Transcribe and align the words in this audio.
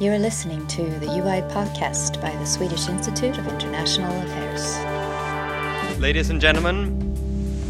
You 0.00 0.10
are 0.10 0.18
listening 0.18 0.66
to 0.66 0.82
the 0.98 1.06
UI 1.06 1.42
podcast 1.54 2.20
by 2.20 2.34
the 2.34 2.44
Swedish 2.44 2.88
Institute 2.88 3.38
of 3.38 3.46
International 3.46 4.10
Affairs. 4.22 6.00
Ladies 6.00 6.30
and 6.30 6.40
gentlemen, 6.40 7.14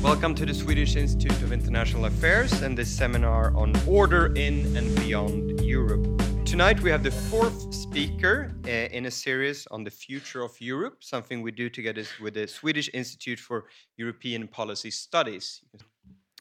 welcome 0.03 0.35
to 0.37 0.47
the 0.47 0.55
Swedish 0.55 0.97
Institute 0.97 1.43
of 1.43 1.53
International 1.53 2.07
Affairs 2.07 2.63
and 2.63 2.79
this 2.79 2.89
seminar 2.89 3.55
on 3.55 3.75
order 3.87 4.33
in 4.37 4.75
and 4.75 4.97
beyond 4.97 5.61
Europe. 5.61 6.23
Tonight 6.47 6.81
we 6.81 6.89
have 6.89 7.03
the 7.03 7.11
fourth 7.11 7.75
speaker 7.75 8.57
uh, 8.65 8.71
in 8.71 9.05
a 9.05 9.11
series 9.11 9.67
on 9.71 9.85
the 9.85 9.91
future 9.91 10.43
of 10.43 10.59
Europe, 10.59 11.05
something 11.05 11.43
we 11.43 11.51
do 11.51 11.69
together 11.69 12.05
with 12.23 12.33
the 12.33 12.49
Swedish 12.49 12.89
Institute 12.95 13.39
for 13.39 13.67
European 13.99 14.49
Policy 14.49 14.91
Studies. 14.91 15.61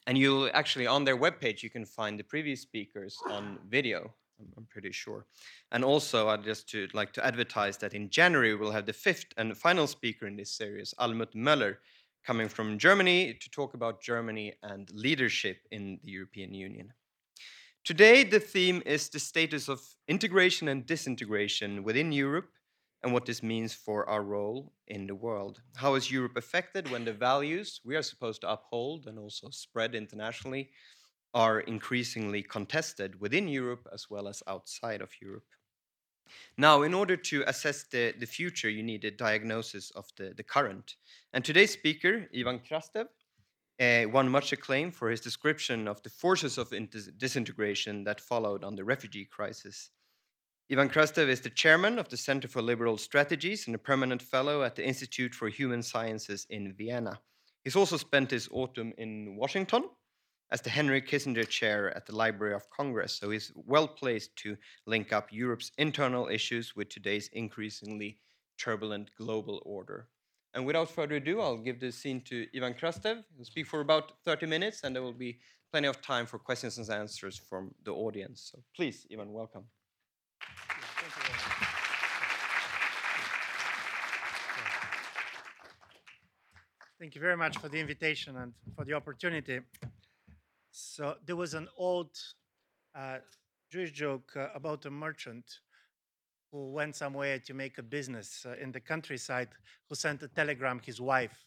And 0.06 0.16
you'll 0.16 0.48
actually, 0.54 0.86
on 0.86 1.04
their 1.04 1.18
webpage, 1.18 1.62
you 1.62 1.68
can 1.68 1.84
find 1.84 2.18
the 2.18 2.24
previous 2.24 2.62
speakers 2.62 3.18
on 3.28 3.58
video. 3.68 4.14
I'm 4.56 4.66
pretty 4.70 4.92
sure. 4.92 5.26
And 5.70 5.84
also, 5.84 6.28
I'd 6.28 6.44
just 6.44 6.68
to, 6.70 6.88
like 6.92 7.12
to 7.14 7.24
advertise 7.24 7.76
that 7.78 7.94
in 7.94 8.10
January 8.10 8.54
we'll 8.54 8.72
have 8.72 8.86
the 8.86 8.92
fifth 8.92 9.26
and 9.36 9.56
final 9.56 9.86
speaker 9.86 10.26
in 10.26 10.36
this 10.36 10.50
series, 10.50 10.94
Almut 10.98 11.34
Möller, 11.34 11.76
coming 12.24 12.48
from 12.48 12.78
Germany 12.78 13.34
to 13.34 13.50
talk 13.50 13.74
about 13.74 14.02
Germany 14.02 14.54
and 14.62 14.90
leadership 14.92 15.58
in 15.70 15.98
the 16.02 16.12
European 16.12 16.54
Union. 16.54 16.92
Today, 17.84 18.24
the 18.24 18.40
theme 18.40 18.82
is 18.86 19.10
the 19.10 19.20
status 19.20 19.68
of 19.68 19.82
integration 20.08 20.68
and 20.68 20.86
disintegration 20.86 21.84
within 21.84 22.12
Europe 22.12 22.48
and 23.02 23.12
what 23.12 23.26
this 23.26 23.42
means 23.42 23.74
for 23.74 24.08
our 24.08 24.22
role 24.22 24.72
in 24.88 25.06
the 25.06 25.14
world. 25.14 25.60
How 25.76 25.94
is 25.94 26.10
Europe 26.10 26.36
affected 26.36 26.90
when 26.90 27.04
the 27.04 27.12
values 27.12 27.80
we 27.84 27.94
are 27.96 28.02
supposed 28.02 28.40
to 28.40 28.50
uphold 28.50 29.06
and 29.06 29.18
also 29.18 29.50
spread 29.50 29.94
internationally 29.94 30.70
are 31.34 31.60
increasingly 31.60 32.42
contested 32.42 33.20
within 33.20 33.48
Europe 33.48 33.86
as 33.92 34.08
well 34.08 34.28
as 34.28 34.42
outside 34.46 35.02
of 35.02 35.10
Europe? 35.20 35.44
Now, 36.56 36.82
in 36.82 36.94
order 36.94 37.16
to 37.16 37.44
assess 37.46 37.84
the, 37.84 38.14
the 38.18 38.26
future, 38.26 38.70
you 38.70 38.82
need 38.82 39.04
a 39.04 39.10
diagnosis 39.10 39.90
of 39.90 40.06
the, 40.16 40.32
the 40.36 40.42
current. 40.42 40.96
And 41.32 41.44
today's 41.44 41.72
speaker, 41.72 42.26
Ivan 42.36 42.60
Krastev, 42.60 43.08
uh, 43.80 44.08
won 44.08 44.28
much 44.28 44.52
acclaim 44.52 44.90
for 44.90 45.10
his 45.10 45.20
description 45.20 45.88
of 45.88 46.02
the 46.02 46.10
forces 46.10 46.58
of 46.58 46.72
disintegration 47.18 48.04
that 48.04 48.20
followed 48.20 48.62
on 48.64 48.76
the 48.76 48.84
refugee 48.84 49.24
crisis. 49.24 49.90
Ivan 50.70 50.88
Krastev 50.88 51.28
is 51.28 51.40
the 51.40 51.50
chairman 51.50 51.98
of 51.98 52.08
the 52.08 52.16
Center 52.16 52.48
for 52.48 52.62
Liberal 52.62 52.96
Strategies 52.96 53.66
and 53.66 53.74
a 53.74 53.78
permanent 53.78 54.22
fellow 54.22 54.62
at 54.62 54.76
the 54.76 54.86
Institute 54.86 55.34
for 55.34 55.48
Human 55.48 55.82
Sciences 55.82 56.46
in 56.48 56.72
Vienna. 56.72 57.20
He's 57.64 57.76
also 57.76 57.96
spent 57.96 58.30
his 58.30 58.48
autumn 58.52 58.92
in 58.96 59.36
Washington 59.36 59.84
as 60.50 60.60
the 60.60 60.70
Henry 60.70 61.00
Kissinger 61.00 61.48
Chair 61.48 61.96
at 61.96 62.06
the 62.06 62.14
Library 62.14 62.54
of 62.54 62.68
Congress, 62.70 63.14
so 63.14 63.30
he's 63.30 63.52
well 63.54 63.88
placed 63.88 64.36
to 64.36 64.56
link 64.86 65.12
up 65.12 65.32
Europe's 65.32 65.72
internal 65.78 66.28
issues 66.28 66.76
with 66.76 66.88
today's 66.88 67.28
increasingly 67.32 68.18
turbulent 68.58 69.10
global 69.16 69.62
order. 69.64 70.08
And 70.54 70.64
without 70.64 70.90
further 70.90 71.16
ado, 71.16 71.40
I'll 71.40 71.56
give 71.56 71.80
the 71.80 71.90
scene 71.90 72.20
to 72.26 72.46
Ivan 72.54 72.74
Krastev. 72.74 73.24
He'll 73.34 73.44
speak 73.44 73.66
for 73.66 73.80
about 73.80 74.12
30 74.24 74.46
minutes, 74.46 74.84
and 74.84 74.94
there 74.94 75.02
will 75.02 75.12
be 75.12 75.40
plenty 75.72 75.88
of 75.88 76.00
time 76.00 76.26
for 76.26 76.38
questions 76.38 76.78
and 76.78 76.88
answers 76.88 77.36
from 77.36 77.74
the 77.82 77.92
audience. 77.92 78.50
So 78.52 78.62
please, 78.76 79.06
Ivan, 79.12 79.32
welcome. 79.32 79.64
Thank 87.00 87.16
you 87.16 87.20
very 87.20 87.36
much 87.36 87.58
for 87.58 87.68
the 87.68 87.80
invitation 87.80 88.36
and 88.36 88.52
for 88.76 88.84
the 88.84 88.92
opportunity. 88.92 89.60
So 90.76 91.14
there 91.24 91.36
was 91.36 91.54
an 91.54 91.68
old 91.78 92.18
uh, 92.96 93.18
Jewish 93.70 93.92
joke 93.92 94.32
uh, 94.34 94.48
about 94.56 94.84
a 94.86 94.90
merchant 94.90 95.44
who 96.50 96.72
went 96.72 96.96
somewhere 96.96 97.38
to 97.38 97.54
make 97.54 97.78
a 97.78 97.82
business 97.82 98.44
uh, 98.44 98.56
in 98.60 98.72
the 98.72 98.80
countryside 98.80 99.50
who 99.88 99.94
sent 99.94 100.24
a 100.24 100.28
telegram 100.28 100.80
his 100.84 101.00
wife 101.00 101.46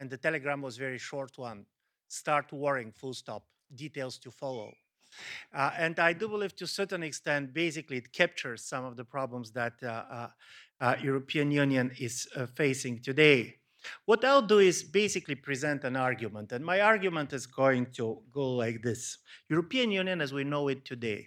and 0.00 0.10
the 0.10 0.16
telegram 0.16 0.60
was 0.60 0.76
very 0.76 0.98
short 0.98 1.38
one 1.38 1.64
start 2.08 2.52
worrying 2.52 2.90
full 2.90 3.14
stop 3.14 3.44
details 3.76 4.18
to 4.18 4.30
follow 4.32 4.72
uh, 5.52 5.70
and 5.78 5.96
I 6.00 6.12
do 6.12 6.28
believe 6.28 6.56
to 6.56 6.64
a 6.64 6.66
certain 6.66 7.04
extent, 7.04 7.54
basically, 7.54 7.98
it 7.98 8.12
captures 8.12 8.64
some 8.64 8.84
of 8.84 8.96
the 8.96 9.04
problems 9.04 9.52
that 9.52 9.74
uh, 9.82 9.86
uh, 9.86 10.28
uh 10.80 10.96
European 11.00 11.52
Union 11.52 11.92
is 12.00 12.26
uh, 12.34 12.46
facing 12.46 13.00
today. 13.00 13.54
What 14.06 14.24
I'll 14.24 14.42
do 14.42 14.58
is 14.58 14.82
basically 14.82 15.34
present 15.34 15.84
an 15.84 15.96
argument, 15.96 16.52
and 16.52 16.64
my 16.64 16.80
argument 16.80 17.32
is 17.32 17.46
going 17.46 17.86
to 17.96 18.22
go 18.32 18.54
like 18.56 18.82
this: 18.82 19.18
European 19.48 19.90
Union, 19.90 20.20
as 20.20 20.32
we 20.32 20.44
know 20.44 20.68
it 20.68 20.84
today, 20.84 21.26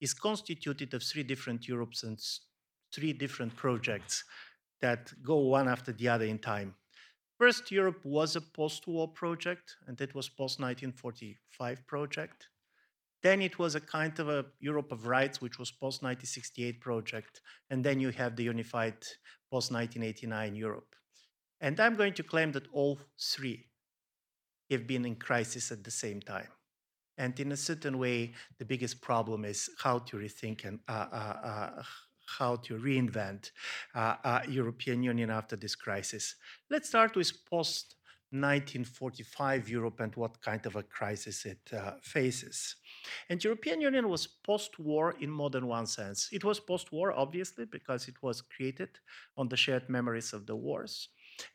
is 0.00 0.14
constituted 0.14 0.94
of 0.94 1.02
three 1.02 1.22
different 1.22 1.68
Europes 1.68 2.02
and 2.02 2.18
three 2.94 3.12
different 3.12 3.54
projects 3.56 4.24
that 4.80 5.12
go 5.22 5.36
one 5.36 5.68
after 5.68 5.92
the 5.92 6.08
other 6.08 6.24
in 6.24 6.38
time. 6.38 6.74
First, 7.38 7.70
Europe 7.70 8.04
was 8.04 8.34
a 8.34 8.40
post-war 8.40 9.08
project, 9.08 9.76
and 9.86 10.00
it 10.00 10.14
was 10.14 10.28
post-1945 10.28 11.86
project. 11.86 12.48
Then 13.22 13.42
it 13.42 13.58
was 13.58 13.74
a 13.74 13.80
kind 13.80 14.18
of 14.18 14.28
a 14.28 14.46
Europe 14.60 14.92
of 14.92 15.06
rights, 15.06 15.40
which 15.40 15.58
was 15.58 15.70
post 15.70 16.02
1968 16.02 16.80
project. 16.80 17.40
And 17.70 17.84
then 17.84 18.00
you 18.00 18.10
have 18.10 18.36
the 18.36 18.44
unified 18.44 18.98
post 19.50 19.72
1989 19.72 20.54
Europe. 20.54 20.94
And 21.60 21.78
I'm 21.80 21.96
going 21.96 22.14
to 22.14 22.22
claim 22.22 22.52
that 22.52 22.68
all 22.72 22.98
three 23.18 23.66
have 24.70 24.86
been 24.86 25.04
in 25.04 25.16
crisis 25.16 25.72
at 25.72 25.82
the 25.82 25.90
same 25.90 26.20
time. 26.20 26.48
And 27.16 27.38
in 27.40 27.50
a 27.52 27.56
certain 27.56 27.98
way, 27.98 28.32
the 28.58 28.64
biggest 28.64 29.00
problem 29.00 29.44
is 29.44 29.68
how 29.82 29.98
to 30.00 30.16
rethink 30.16 30.64
and 30.64 30.78
uh, 30.88 31.06
uh, 31.12 31.14
uh, 31.14 31.82
how 32.38 32.56
to 32.56 32.78
reinvent 32.78 33.50
uh, 33.94 34.14
uh, 34.22 34.40
European 34.48 35.02
Union 35.02 35.30
after 35.30 35.56
this 35.56 35.74
crisis. 35.74 36.36
Let's 36.70 36.88
start 36.88 37.16
with 37.16 37.32
post 37.46 37.96
1945 38.30 39.70
Europe 39.70 40.00
and 40.00 40.14
what 40.14 40.40
kind 40.42 40.64
of 40.66 40.76
a 40.76 40.82
crisis 40.82 41.46
it 41.46 41.58
uh, 41.72 41.92
faces. 42.02 42.76
And 43.30 43.42
European 43.42 43.80
Union 43.80 44.08
was 44.08 44.26
post-war 44.26 45.16
in 45.18 45.30
more 45.30 45.48
than 45.48 45.66
one 45.66 45.86
sense. 45.86 46.28
It 46.30 46.44
was 46.44 46.60
post-war, 46.60 47.12
obviously, 47.12 47.64
because 47.64 48.06
it 48.06 48.22
was 48.22 48.42
created 48.42 48.90
on 49.38 49.48
the 49.48 49.56
shared 49.56 49.88
memories 49.88 50.34
of 50.34 50.46
the 50.46 50.56
wars. 50.56 51.08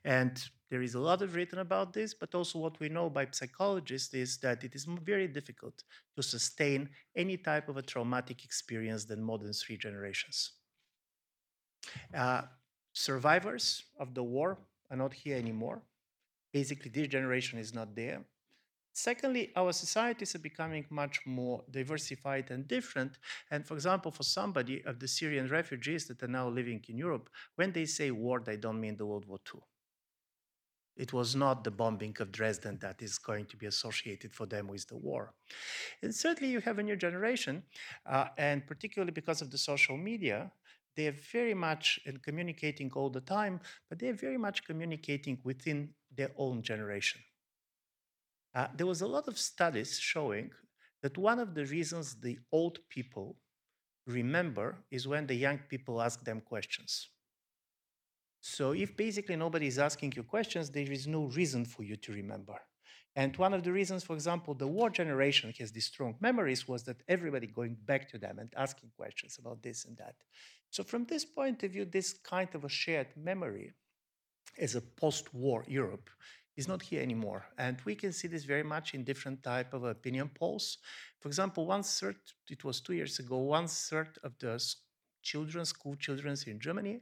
And 0.05 0.41
there 0.69 0.81
is 0.81 0.95
a 0.95 0.99
lot 0.99 1.21
of 1.21 1.35
written 1.35 1.59
about 1.59 1.93
this, 1.93 2.13
but 2.13 2.33
also 2.33 2.59
what 2.59 2.79
we 2.79 2.89
know 2.89 3.09
by 3.09 3.27
psychologists 3.31 4.13
is 4.13 4.37
that 4.39 4.63
it 4.63 4.75
is 4.75 4.85
very 4.85 5.27
difficult 5.27 5.83
to 6.15 6.23
sustain 6.23 6.89
any 7.15 7.37
type 7.37 7.69
of 7.69 7.77
a 7.77 7.81
traumatic 7.81 8.43
experience 8.43 9.05
than 9.05 9.21
more 9.21 9.37
than 9.37 9.53
three 9.53 9.77
generations. 9.77 10.53
Uh, 12.15 12.43
survivors 12.93 13.83
of 13.99 14.13
the 14.13 14.23
war 14.23 14.57
are 14.89 14.97
not 14.97 15.13
here 15.13 15.37
anymore 15.37 15.81
basically 16.53 16.91
this 16.91 17.07
generation 17.07 17.59
is 17.59 17.73
not 17.73 17.95
there. 17.95 18.23
Secondly, 18.95 19.51
our 19.55 19.73
societies 19.73 20.35
are 20.35 20.39
becoming 20.39 20.85
much 20.91 21.19
more 21.25 21.63
diversified 21.71 22.51
and 22.51 22.67
different. 22.67 23.17
And 23.49 23.65
for 23.67 23.73
example, 23.73 24.11
for 24.11 24.21
somebody 24.21 24.83
of 24.85 24.99
the 24.99 25.07
Syrian 25.07 25.49
refugees 25.49 26.05
that 26.07 26.21
are 26.21 26.27
now 26.27 26.47
living 26.47 26.79
in 26.87 26.97
Europe, 26.99 27.31
when 27.55 27.71
they 27.71 27.85
say 27.85 28.11
war, 28.11 28.39
they 28.39 28.55
don't 28.55 28.79
mean 28.79 28.95
the 28.95 29.07
World 29.07 29.25
War 29.25 29.39
II. 29.53 29.61
It 30.95 31.11
was 31.11 31.35
not 31.35 31.63
the 31.63 31.71
bombing 31.71 32.15
of 32.19 32.31
Dresden 32.31 32.77
that 32.81 33.01
is 33.01 33.17
going 33.17 33.45
to 33.47 33.57
be 33.57 33.65
associated 33.65 34.31
for 34.31 34.45
them 34.45 34.67
with 34.67 34.87
the 34.87 34.97
war. 34.97 35.33
And 36.03 36.13
certainly, 36.13 36.51
you 36.51 36.61
have 36.61 36.77
a 36.77 36.83
new 36.83 36.95
generation, 36.95 37.63
uh, 38.05 38.27
and 38.37 38.65
particularly 38.67 39.11
because 39.11 39.41
of 39.41 39.49
the 39.49 39.57
social 39.57 39.97
media, 39.97 40.51
they're 40.95 41.15
very 41.31 41.55
much 41.55 41.99
in 42.05 42.17
communicating 42.17 42.91
all 42.93 43.09
the 43.09 43.21
time, 43.21 43.59
but 43.89 43.97
they're 43.97 44.13
very 44.13 44.37
much 44.37 44.63
communicating 44.63 45.39
within 45.43 45.89
their 46.15 46.31
own 46.37 46.61
generation. 46.61 47.21
Uh, 48.53 48.67
there 48.75 48.85
was 48.85 49.01
a 49.01 49.07
lot 49.07 49.27
of 49.27 49.39
studies 49.39 49.97
showing 49.99 50.51
that 51.01 51.17
one 51.17 51.39
of 51.39 51.55
the 51.55 51.65
reasons 51.65 52.15
the 52.21 52.37
old 52.51 52.77
people 52.89 53.37
remember 54.05 54.85
is 54.91 55.07
when 55.07 55.25
the 55.25 55.33
young 55.33 55.59
people 55.69 56.01
ask 56.01 56.23
them 56.23 56.41
questions. 56.41 57.09
So 58.45 58.73
if 58.73 58.97
basically 58.97 59.37
nobody 59.37 59.67
is 59.67 59.79
asking 59.79 60.13
you 60.17 60.23
questions, 60.23 60.69
there 60.69 60.91
is 60.91 61.07
no 61.07 61.27
reason 61.27 61.63
for 61.63 61.81
you 61.81 61.95
to 61.95 62.11
remember. 62.11 62.59
And 63.15 63.33
one 63.37 63.53
of 63.53 63.63
the 63.63 63.71
reasons, 63.71 64.03
for 64.03 64.15
example, 64.15 64.53
the 64.53 64.67
war 64.67 64.89
generation 64.89 65.53
has 65.59 65.71
these 65.71 65.85
strong 65.85 66.17
memories 66.19 66.67
was 66.67 66.83
that 66.83 67.03
everybody 67.07 67.47
going 67.47 67.77
back 67.85 68.09
to 68.09 68.17
them 68.17 68.39
and 68.39 68.51
asking 68.57 68.91
questions 68.97 69.37
about 69.39 69.63
this 69.63 69.85
and 69.85 69.95
that. 69.95 70.15
So 70.71 70.83
from 70.83 71.05
this 71.05 71.23
point 71.23 71.63
of 71.63 71.71
view, 71.71 71.85
this 71.85 72.11
kind 72.11 72.49
of 72.53 72.65
a 72.65 72.69
shared 72.69 73.07
memory 73.15 73.71
as 74.59 74.75
a 74.75 74.81
post-war 74.81 75.63
Europe 75.65 76.09
is 76.57 76.67
not 76.67 76.81
here 76.81 77.01
anymore. 77.01 77.45
And 77.57 77.77
we 77.85 77.95
can 77.95 78.11
see 78.11 78.27
this 78.27 78.43
very 78.43 78.63
much 78.63 78.93
in 78.93 79.05
different 79.05 79.41
type 79.41 79.73
of 79.73 79.85
opinion 79.85 80.29
polls. 80.35 80.79
For 81.21 81.29
example, 81.29 81.65
one 81.65 81.83
third, 81.83 82.17
it 82.49 82.65
was 82.65 82.81
two 82.81 82.93
years 82.93 83.19
ago, 83.19 83.37
one 83.37 83.67
third 83.67 84.17
of 84.21 84.37
the 84.39 84.61
children, 85.21 85.63
school 85.65 85.95
children 85.95 86.35
in 86.45 86.59
Germany 86.59 86.99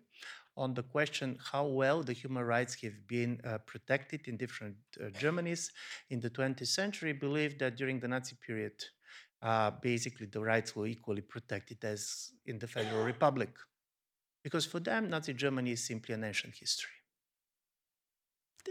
on 0.57 0.73
the 0.73 0.83
question 0.83 1.37
how 1.51 1.65
well 1.65 2.03
the 2.03 2.13
human 2.13 2.43
rights 2.43 2.81
have 2.81 3.07
been 3.07 3.39
uh, 3.43 3.57
protected 3.65 4.27
in 4.27 4.37
different 4.37 4.75
uh, 4.99 5.05
Germanys 5.19 5.69
in 6.09 6.19
the 6.19 6.29
20th 6.29 6.67
century 6.67 7.13
believed 7.13 7.59
that 7.59 7.77
during 7.77 7.99
the 7.99 8.07
Nazi 8.07 8.35
period 8.45 8.73
uh, 9.41 9.71
basically 9.81 10.27
the 10.27 10.39
rights 10.39 10.75
were 10.75 10.87
equally 10.87 11.21
protected 11.21 11.83
as 11.83 12.31
in 12.45 12.59
the 12.59 12.67
Federal 12.67 13.03
Republic. 13.03 13.49
Because 14.43 14.65
for 14.65 14.79
them, 14.79 15.09
Nazi 15.09 15.33
Germany 15.33 15.71
is 15.71 15.85
simply 15.85 16.15
an 16.15 16.23
ancient 16.23 16.55
history. 16.55 16.93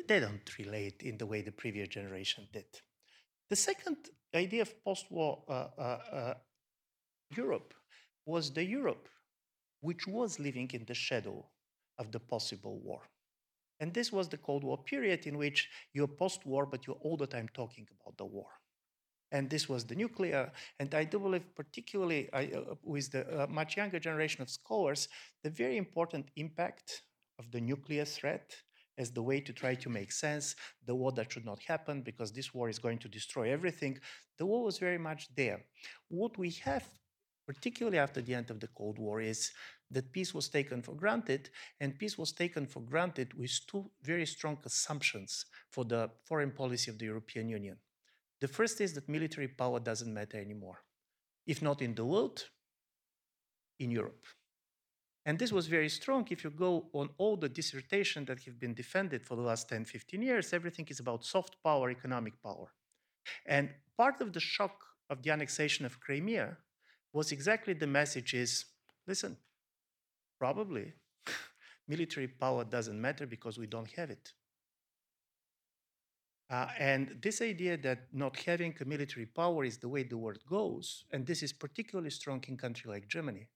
They 0.08 0.20
don't 0.20 0.58
relate 0.58 1.02
in 1.02 1.18
the 1.18 1.26
way 1.26 1.42
the 1.42 1.52
previous 1.52 1.88
generation 1.88 2.46
did. 2.52 2.66
The 3.48 3.56
second 3.56 3.96
idea 4.34 4.62
of 4.62 4.84
post 4.84 5.06
war 5.10 5.42
uh, 5.48 5.52
uh, 5.52 5.98
uh, 6.12 6.34
Europe 7.36 7.74
was 8.24 8.52
the 8.52 8.64
Europe 8.64 9.08
which 9.80 10.06
was 10.06 10.38
living 10.38 10.70
in 10.72 10.84
the 10.86 10.94
shadow 10.94 11.46
of 12.00 12.10
the 12.10 12.18
possible 12.18 12.80
war. 12.80 13.02
And 13.78 13.94
this 13.94 14.12
was 14.12 14.28
the 14.28 14.36
Cold 14.36 14.64
War 14.64 14.78
period 14.82 15.26
in 15.26 15.38
which 15.38 15.68
you're 15.94 16.08
post 16.22 16.44
war, 16.44 16.66
but 16.66 16.86
you're 16.86 17.02
all 17.02 17.16
the 17.16 17.26
time 17.26 17.48
talking 17.54 17.86
about 18.00 18.16
the 18.18 18.26
war. 18.26 18.50
And 19.32 19.48
this 19.48 19.68
was 19.68 19.84
the 19.84 19.94
nuclear. 19.94 20.50
And 20.80 20.92
I 20.94 21.04
do 21.04 21.18
believe, 21.20 21.54
particularly 21.54 22.28
uh, 22.32 22.74
with 22.82 23.12
the 23.12 23.44
uh, 23.44 23.46
much 23.46 23.76
younger 23.76 24.00
generation 24.00 24.42
of 24.42 24.50
scholars, 24.50 25.08
the 25.44 25.50
very 25.50 25.76
important 25.76 26.26
impact 26.36 27.02
of 27.38 27.50
the 27.52 27.60
nuclear 27.60 28.04
threat 28.04 28.52
as 28.98 29.10
the 29.10 29.22
way 29.22 29.40
to 29.40 29.52
try 29.52 29.74
to 29.74 29.88
make 29.88 30.12
sense, 30.12 30.54
the 30.86 30.94
war 30.94 31.12
that 31.12 31.32
should 31.32 31.46
not 31.46 31.60
happen 31.62 32.02
because 32.02 32.32
this 32.32 32.52
war 32.52 32.68
is 32.68 32.78
going 32.78 32.98
to 32.98 33.08
destroy 33.08 33.50
everything. 33.50 33.98
The 34.38 34.44
war 34.44 34.62
was 34.62 34.78
very 34.78 34.98
much 34.98 35.34
there. 35.34 35.64
What 36.08 36.36
we 36.36 36.50
have, 36.64 36.86
particularly 37.46 37.98
after 37.98 38.20
the 38.20 38.34
end 38.34 38.50
of 38.50 38.60
the 38.60 38.68
Cold 38.68 38.98
War, 38.98 39.22
is 39.22 39.52
that 39.90 40.12
peace 40.12 40.32
was 40.32 40.48
taken 40.48 40.82
for 40.82 40.94
granted, 40.94 41.50
and 41.80 41.98
peace 41.98 42.16
was 42.16 42.32
taken 42.32 42.66
for 42.66 42.80
granted 42.80 43.34
with 43.34 43.60
two 43.66 43.90
very 44.02 44.26
strong 44.26 44.58
assumptions 44.64 45.46
for 45.70 45.84
the 45.84 46.10
foreign 46.24 46.50
policy 46.50 46.90
of 46.90 46.98
the 46.98 47.06
European 47.06 47.48
Union. 47.48 47.76
The 48.40 48.48
first 48.48 48.80
is 48.80 48.94
that 48.94 49.08
military 49.08 49.48
power 49.48 49.80
doesn't 49.80 50.12
matter 50.12 50.38
anymore, 50.38 50.82
if 51.46 51.60
not 51.60 51.82
in 51.82 51.94
the 51.94 52.04
world, 52.04 52.44
in 53.78 53.90
Europe. 53.90 54.24
And 55.26 55.38
this 55.38 55.52
was 55.52 55.66
very 55.66 55.88
strong. 55.88 56.26
If 56.30 56.44
you 56.44 56.50
go 56.50 56.86
on 56.92 57.10
all 57.18 57.36
the 57.36 57.48
dissertation 57.48 58.24
that 58.24 58.42
have 58.44 58.58
been 58.58 58.74
defended 58.74 59.26
for 59.26 59.36
the 59.36 59.42
last 59.42 59.68
10, 59.68 59.84
15 59.84 60.22
years, 60.22 60.52
everything 60.52 60.86
is 60.88 61.00
about 61.00 61.24
soft 61.24 61.56
power, 61.62 61.90
economic 61.90 62.40
power. 62.42 62.72
And 63.44 63.70
part 63.98 64.20
of 64.22 64.32
the 64.32 64.40
shock 64.40 64.82
of 65.10 65.22
the 65.22 65.30
annexation 65.30 65.84
of 65.84 66.00
Crimea 66.00 66.56
was 67.12 67.32
exactly 67.32 67.74
the 67.74 67.86
message 67.86 68.32
is, 68.32 68.64
listen, 69.06 69.36
probably 70.40 70.92
military 71.88 72.26
power 72.26 72.64
doesn't 72.64 73.00
matter 73.00 73.26
because 73.26 73.58
we 73.58 73.66
don't 73.66 73.92
have 73.92 74.10
it. 74.10 74.32
Uh, 76.50 76.66
and 76.78 77.16
this 77.22 77.40
idea 77.42 77.76
that 77.76 77.98
not 78.12 78.36
having 78.36 78.74
a 78.80 78.84
military 78.84 79.26
power 79.26 79.62
is 79.64 79.78
the 79.78 79.88
way 79.88 80.02
the 80.02 80.18
world 80.18 80.42
goes, 80.48 81.04
and 81.12 81.24
this 81.24 81.44
is 81.44 81.52
particularly 81.52 82.10
strong 82.10 82.42
in 82.48 82.54
a 82.54 82.56
country 82.56 82.90
like 82.90 83.06
Germany, 83.06 83.46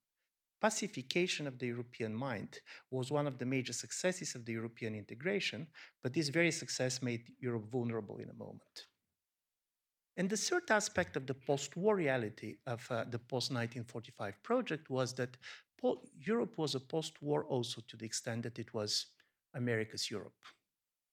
pacification 0.61 1.47
of 1.47 1.59
the 1.59 1.67
European 1.67 2.15
mind 2.15 2.61
was 2.91 3.11
one 3.11 3.27
of 3.27 3.39
the 3.39 3.45
major 3.45 3.73
successes 3.73 4.35
of 4.35 4.45
the 4.45 4.53
European 4.53 4.95
integration, 4.95 5.67
but 6.03 6.15
this 6.15 6.29
very 6.29 6.53
success 6.53 7.03
made 7.03 7.23
Europe 7.41 7.67
vulnerable 7.71 8.19
in 8.19 8.31
a 8.31 8.41
moment. 8.45 8.87
And 10.17 10.31
the 10.31 10.37
third 10.37 10.71
aspect 10.71 11.17
of 11.17 11.27
the 11.27 11.35
post 11.35 11.77
war 11.77 11.97
reality 11.97 12.57
of 12.67 12.81
uh, 12.91 13.05
the 13.11 13.19
post 13.19 13.51
1945 13.51 14.43
project 14.43 14.89
was 14.89 15.13
that 15.15 15.37
Europe 16.19 16.56
was 16.56 16.75
a 16.75 16.81
post 16.81 17.23
war 17.23 17.44
also 17.44 17.82
to 17.88 17.97
the 17.97 18.06
extent 18.06 18.43
that 18.43 18.59
it 18.59 18.73
was 18.73 19.06
America's 19.55 20.11
Europe. 20.11 20.32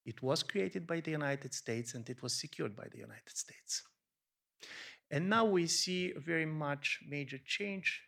It 0.05 0.21
was 0.21 0.43
created 0.43 0.87
by 0.87 1.01
the 1.01 1.11
United 1.11 1.53
States 1.53 1.93
and 1.93 2.09
it 2.09 2.21
was 2.23 2.33
secured 2.33 2.75
by 2.75 2.87
the 2.91 2.97
United 2.97 3.35
States. 3.35 3.83
And 5.11 5.29
now 5.29 5.45
we 5.45 5.67
see 5.67 6.13
a 6.13 6.19
very 6.19 6.45
much 6.45 6.99
major 7.07 7.39
change 7.45 8.01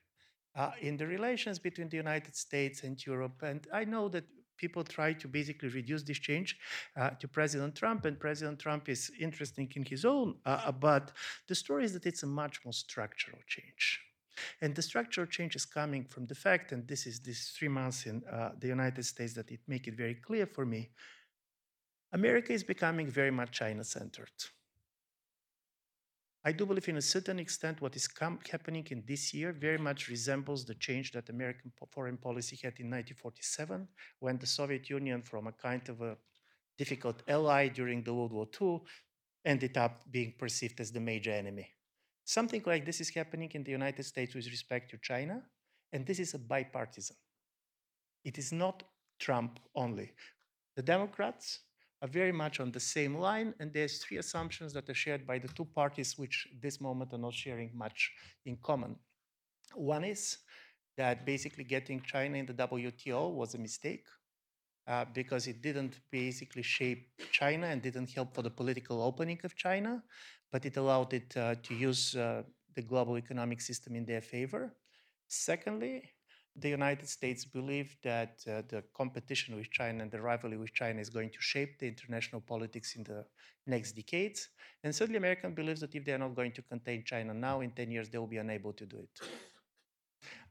uh, 0.55 0.71
in 0.81 0.97
the 0.97 1.05
relations 1.05 1.59
between 1.59 1.89
the 1.89 1.97
United 1.97 2.35
States 2.35 2.83
and 2.83 3.03
Europe. 3.05 3.43
And 3.43 3.67
I 3.73 3.83
know 3.83 4.07
that 4.09 4.23
people 4.57 4.83
try 4.83 5.13
to 5.13 5.27
basically 5.27 5.69
reduce 5.69 6.03
this 6.03 6.19
change 6.19 6.57
uh, 6.95 7.09
to 7.19 7.27
President 7.27 7.75
Trump, 7.75 8.05
and 8.05 8.19
President 8.19 8.59
Trump 8.59 8.87
is 8.87 9.11
interesting 9.19 9.69
in 9.75 9.83
his 9.83 10.05
own, 10.05 10.35
uh, 10.45 10.71
but 10.71 11.11
the 11.47 11.55
story 11.55 11.83
is 11.83 11.93
that 11.93 12.05
it's 12.05 12.23
a 12.23 12.27
much 12.27 12.63
more 12.63 12.73
structural 12.73 13.39
change. 13.47 13.99
And 14.61 14.73
the 14.75 14.81
structural 14.81 15.27
change 15.27 15.55
is 15.55 15.65
coming 15.65 16.05
from 16.05 16.25
the 16.25 16.35
fact, 16.35 16.71
and 16.71 16.87
this 16.87 17.05
is 17.05 17.19
these 17.19 17.53
three 17.57 17.67
months 17.67 18.05
in 18.05 18.23
uh, 18.25 18.51
the 18.59 18.67
United 18.67 19.03
States 19.03 19.33
that 19.33 19.51
it 19.51 19.61
make 19.67 19.87
it 19.87 19.95
very 19.95 20.15
clear 20.15 20.45
for 20.45 20.65
me, 20.65 20.89
America 22.11 22.53
is 22.53 22.63
becoming 22.63 23.07
very 23.07 23.31
much 23.31 23.51
China-centered. 23.51 24.31
I 26.45 26.51
do 26.51 26.65
believe, 26.65 26.89
in 26.89 26.97
a 26.97 27.01
certain 27.01 27.39
extent, 27.39 27.81
what 27.81 27.95
is 27.95 28.09
happening 28.51 28.85
in 28.91 29.03
this 29.07 29.33
year 29.33 29.53
very 29.53 29.77
much 29.77 30.09
resembles 30.09 30.65
the 30.65 30.75
change 30.75 31.13
that 31.13 31.29
American 31.29 31.71
foreign 31.89 32.17
policy 32.17 32.57
had 32.57 32.73
in 32.79 32.87
1947, 32.87 33.87
when 34.19 34.37
the 34.37 34.45
Soviet 34.45 34.89
Union, 34.89 35.21
from 35.21 35.47
a 35.47 35.53
kind 35.53 35.87
of 35.87 36.01
a 36.01 36.17
difficult 36.77 37.23
ally 37.29 37.69
during 37.69 38.03
the 38.03 38.13
World 38.13 38.33
War 38.33 38.47
II, 38.61 38.81
ended 39.45 39.77
up 39.77 40.01
being 40.11 40.33
perceived 40.37 40.81
as 40.81 40.91
the 40.91 40.99
major 40.99 41.31
enemy. 41.31 41.69
Something 42.25 42.63
like 42.65 42.85
this 42.85 43.01
is 43.01 43.09
happening 43.09 43.51
in 43.53 43.63
the 43.63 43.71
United 43.71 44.03
States 44.03 44.33
with 44.33 44.47
respect 44.47 44.89
to 44.91 44.97
China, 44.97 45.43
and 45.91 46.05
this 46.05 46.19
is 46.19 46.33
a 46.33 46.39
bipartisan. 46.39 47.17
It 48.23 48.37
is 48.37 48.51
not 48.51 48.83
Trump 49.19 49.59
only. 49.75 50.11
The 50.75 50.81
Democrats 50.81 51.59
are 52.01 52.07
very 52.07 52.31
much 52.31 52.59
on 52.59 52.71
the 52.71 52.79
same 52.79 53.15
line, 53.15 53.53
and 53.59 53.73
there's 53.73 53.97
three 53.99 54.17
assumptions 54.17 54.73
that 54.73 54.89
are 54.89 54.93
shared 54.93 55.27
by 55.27 55.39
the 55.39 55.49
two 55.49 55.65
parties, 55.65 56.17
which 56.17 56.47
this 56.61 56.79
moment 56.81 57.13
are 57.13 57.17
not 57.17 57.33
sharing 57.33 57.71
much 57.73 58.11
in 58.45 58.57
common. 58.57 58.95
One 59.75 60.03
is 60.03 60.37
that 60.97 61.25
basically 61.25 61.63
getting 61.63 62.01
China 62.01 62.37
in 62.37 62.45
the 62.45 62.53
WTO 62.53 63.33
was 63.33 63.53
a 63.53 63.57
mistake 63.57 64.05
uh, 64.87 65.05
because 65.13 65.47
it 65.47 65.61
didn't 65.61 65.99
basically 66.11 66.63
shape 66.63 67.07
China 67.31 67.67
and 67.67 67.81
didn't 67.81 68.11
help 68.11 68.33
for 68.33 68.41
the 68.41 68.49
political 68.49 69.01
opening 69.01 69.39
of 69.43 69.55
China, 69.55 70.03
but 70.51 70.65
it 70.65 70.77
allowed 70.77 71.13
it 71.13 71.35
uh, 71.37 71.55
to 71.63 71.73
use 71.73 72.15
uh, 72.15 72.43
the 72.75 72.81
global 72.81 73.17
economic 73.17 73.61
system 73.61 73.95
in 73.95 74.05
their 74.05 74.21
favor. 74.21 74.75
Secondly, 75.27 76.03
the 76.55 76.69
United 76.69 77.09
States 77.09 77.45
believe 77.45 77.95
that 78.03 78.43
uh, 78.47 78.61
the 78.67 78.83
competition 78.95 79.55
with 79.55 79.71
China 79.71 80.03
and 80.03 80.11
the 80.11 80.21
rivalry 80.21 80.57
with 80.57 80.73
China 80.73 81.01
is 81.01 81.09
going 81.09 81.29
to 81.31 81.41
shape 81.41 81.79
the 81.79 81.87
international 81.87 82.41
politics 82.41 82.95
in 82.95 83.03
the 83.03 83.25
next 83.65 83.93
decades. 83.93 84.49
And 84.83 84.93
certainly 84.93 85.17
America 85.17 85.49
believes 85.49 85.81
that 85.81 85.95
if 85.95 86.05
they're 86.05 86.19
not 86.19 86.35
going 86.35 86.51
to 86.51 86.61
contain 86.61 87.03
China 87.05 87.33
now, 87.33 87.61
in 87.61 87.71
10 87.71 87.89
years, 87.89 88.09
they 88.09 88.19
will 88.19 88.27
be 88.27 88.37
unable 88.37 88.73
to 88.73 88.85
do 88.85 88.97
it. 88.97 89.27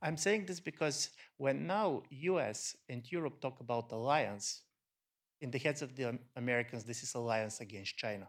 I'm 0.00 0.16
saying 0.16 0.46
this 0.46 0.60
because 0.60 1.10
when 1.36 1.66
now 1.66 2.02
US 2.10 2.76
and 2.88 3.02
Europe 3.10 3.40
talk 3.40 3.60
about 3.60 3.92
alliance, 3.92 4.62
in 5.40 5.50
the 5.50 5.58
heads 5.58 5.82
of 5.82 5.96
the 5.96 6.18
Americans, 6.36 6.84
this 6.84 7.02
is 7.02 7.14
alliance 7.14 7.60
against 7.60 7.96
China. 7.96 8.28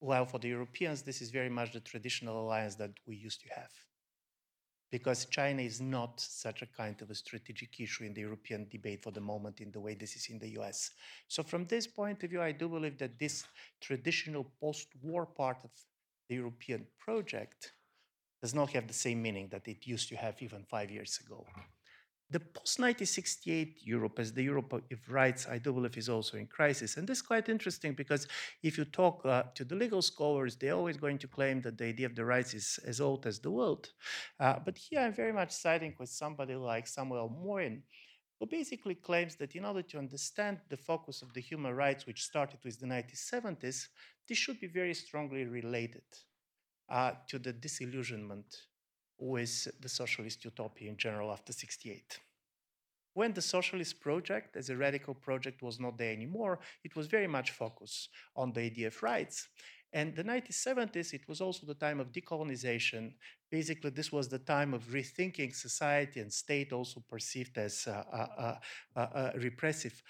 While 0.00 0.26
for 0.26 0.38
the 0.38 0.48
Europeans, 0.48 1.02
this 1.02 1.22
is 1.22 1.30
very 1.30 1.48
much 1.48 1.72
the 1.72 1.80
traditional 1.80 2.40
alliance 2.44 2.74
that 2.76 2.90
we 3.06 3.16
used 3.16 3.40
to 3.42 3.48
have 3.54 3.70
because 4.92 5.24
China 5.24 5.62
is 5.62 5.80
not 5.80 6.20
such 6.20 6.60
a 6.60 6.66
kind 6.66 7.00
of 7.00 7.10
a 7.10 7.14
strategic 7.14 7.80
issue 7.80 8.04
in 8.04 8.12
the 8.12 8.20
European 8.20 8.68
debate 8.70 9.02
for 9.02 9.10
the 9.10 9.20
moment 9.20 9.60
in 9.60 9.72
the 9.72 9.80
way 9.80 9.94
this 9.94 10.14
is 10.14 10.26
in 10.28 10.38
the 10.38 10.50
US. 10.60 10.90
So 11.28 11.42
from 11.42 11.64
this 11.64 11.86
point 11.86 12.22
of 12.22 12.28
view, 12.28 12.42
I 12.42 12.52
do 12.52 12.68
believe 12.68 12.98
that 12.98 13.18
this 13.18 13.44
traditional 13.80 14.52
post-war 14.60 15.24
part 15.24 15.56
of 15.64 15.70
the 16.28 16.34
European 16.34 16.86
project 16.98 17.72
does 18.42 18.54
not 18.54 18.70
have 18.72 18.88
the 18.88 19.00
same 19.06 19.22
meaning 19.22 19.48
that 19.52 19.68
it 19.68 19.86
used 19.86 20.08
to 20.08 20.16
have 20.16 20.34
even 20.42 20.64
five 20.64 20.90
years 20.90 21.20
ago. 21.24 21.46
The 22.30 22.40
post-1968 22.40 23.74
Europe, 23.84 24.18
as 24.18 24.32
the 24.32 24.42
Europe 24.42 24.72
of 24.72 24.82
rights, 25.08 25.46
I 25.46 25.58
do 25.58 25.70
believe 25.72 25.96
is 25.98 26.08
also 26.08 26.38
in 26.38 26.46
crisis. 26.46 26.96
And 26.96 27.06
this 27.06 27.18
is 27.18 27.22
quite 27.22 27.50
interesting 27.50 27.92
because 27.92 28.26
if 28.62 28.78
you 28.78 28.86
talk 28.86 29.24
uh, 29.26 29.42
to 29.54 29.64
the 29.64 29.74
legal 29.74 30.00
scholars, 30.00 30.56
they're 30.56 30.74
always 30.74 30.96
going 30.96 31.18
to 31.18 31.28
claim 31.28 31.60
that 31.60 31.76
the 31.76 31.84
idea 31.84 32.06
of 32.06 32.16
the 32.16 32.24
rights 32.24 32.54
is 32.54 32.80
as 32.86 33.00
old 33.02 33.26
as 33.26 33.38
the 33.38 33.50
world. 33.50 33.90
Uh, 34.40 34.56
but 34.64 34.78
here 34.78 35.00
I'm 35.00 35.12
very 35.12 35.32
much 35.32 35.52
siding 35.52 35.94
with 36.00 36.08
somebody 36.08 36.56
like 36.56 36.86
Samuel 36.86 37.28
Moyn, 37.28 37.82
who 38.40 38.46
basically 38.46 38.94
claims 38.94 39.36
that 39.36 39.54
in 39.54 39.66
order 39.66 39.82
to 39.82 39.98
understand 39.98 40.58
the 40.70 40.76
focus 40.76 41.20
of 41.20 41.34
the 41.34 41.40
human 41.40 41.74
rights, 41.74 42.06
which 42.06 42.24
started 42.24 42.58
with 42.64 42.80
the 42.80 42.86
1970s, 42.86 43.88
this 44.26 44.38
should 44.38 44.58
be 44.58 44.68
very 44.68 44.94
strongly 44.94 45.44
related 45.44 46.02
uh, 46.88 47.12
to 47.28 47.38
the 47.38 47.52
disillusionment 47.52 48.46
with 49.18 49.68
the 49.80 49.88
socialist 49.88 50.44
utopia 50.44 50.88
in 50.90 50.96
general 50.96 51.30
after 51.30 51.52
68. 51.52 52.18
When 53.14 53.32
the 53.34 53.42
socialist 53.42 54.00
project, 54.00 54.56
as 54.56 54.70
a 54.70 54.76
radical 54.76 55.14
project, 55.14 55.62
was 55.62 55.78
not 55.78 55.98
there 55.98 56.12
anymore, 56.12 56.60
it 56.82 56.96
was 56.96 57.06
very 57.06 57.26
much 57.26 57.50
focused 57.50 58.08
on 58.34 58.52
the 58.52 58.86
of 58.86 59.02
rights. 59.02 59.48
And 59.92 60.16
the 60.16 60.24
1970s, 60.24 61.12
it 61.12 61.28
was 61.28 61.42
also 61.42 61.66
the 61.66 61.74
time 61.74 62.00
of 62.00 62.12
decolonization. 62.12 63.12
Basically, 63.50 63.90
this 63.90 64.10
was 64.10 64.28
the 64.28 64.38
time 64.38 64.72
of 64.72 64.84
rethinking 64.84 65.54
society 65.54 66.20
and 66.20 66.32
state 66.32 66.72
also 66.72 67.04
perceived 67.06 67.58
as 67.58 67.86
a 67.86 69.32
repressive 69.36 70.02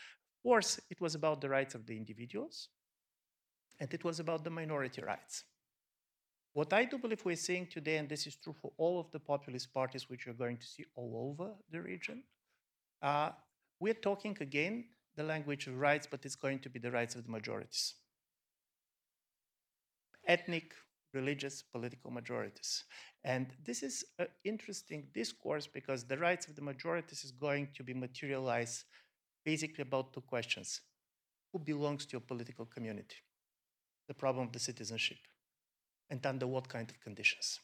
force. 0.42 0.78
It 0.88 1.00
was 1.00 1.16
about 1.16 1.40
the 1.40 1.48
rights 1.48 1.74
of 1.74 1.84
the 1.86 1.96
individuals, 1.96 2.68
and 3.80 3.92
it 3.92 4.04
was 4.04 4.20
about 4.20 4.44
the 4.44 4.50
minority 4.50 5.02
rights. 5.02 5.42
What 6.54 6.72
I 6.72 6.84
do 6.84 6.98
believe 6.98 7.24
we're 7.24 7.36
seeing 7.36 7.66
today, 7.66 7.96
and 7.96 8.08
this 8.08 8.26
is 8.26 8.36
true 8.36 8.54
for 8.60 8.72
all 8.76 9.00
of 9.00 9.10
the 9.10 9.18
populist 9.18 9.72
parties 9.72 10.10
which 10.10 10.26
you're 10.26 10.34
going 10.34 10.58
to 10.58 10.66
see 10.66 10.84
all 10.94 11.12
over 11.30 11.52
the 11.70 11.80
region, 11.80 12.22
uh, 13.00 13.30
we're 13.80 13.94
talking 13.94 14.36
again 14.40 14.84
the 15.16 15.22
language 15.22 15.66
of 15.66 15.78
rights, 15.78 16.06
but 16.10 16.24
it's 16.24 16.36
going 16.36 16.58
to 16.60 16.68
be 16.68 16.78
the 16.78 16.90
rights 16.90 17.14
of 17.14 17.24
the 17.24 17.30
majorities 17.30 17.94
ethnic, 20.26 20.72
religious, 21.12 21.62
political 21.62 22.10
majorities. 22.10 22.84
And 23.24 23.48
this 23.64 23.82
is 23.82 24.04
an 24.18 24.28
interesting 24.44 25.08
discourse 25.12 25.66
because 25.66 26.04
the 26.04 26.16
rights 26.16 26.46
of 26.46 26.54
the 26.54 26.62
majorities 26.62 27.24
is 27.24 27.32
going 27.32 27.68
to 27.74 27.82
be 27.82 27.92
materialized 27.92 28.84
basically 29.44 29.82
about 29.82 30.12
two 30.12 30.20
questions 30.20 30.80
who 31.52 31.58
belongs 31.58 32.06
to 32.06 32.12
your 32.12 32.20
political 32.20 32.66
community? 32.66 33.16
The 34.08 34.14
problem 34.14 34.46
of 34.46 34.52
the 34.52 34.58
citizenship. 34.58 35.18
And 36.12 36.26
under 36.26 36.46
what 36.46 36.68
kind 36.68 36.90
of 36.90 37.00
conditions? 37.00 37.58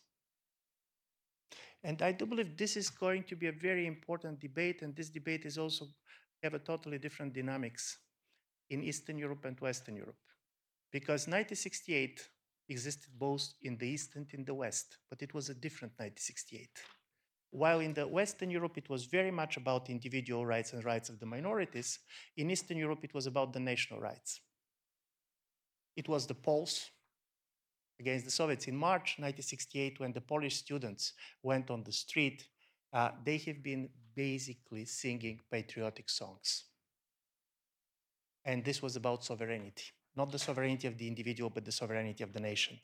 And 1.84 2.00
I 2.00 2.12
do 2.12 2.24
believe 2.24 2.56
this 2.56 2.78
is 2.78 2.88
going 2.88 3.24
to 3.24 3.36
be 3.36 3.48
a 3.48 3.52
very 3.52 3.86
important 3.86 4.40
debate, 4.40 4.80
and 4.80 4.96
this 4.96 5.10
debate 5.10 5.44
is 5.44 5.58
also 5.58 5.88
have 6.42 6.54
a 6.54 6.58
totally 6.58 6.96
different 6.96 7.34
dynamics 7.34 7.98
in 8.70 8.82
Eastern 8.82 9.18
Europe 9.18 9.44
and 9.44 9.60
Western 9.60 9.96
Europe. 9.96 10.16
Because 10.90 11.26
1968 11.28 12.26
existed 12.70 13.10
both 13.18 13.52
in 13.60 13.76
the 13.76 13.86
East 13.86 14.16
and 14.16 14.26
in 14.32 14.46
the 14.46 14.54
West, 14.54 14.96
but 15.10 15.20
it 15.20 15.34
was 15.34 15.50
a 15.50 15.54
different 15.54 15.92
1968. 15.98 16.70
While 17.50 17.80
in 17.80 17.92
the 17.92 18.08
Western 18.08 18.50
Europe 18.50 18.78
it 18.78 18.88
was 18.88 19.04
very 19.04 19.30
much 19.30 19.58
about 19.58 19.90
individual 19.90 20.46
rights 20.46 20.72
and 20.72 20.82
rights 20.86 21.10
of 21.10 21.20
the 21.20 21.26
minorities, 21.26 21.98
in 22.38 22.50
Eastern 22.50 22.78
Europe 22.78 23.04
it 23.04 23.12
was 23.12 23.26
about 23.26 23.52
the 23.52 23.60
national 23.60 24.00
rights. 24.00 24.40
It 25.96 26.08
was 26.08 26.26
the 26.26 26.34
Poles 26.34 26.90
against 28.00 28.24
the 28.24 28.30
Soviets. 28.30 28.68
In 28.68 28.76
March 28.76 29.16
1968, 29.18 30.00
when 30.00 30.12
the 30.12 30.20
Polish 30.20 30.56
students 30.56 31.12
went 31.42 31.70
on 31.70 31.82
the 31.82 31.92
street, 31.92 32.46
uh, 32.92 33.10
they 33.24 33.38
have 33.38 33.62
been 33.62 33.88
basically 34.14 34.84
singing 34.84 35.40
patriotic 35.50 36.08
songs. 36.08 36.64
And 38.44 38.64
this 38.64 38.80
was 38.80 38.96
about 38.96 39.24
sovereignty, 39.24 39.84
not 40.16 40.32
the 40.32 40.38
sovereignty 40.38 40.88
of 40.88 40.96
the 40.96 41.06
individual, 41.06 41.50
but 41.50 41.64
the 41.64 41.72
sovereignty 41.72 42.24
of 42.24 42.32
the 42.32 42.40
nation. 42.40 42.78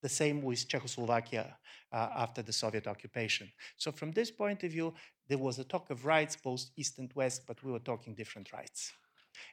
The 0.00 0.08
same 0.08 0.42
with 0.42 0.68
Czechoslovakia 0.68 1.56
uh, 1.92 2.08
after 2.16 2.40
the 2.40 2.52
Soviet 2.52 2.86
occupation. 2.86 3.50
So, 3.76 3.90
from 3.90 4.12
this 4.12 4.30
point 4.30 4.62
of 4.62 4.70
view, 4.70 4.94
there 5.28 5.38
was 5.38 5.58
a 5.58 5.64
talk 5.64 5.90
of 5.90 6.06
rights, 6.06 6.36
both 6.36 6.70
East 6.76 6.98
and 6.98 7.10
West, 7.14 7.42
but 7.48 7.62
we 7.64 7.72
were 7.72 7.80
talking 7.80 8.14
different 8.14 8.52
rights. 8.52 8.92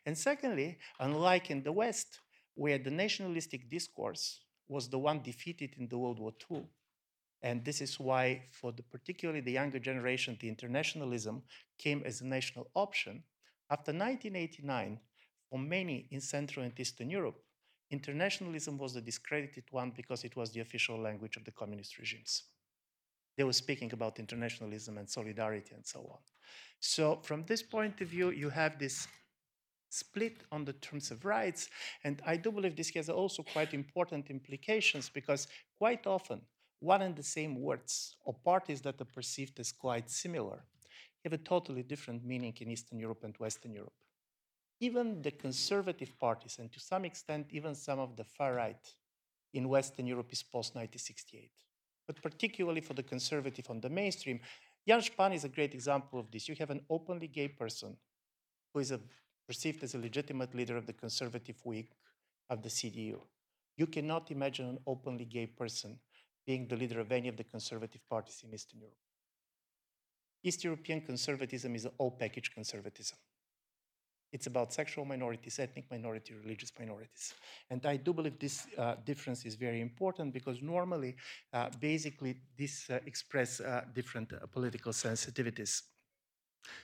And 0.05 0.15
secondly, 0.15 0.77
unlike 0.99 1.49
in 1.49 1.63
the 1.63 1.71
West, 1.71 2.19
where 2.53 2.77
the 2.77 2.91
nationalistic 2.91 3.69
discourse 3.69 4.41
was 4.67 4.89
the 4.89 4.99
one 4.99 5.21
defeated 5.21 5.75
in 5.77 5.87
the 5.87 5.97
World 5.97 6.19
War 6.19 6.33
II, 6.51 6.65
and 7.41 7.63
this 7.63 7.79
is 7.79 7.99
why, 7.99 8.41
for 8.49 8.71
the, 8.71 8.81
particularly 8.81 9.41
the 9.41 9.51
younger 9.51 9.79
generation, 9.79 10.37
the 10.39 10.49
internationalism 10.49 11.43
came 11.77 12.01
as 12.03 12.21
a 12.21 12.25
national 12.25 12.67
option. 12.73 13.23
After 13.69 13.91
1989, 13.91 14.99
for 15.49 15.59
many 15.59 16.07
in 16.09 16.21
Central 16.21 16.65
and 16.65 16.79
Eastern 16.79 17.09
Europe, 17.09 17.39
internationalism 17.91 18.77
was 18.77 18.93
the 18.93 19.01
discredited 19.01 19.65
one 19.69 19.91
because 19.95 20.23
it 20.23 20.35
was 20.35 20.51
the 20.51 20.61
official 20.61 20.99
language 20.99 21.37
of 21.37 21.45
the 21.45 21.51
communist 21.51 21.99
regimes. 21.99 22.43
They 23.37 23.43
were 23.43 23.53
speaking 23.53 23.91
about 23.93 24.17
internationalism 24.17 24.97
and 24.97 25.09
solidarity 25.09 25.75
and 25.75 25.85
so 25.85 25.99
on. 25.99 26.19
So, 26.79 27.19
from 27.21 27.45
this 27.45 27.61
point 27.61 28.01
of 28.01 28.07
view, 28.07 28.31
you 28.31 28.49
have 28.49 28.79
this 28.79 29.07
split 29.95 30.43
on 30.51 30.65
the 30.65 30.73
terms 30.73 31.11
of 31.11 31.25
rights. 31.25 31.69
And 32.03 32.21
I 32.25 32.37
do 32.37 32.51
believe 32.51 32.75
this 32.75 32.89
has 32.95 33.09
also 33.09 33.43
quite 33.43 33.73
important 33.73 34.29
implications 34.29 35.09
because 35.09 35.47
quite 35.77 36.05
often 36.05 36.41
one 36.79 37.01
and 37.01 37.15
the 37.15 37.23
same 37.23 37.61
words 37.61 38.15
or 38.25 38.33
parties 38.33 38.81
that 38.81 39.01
are 39.01 39.05
perceived 39.05 39.59
as 39.59 39.71
quite 39.71 40.09
similar 40.09 40.63
have 41.25 41.33
a 41.33 41.37
totally 41.37 41.83
different 41.83 42.23
meaning 42.23 42.53
in 42.61 42.69
Eastern 42.69 42.99
Europe 42.99 43.23
and 43.23 43.35
Western 43.37 43.73
Europe. 43.73 43.93
Even 44.79 45.21
the 45.21 45.31
conservative 45.31 46.17
parties, 46.19 46.57
and 46.59 46.71
to 46.71 46.79
some 46.79 47.03
extent, 47.05 47.47
even 47.49 47.73
some 47.73 47.99
of 47.99 48.15
the 48.15 48.23
far 48.23 48.53
right 48.53 48.85
in 49.53 49.67
Western 49.67 50.05
Europe 50.05 50.31
is 50.31 50.43
post 50.43 50.75
1968. 50.75 51.49
But 52.05 52.21
particularly 52.21 52.81
for 52.81 52.93
the 52.93 53.01
conservative 53.01 53.69
on 53.69 53.81
the 53.81 53.89
mainstream, 53.89 54.39
Jens 54.87 55.09
Spahn 55.09 55.33
is 55.33 55.43
a 55.43 55.49
great 55.49 55.73
example 55.73 56.19
of 56.19 56.29
this. 56.29 56.47
You 56.47 56.55
have 56.59 56.69
an 56.69 56.81
openly 56.89 57.27
gay 57.27 57.47
person 57.47 57.97
who 58.73 58.79
is 58.81 58.91
a, 58.91 58.99
perceived 59.47 59.83
as 59.83 59.95
a 59.95 59.99
legitimate 59.99 60.53
leader 60.55 60.77
of 60.77 60.85
the 60.85 60.93
conservative 60.93 61.55
wing 61.63 61.87
of 62.49 62.61
the 62.61 62.69
CDU. 62.69 63.19
You 63.77 63.87
cannot 63.87 64.31
imagine 64.31 64.67
an 64.67 64.79
openly 64.87 65.25
gay 65.25 65.47
person 65.47 65.99
being 66.45 66.67
the 66.67 66.75
leader 66.75 66.99
of 66.99 67.11
any 67.11 67.27
of 67.27 67.37
the 67.37 67.43
conservative 67.43 68.01
parties 68.09 68.43
in 68.45 68.53
Eastern 68.53 68.79
Europe. 68.79 68.97
East 70.43 70.63
European 70.63 71.01
conservatism 71.01 71.75
is 71.75 71.85
an 71.85 71.91
all 71.97 72.11
package 72.11 72.53
conservatism. 72.53 73.17
It's 74.31 74.47
about 74.47 74.73
sexual 74.73 75.05
minorities, 75.05 75.59
ethnic 75.59 75.89
minorities, 75.89 76.35
religious 76.43 76.71
minorities. 76.77 77.33
And 77.69 77.85
I 77.85 77.95
do 77.95 78.13
believe 78.13 78.37
this 78.37 78.67
uh, 78.77 78.95
difference 79.05 79.45
is 79.45 79.55
very 79.55 79.81
important 79.81 80.33
because 80.33 80.61
normally, 80.61 81.15
uh, 81.53 81.69
basically, 81.79 82.35
this 82.57 82.89
uh, 82.89 82.99
express 83.05 83.61
uh, 83.61 83.85
different 83.93 84.33
uh, 84.33 84.45
political 84.51 84.91
sensitivities. 84.91 85.81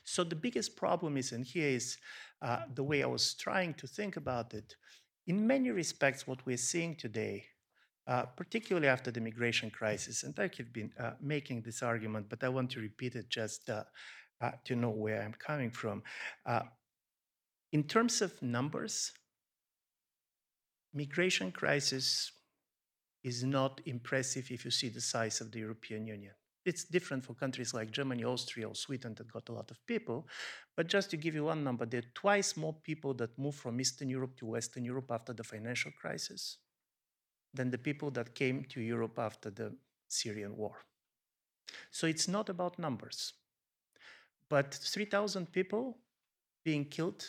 So 0.04 0.24
the 0.24 0.36
biggest 0.36 0.76
problem 0.76 1.18
is 1.18 1.32
and 1.32 1.46
here 1.46 1.70
is 1.70 1.98
uh, 2.42 2.62
the 2.74 2.84
way 2.84 3.04
I 3.04 3.08
was 3.08 3.34
trying 3.36 3.74
to 3.76 3.88
think 3.88 4.18
about 4.18 4.54
it. 4.54 4.76
In 5.28 5.46
many 5.46 5.70
respects, 5.70 6.28
what 6.28 6.46
we're 6.46 6.58
seeing 6.58 6.96
today 6.96 7.46
uh, 8.08 8.24
particularly 8.24 8.88
after 8.88 9.12
the 9.12 9.22
migration 9.22 9.70
crisis. 9.70 10.24
And 10.24 10.38
I 10.40 10.50
have 10.58 10.74
been 10.74 10.92
uh, 11.00 11.12
making 11.22 11.62
this 11.62 11.84
argument, 11.84 12.28
but 12.30 12.44
I 12.44 12.50
want 12.50 12.72
to 12.72 12.80
repeat 12.80 13.16
it 13.16 13.30
just 13.30 13.70
uh, 13.70 13.84
uh 14.42 14.52
to 14.66 14.76
know 14.76 14.90
where 14.90 15.22
I'm 15.22 15.34
coming 15.34 15.72
from. 15.72 16.02
Uh, 16.46 16.64
in 17.72 17.84
terms 17.84 18.22
of 18.22 18.42
numbers, 18.42 19.12
migration 20.94 21.52
crisis 21.52 22.32
is 23.24 23.44
not 23.44 23.82
impressive 23.86 24.50
if 24.50 24.66
you 24.66 24.72
see 24.72 24.90
the 24.90 25.00
size 25.00 25.40
of 25.40 25.52
the 25.52 25.60
European 25.60 26.08
Union. 26.08 26.34
It's 26.64 26.84
different 26.84 27.26
for 27.26 27.34
countries 27.34 27.74
like 27.74 27.92
Germany, 27.92 28.24
Austria, 28.24 28.68
or 28.68 28.76
Sweden 28.76 29.16
that 29.16 29.32
got 29.32 29.50
a 29.50 29.54
lot 29.54 29.72
of 29.72 29.86
people. 29.88 30.28
But 30.78 30.88
just 30.88 31.10
to 31.12 31.18
give 31.18 31.34
you 31.34 31.46
one 31.46 31.64
number, 31.64 31.86
there 31.86 32.02
are 32.02 32.14
twice 32.14 32.56
more 32.56 32.76
people 32.84 33.14
that 33.16 33.38
moved 33.38 33.58
from 33.58 33.82
Eastern 33.82 34.10
Europe 34.10 34.36
to 34.38 34.46
Western 34.46 34.86
Europe 34.86 35.10
after 35.10 35.34
the 35.34 35.44
financial 35.44 35.92
crisis 36.00 36.58
than 37.54 37.72
the 37.72 37.78
people 37.78 38.12
that 38.12 38.36
came 38.36 38.64
to 38.66 38.82
Europe 38.82 39.18
after 39.18 39.50
the 39.50 39.76
Syrian 40.08 40.56
war. 40.56 40.78
So 41.90 42.08
it's 42.08 42.28
not 42.28 42.50
about 42.50 42.80
numbers. 42.80 43.34
But 44.50 44.74
3,000 44.74 45.52
people 45.52 45.98
being 46.64 46.86
killed 46.86 47.26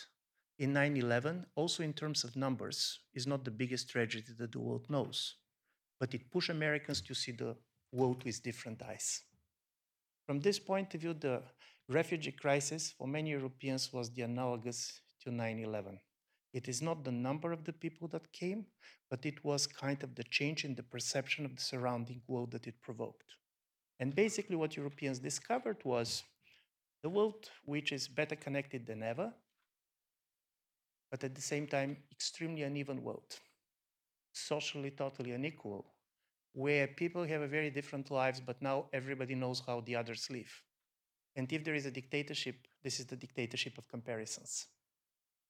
in 0.58 0.72
9 0.72 0.96
11, 0.96 1.46
also 1.54 1.82
in 1.82 1.92
terms 1.92 2.24
of 2.24 2.36
numbers, 2.36 3.00
is 3.14 3.26
not 3.26 3.44
the 3.44 3.50
biggest 3.50 3.88
tragedy 3.88 4.32
that 4.38 4.52
the 4.52 4.60
world 4.60 4.86
knows. 4.90 5.36
But 5.98 6.14
it 6.14 6.30
pushed 6.30 6.50
Americans 6.50 7.00
to 7.02 7.14
see 7.14 7.32
the 7.32 7.56
world 7.92 8.24
with 8.24 8.42
different 8.42 8.82
eyes. 8.82 9.22
From 10.26 10.40
this 10.40 10.58
point 10.58 10.94
of 10.94 11.00
view, 11.00 11.14
the 11.14 11.42
refugee 11.88 12.32
crisis 12.32 12.92
for 12.96 13.06
many 13.06 13.30
Europeans 13.30 13.92
was 13.92 14.10
the 14.10 14.22
analogous 14.22 15.00
to 15.22 15.30
9 15.30 15.58
11. 15.58 15.98
It 16.52 16.68
is 16.68 16.82
not 16.82 17.04
the 17.04 17.12
number 17.12 17.52
of 17.52 17.64
the 17.64 17.72
people 17.72 18.08
that 18.08 18.32
came, 18.32 18.66
but 19.10 19.24
it 19.24 19.44
was 19.44 19.66
kind 19.66 20.02
of 20.02 20.14
the 20.14 20.24
change 20.24 20.64
in 20.64 20.74
the 20.74 20.82
perception 20.82 21.44
of 21.44 21.56
the 21.56 21.62
surrounding 21.62 22.22
world 22.26 22.50
that 22.52 22.66
it 22.66 22.82
provoked. 22.82 23.36
And 24.00 24.14
basically, 24.14 24.56
what 24.56 24.76
Europeans 24.76 25.18
discovered 25.18 25.78
was 25.84 26.24
the 27.02 27.08
world 27.08 27.50
which 27.64 27.92
is 27.92 28.06
better 28.08 28.36
connected 28.36 28.86
than 28.86 29.02
ever, 29.02 29.32
but 31.10 31.24
at 31.24 31.34
the 31.34 31.42
same 31.42 31.66
time, 31.66 31.96
extremely 32.10 32.62
uneven 32.62 33.02
world, 33.02 33.38
socially 34.32 34.90
totally 34.90 35.32
unequal, 35.32 35.91
where 36.52 36.86
people 36.86 37.24
have 37.24 37.40
a 37.40 37.48
very 37.48 37.70
different 37.70 38.10
lives, 38.10 38.40
but 38.40 38.60
now 38.60 38.86
everybody 38.92 39.34
knows 39.34 39.62
how 39.66 39.80
the 39.80 39.96
others 39.96 40.28
live. 40.30 40.62
And 41.34 41.50
if 41.52 41.64
there 41.64 41.74
is 41.74 41.86
a 41.86 41.90
dictatorship, 41.90 42.66
this 42.82 43.00
is 43.00 43.06
the 43.06 43.16
dictatorship 43.16 43.78
of 43.78 43.88
comparisons. 43.88 44.66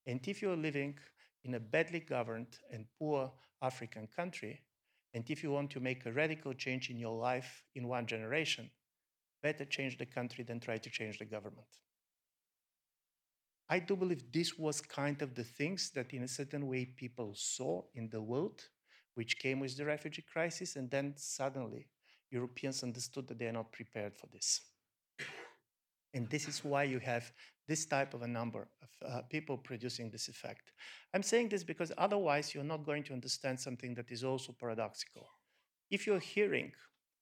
And 0.07 0.21
if 0.27 0.41
you're 0.41 0.57
living 0.57 0.99
in 1.45 1.55
a 1.55 1.61
badly 1.61 2.01
governed 2.01 2.59
and 2.73 2.87
poor 2.99 3.33
African 3.61 4.09
country, 4.15 4.61
and 5.15 5.29
if 5.29 5.43
you 5.43 5.51
want 5.51 5.71
to 5.71 5.81
make 5.81 6.07
a 6.07 6.13
radical 6.13 6.55
change 6.55 6.89
in 6.89 6.99
your 6.99 7.17
life 7.19 7.65
in 7.75 7.89
one 7.89 8.07
generation, 8.07 8.71
better 9.43 9.65
change 9.65 9.99
the 9.99 10.07
country 10.07 10.45
than 10.45 10.61
try 10.61 10.79
to 10.79 10.91
change 10.91 11.19
the 11.19 11.25
government. 11.25 11.67
I 13.69 13.81
do 13.81 13.97
believe 13.97 14.31
this 14.33 14.59
was 14.59 14.81
kind 14.81 15.21
of 15.23 15.35
the 15.35 15.45
things 15.45 15.91
that, 15.95 16.13
in 16.13 16.23
a 16.23 16.29
certain 16.29 16.67
way, 16.69 16.85
people 16.85 17.35
saw 17.35 17.83
in 17.95 18.09
the 18.11 18.21
world, 18.21 18.63
which 19.15 19.39
came 19.39 19.61
with 19.61 19.77
the 19.77 19.85
refugee 19.85 20.25
crisis, 20.33 20.77
and 20.77 20.91
then 20.91 21.15
suddenly 21.17 21.87
Europeans 22.31 22.83
understood 22.83 23.29
that 23.29 23.39
they 23.39 23.47
are 23.47 23.53
not 23.53 23.73
prepared 23.73 24.17
for 24.17 24.27
this. 24.29 24.63
And 26.15 26.29
this 26.29 26.49
is 26.49 26.65
why 26.65 26.85
you 26.85 26.99
have 26.99 27.33
this 27.69 27.87
type 27.87 28.13
of 28.15 28.23
a 28.23 28.29
number 28.29 28.69
of 28.83 28.89
uh, 29.09 29.23
people 29.31 29.57
producing 29.57 30.11
this 30.11 30.29
effect. 30.29 30.73
I'm 31.15 31.23
saying 31.23 31.49
this 31.49 31.65
because 31.65 31.93
otherwise 31.97 32.55
you're 32.55 32.65
not 32.65 32.85
going 32.85 33.05
to 33.05 33.13
understand 33.13 33.61
something 33.61 33.95
that 33.95 34.11
is 34.11 34.25
also 34.25 34.53
paradoxical. 34.53 35.27
if 35.91 36.07
you're 36.07 36.27
hearing 36.35 36.73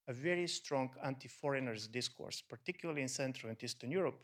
a 0.06 0.12
very 0.12 0.46
strong 0.46 0.90
anti 1.04 1.28
foreigners 1.28 1.88
discourse, 1.88 2.40
particularly 2.40 3.02
in 3.02 3.08
Central 3.08 3.50
and 3.50 3.62
Eastern 3.62 3.90
Europe, 3.90 4.20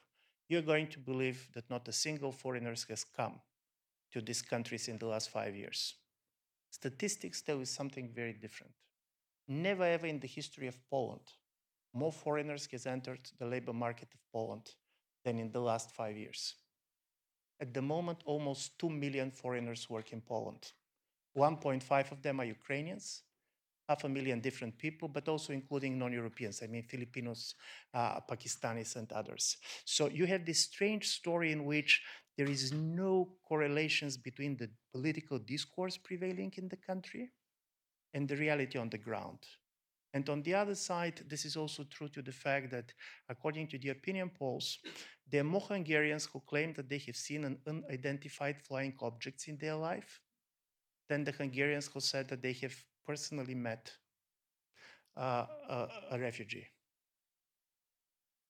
you're 0.49 0.63
going 0.63 0.89
to 0.89 0.99
believe 1.01 1.49
that 1.55 1.69
not 1.69 1.89
a 1.89 1.93
single 1.93 2.33
foreigner 2.33 2.75
has 2.89 3.05
come 3.05 3.41
to 4.13 4.21
these 4.21 4.43
countries 4.43 4.89
in 4.89 4.99
the 4.99 5.07
last 5.07 5.31
five 5.31 5.55
years. 5.57 5.95
Statistics 6.71 7.43
tell 7.43 7.59
you 7.59 7.65
something 7.65 8.09
very 8.15 8.33
different. 8.33 8.75
Never 9.49 9.85
ever 9.85 10.07
in 10.07 10.21
the 10.21 10.27
history 10.27 10.67
of 10.67 10.79
Poland, 10.91 11.33
more 11.93 12.13
foreigners 12.13 12.69
has 12.73 12.87
entered 12.87 13.31
the 13.39 13.47
labor 13.47 13.73
market 13.73 14.09
of 14.13 14.21
Poland 14.33 14.75
than 15.25 15.39
in 15.39 15.51
the 15.51 15.61
last 15.61 15.91
five 15.91 16.17
years. 16.17 16.55
At 17.61 17.73
the 17.73 17.83
moment, 17.83 18.23
almost 18.25 18.79
2 18.79 18.91
million 18.91 19.31
foreigners 19.31 19.89
work 19.89 20.13
in 20.13 20.21
Poland. 20.21 20.73
1.5 21.37 22.13
of 22.13 22.23
them 22.23 22.41
are 22.41 22.45
Ukrainians, 22.45 23.23
half 23.89 24.05
a 24.05 24.09
million 24.09 24.41
different 24.41 24.77
people, 24.79 25.09
but 25.09 25.29
also 25.29 25.53
including 25.53 25.99
non-Europeans. 25.99 26.63
I 26.63 26.67
mean, 26.67 26.83
Filipinos, 26.83 27.55
uh, 27.95 28.21
Pakistanis, 28.21 28.97
and 28.97 29.11
others. 29.13 29.57
So 29.85 30.09
you 30.09 30.27
have 30.27 30.45
this 30.45 30.61
strange 30.61 31.09
story 31.09 31.53
in 31.53 31.65
which 31.65 32.03
there 32.37 32.51
is 32.51 32.73
no 32.73 33.29
correlations 33.49 34.17
between 34.17 34.57
the 34.57 34.69
political 34.93 35.39
discourse 35.39 35.97
prevailing 35.97 36.53
in 36.57 36.69
the 36.69 36.77
country 36.77 37.31
and 38.13 38.29
the 38.29 38.37
reality 38.37 38.79
on 38.79 38.91
the 38.91 38.99
ground. 38.99 39.39
And 40.13 40.29
on 40.31 40.43
the 40.43 40.55
other 40.55 40.75
side, 40.75 41.23
this 41.29 41.45
is 41.45 41.57
also 41.57 41.85
true 41.85 42.09
to 42.09 42.23
the 42.23 42.33
fact 42.33 42.71
that, 42.71 42.93
according 43.29 43.69
to 43.69 43.79
the 43.79 43.91
opinion 43.91 44.31
polls, 44.31 44.79
there 45.31 45.43
are 45.43 45.45
more 45.45 45.61
Hungarians 45.61 46.27
who 46.27 46.41
claim 46.41 46.73
that 46.75 46.89
they 46.89 46.99
have 47.07 47.17
seen 47.17 47.45
an 47.45 47.59
unidentified 47.67 48.57
flying 48.59 48.95
objects 49.03 49.49
in 49.49 49.59
their 49.59 49.75
life 49.75 50.21
than 51.09 51.25
the 51.25 51.33
Hungarians 51.33 51.89
who 51.93 52.01
said 52.01 52.29
that 52.29 52.43
they 52.43 52.55
have 52.55 52.75
personally 53.07 53.55
met 53.55 53.93
uh, 55.17 55.47
a, 55.69 55.89
a, 56.13 56.19
refugee. 56.19 56.67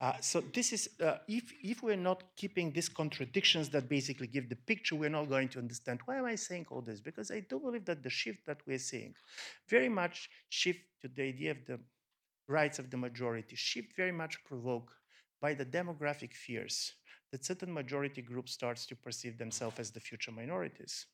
Uh, 0.01 0.13
so 0.21 0.43
this 0.53 0.73
is, 0.73 0.91
uh, 1.01 1.19
if, 1.29 1.53
if 1.63 1.83
we're 1.83 1.97
not 1.97 2.25
keeping 2.37 2.73
these 2.73 2.89
contradictions 2.89 3.69
that 3.71 3.89
basically 3.89 4.27
give 4.27 4.49
the 4.49 4.57
picture, 4.57 4.97
we're 4.97 5.09
not 5.09 5.29
going 5.29 5.49
to 5.49 5.59
understand. 5.59 6.01
Why 6.05 6.19
am 6.19 6.27
I 6.27 6.35
saying 6.35 6.67
all 6.71 6.83
this? 6.83 7.01
Because 7.01 7.31
I 7.31 7.41
do 7.41 7.59
believe 7.59 7.85
that 7.87 8.03
the 8.03 8.11
shift 8.11 8.47
that 8.47 8.59
we're 8.67 8.79
seeing 8.79 9.15
very 9.69 9.89
much 9.89 10.29
shift 10.49 10.81
to 11.03 11.09
the 11.09 11.23
idea 11.23 11.53
of 11.53 11.65
the 11.67 11.81
rights 12.49 12.79
of 12.79 12.91
the 12.91 12.97
majority, 12.97 13.57
shift 13.57 13.97
very 13.97 14.13
much 14.13 14.45
provoked 14.45 14.93
by 15.41 15.55
the 15.55 15.65
demographic 15.65 16.33
fears 16.35 16.93
that 17.33 17.45
certain 17.45 17.73
majority 17.73 18.23
groups 18.23 18.53
starts 18.53 18.87
to 18.87 18.97
perceive 18.97 19.39
themselves 19.39 19.79
as 19.79 19.91
the 19.91 20.01
future 20.01 20.33
minorities 20.33 21.07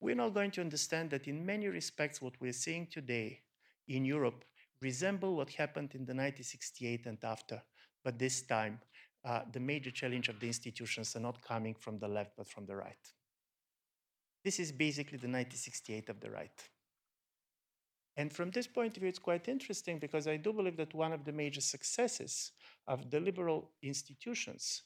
we're 0.00 0.14
not 0.14 0.34
going 0.34 0.50
to 0.52 0.60
understand 0.60 1.10
that 1.10 1.26
in 1.26 1.44
many 1.44 1.68
respects 1.68 2.22
what 2.22 2.34
we're 2.40 2.52
seeing 2.52 2.86
today 2.86 3.40
in 3.88 4.04
Europe 4.04 4.44
resemble 4.80 5.36
what 5.36 5.50
happened 5.50 5.90
in 5.94 6.04
the 6.04 6.14
1968 6.14 7.06
and 7.06 7.18
after, 7.24 7.60
but 8.04 8.18
this 8.18 8.42
time 8.42 8.80
uh, 9.24 9.40
the 9.52 9.60
major 9.60 9.90
challenge 9.90 10.28
of 10.28 10.38
the 10.38 10.46
institutions 10.46 11.16
are 11.16 11.20
not 11.20 11.42
coming 11.42 11.74
from 11.74 11.98
the 11.98 12.08
left 12.08 12.32
but 12.36 12.46
from 12.46 12.64
the 12.66 12.76
right. 12.76 13.12
This 14.44 14.60
is 14.60 14.70
basically 14.70 15.18
the 15.18 15.26
1968 15.26 16.08
of 16.08 16.20
the 16.20 16.30
right. 16.30 16.68
And 18.16 18.32
from 18.32 18.50
this 18.50 18.66
point 18.66 18.96
of 18.96 19.00
view, 19.00 19.08
it's 19.08 19.18
quite 19.18 19.48
interesting 19.48 19.98
because 19.98 20.26
I 20.26 20.36
do 20.36 20.52
believe 20.52 20.76
that 20.76 20.94
one 20.94 21.12
of 21.12 21.24
the 21.24 21.32
major 21.32 21.60
successes 21.60 22.52
of 22.86 23.10
the 23.10 23.20
liberal 23.20 23.70
institutions 23.82 24.82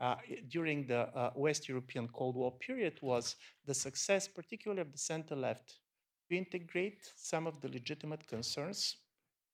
uh, 0.00 0.16
during 0.48 0.86
the 0.86 1.08
uh, 1.16 1.30
West 1.34 1.68
European 1.68 2.08
Cold 2.08 2.36
War 2.36 2.52
period 2.58 2.98
was 3.02 3.36
the 3.64 3.74
success, 3.74 4.28
particularly 4.28 4.82
of 4.82 4.92
the 4.92 4.98
center 4.98 5.34
left, 5.34 5.78
to 6.28 6.36
integrate 6.36 7.12
some 7.16 7.46
of 7.46 7.60
the 7.60 7.68
legitimate 7.68 8.26
concerns 8.26 8.96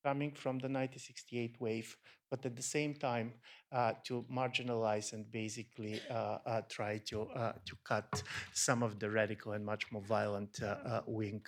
coming 0.05 0.33
from 0.33 0.59
the 0.59 0.69
1968 0.69 1.61
wave, 1.61 1.97
but 2.31 2.45
at 2.45 2.57
the 2.57 2.63
same 2.63 2.95
time 2.95 3.33
uh, 3.73 3.93
to 4.05 4.25
marginalize 4.31 5.13
and 5.13 5.31
basically 5.31 6.01
uh, 6.11 6.39
uh, 6.45 6.61
try 6.69 6.99
to, 7.07 7.23
uh, 7.23 7.53
to 7.65 7.77
cut 7.85 8.23
some 8.53 8.83
of 8.83 8.99
the 8.99 9.09
radical 9.09 9.53
and 9.53 9.65
much 9.65 9.91
more 9.93 10.03
violent 10.03 10.61
wing 11.07 11.43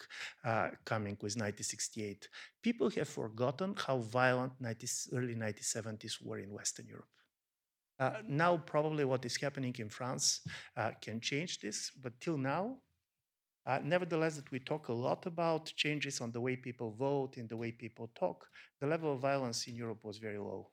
coming 0.84 1.14
with 1.20 1.36
1968. 1.36 2.28
People 2.62 2.90
have 2.90 3.08
forgotten 3.08 3.74
how 3.76 3.98
violent 3.98 4.52
90, 4.60 4.86
early 5.12 5.34
1970s 5.34 6.22
were 6.22 6.38
in 6.38 6.52
Western 6.52 6.86
Europe. 6.86 7.13
Uh, 7.98 8.14
now, 8.26 8.56
probably 8.56 9.04
what 9.04 9.24
is 9.24 9.36
happening 9.36 9.74
in 9.78 9.88
France 9.88 10.40
uh, 10.76 10.90
can 11.00 11.20
change 11.20 11.60
this, 11.60 11.92
but 12.02 12.20
till 12.20 12.36
now, 12.36 12.76
uh, 13.66 13.78
nevertheless, 13.82 14.36
that 14.36 14.50
we 14.50 14.58
talk 14.58 14.88
a 14.88 14.92
lot 14.92 15.24
about 15.26 15.72
changes 15.76 16.20
on 16.20 16.32
the 16.32 16.40
way 16.40 16.56
people 16.56 16.90
vote, 16.90 17.38
in 17.38 17.46
the 17.46 17.56
way 17.56 17.70
people 17.70 18.10
talk, 18.14 18.46
the 18.80 18.86
level 18.86 19.12
of 19.12 19.20
violence 19.20 19.66
in 19.66 19.74
Europe 19.74 20.00
was 20.02 20.18
very 20.18 20.38
low. 20.38 20.70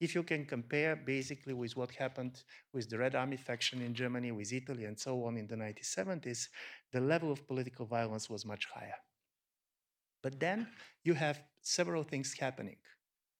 If 0.00 0.14
you 0.14 0.22
can 0.22 0.44
compare 0.44 0.96
basically 0.96 1.54
with 1.54 1.76
what 1.76 1.90
happened 1.92 2.42
with 2.72 2.90
the 2.90 2.98
Red 2.98 3.14
Army 3.14 3.36
faction 3.36 3.80
in 3.80 3.94
Germany, 3.94 4.32
with 4.32 4.52
Italy, 4.52 4.84
and 4.84 4.98
so 4.98 5.24
on 5.24 5.36
in 5.36 5.46
the 5.46 5.56
1970s, 5.56 6.48
the 6.92 7.00
level 7.00 7.32
of 7.32 7.46
political 7.46 7.86
violence 7.86 8.28
was 8.28 8.44
much 8.44 8.66
higher. 8.66 8.98
But 10.22 10.38
then 10.38 10.68
you 11.04 11.14
have 11.14 11.42
several 11.62 12.02
things 12.02 12.34
happening. 12.38 12.76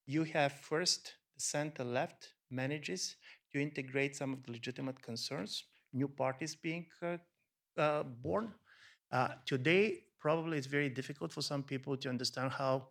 You 0.07 0.25
have 0.25 0.53
first 0.53 1.15
the 1.35 1.41
center 1.41 1.85
left 1.85 2.34
manages 2.51 3.17
to 3.53 3.61
integrate 3.61 4.17
some 4.17 4.33
of 4.33 4.43
the 4.43 4.53
legitimate 4.53 5.01
concerns, 5.03 5.65
new 5.93 6.09
parties 6.09 6.55
being 6.55 6.87
uh, 7.03 7.17
uh, 7.79 8.03
born. 8.03 8.53
Uh, 9.13 9.29
today, 9.47 10.05
probably 10.19 10.59
it's 10.59 10.67
very 10.67 10.89
difficult 10.89 11.33
for 11.33 11.43
some 11.43 11.63
people 11.63 11.97
to 11.97 12.09
understand 12.09 12.51
how 12.51 12.89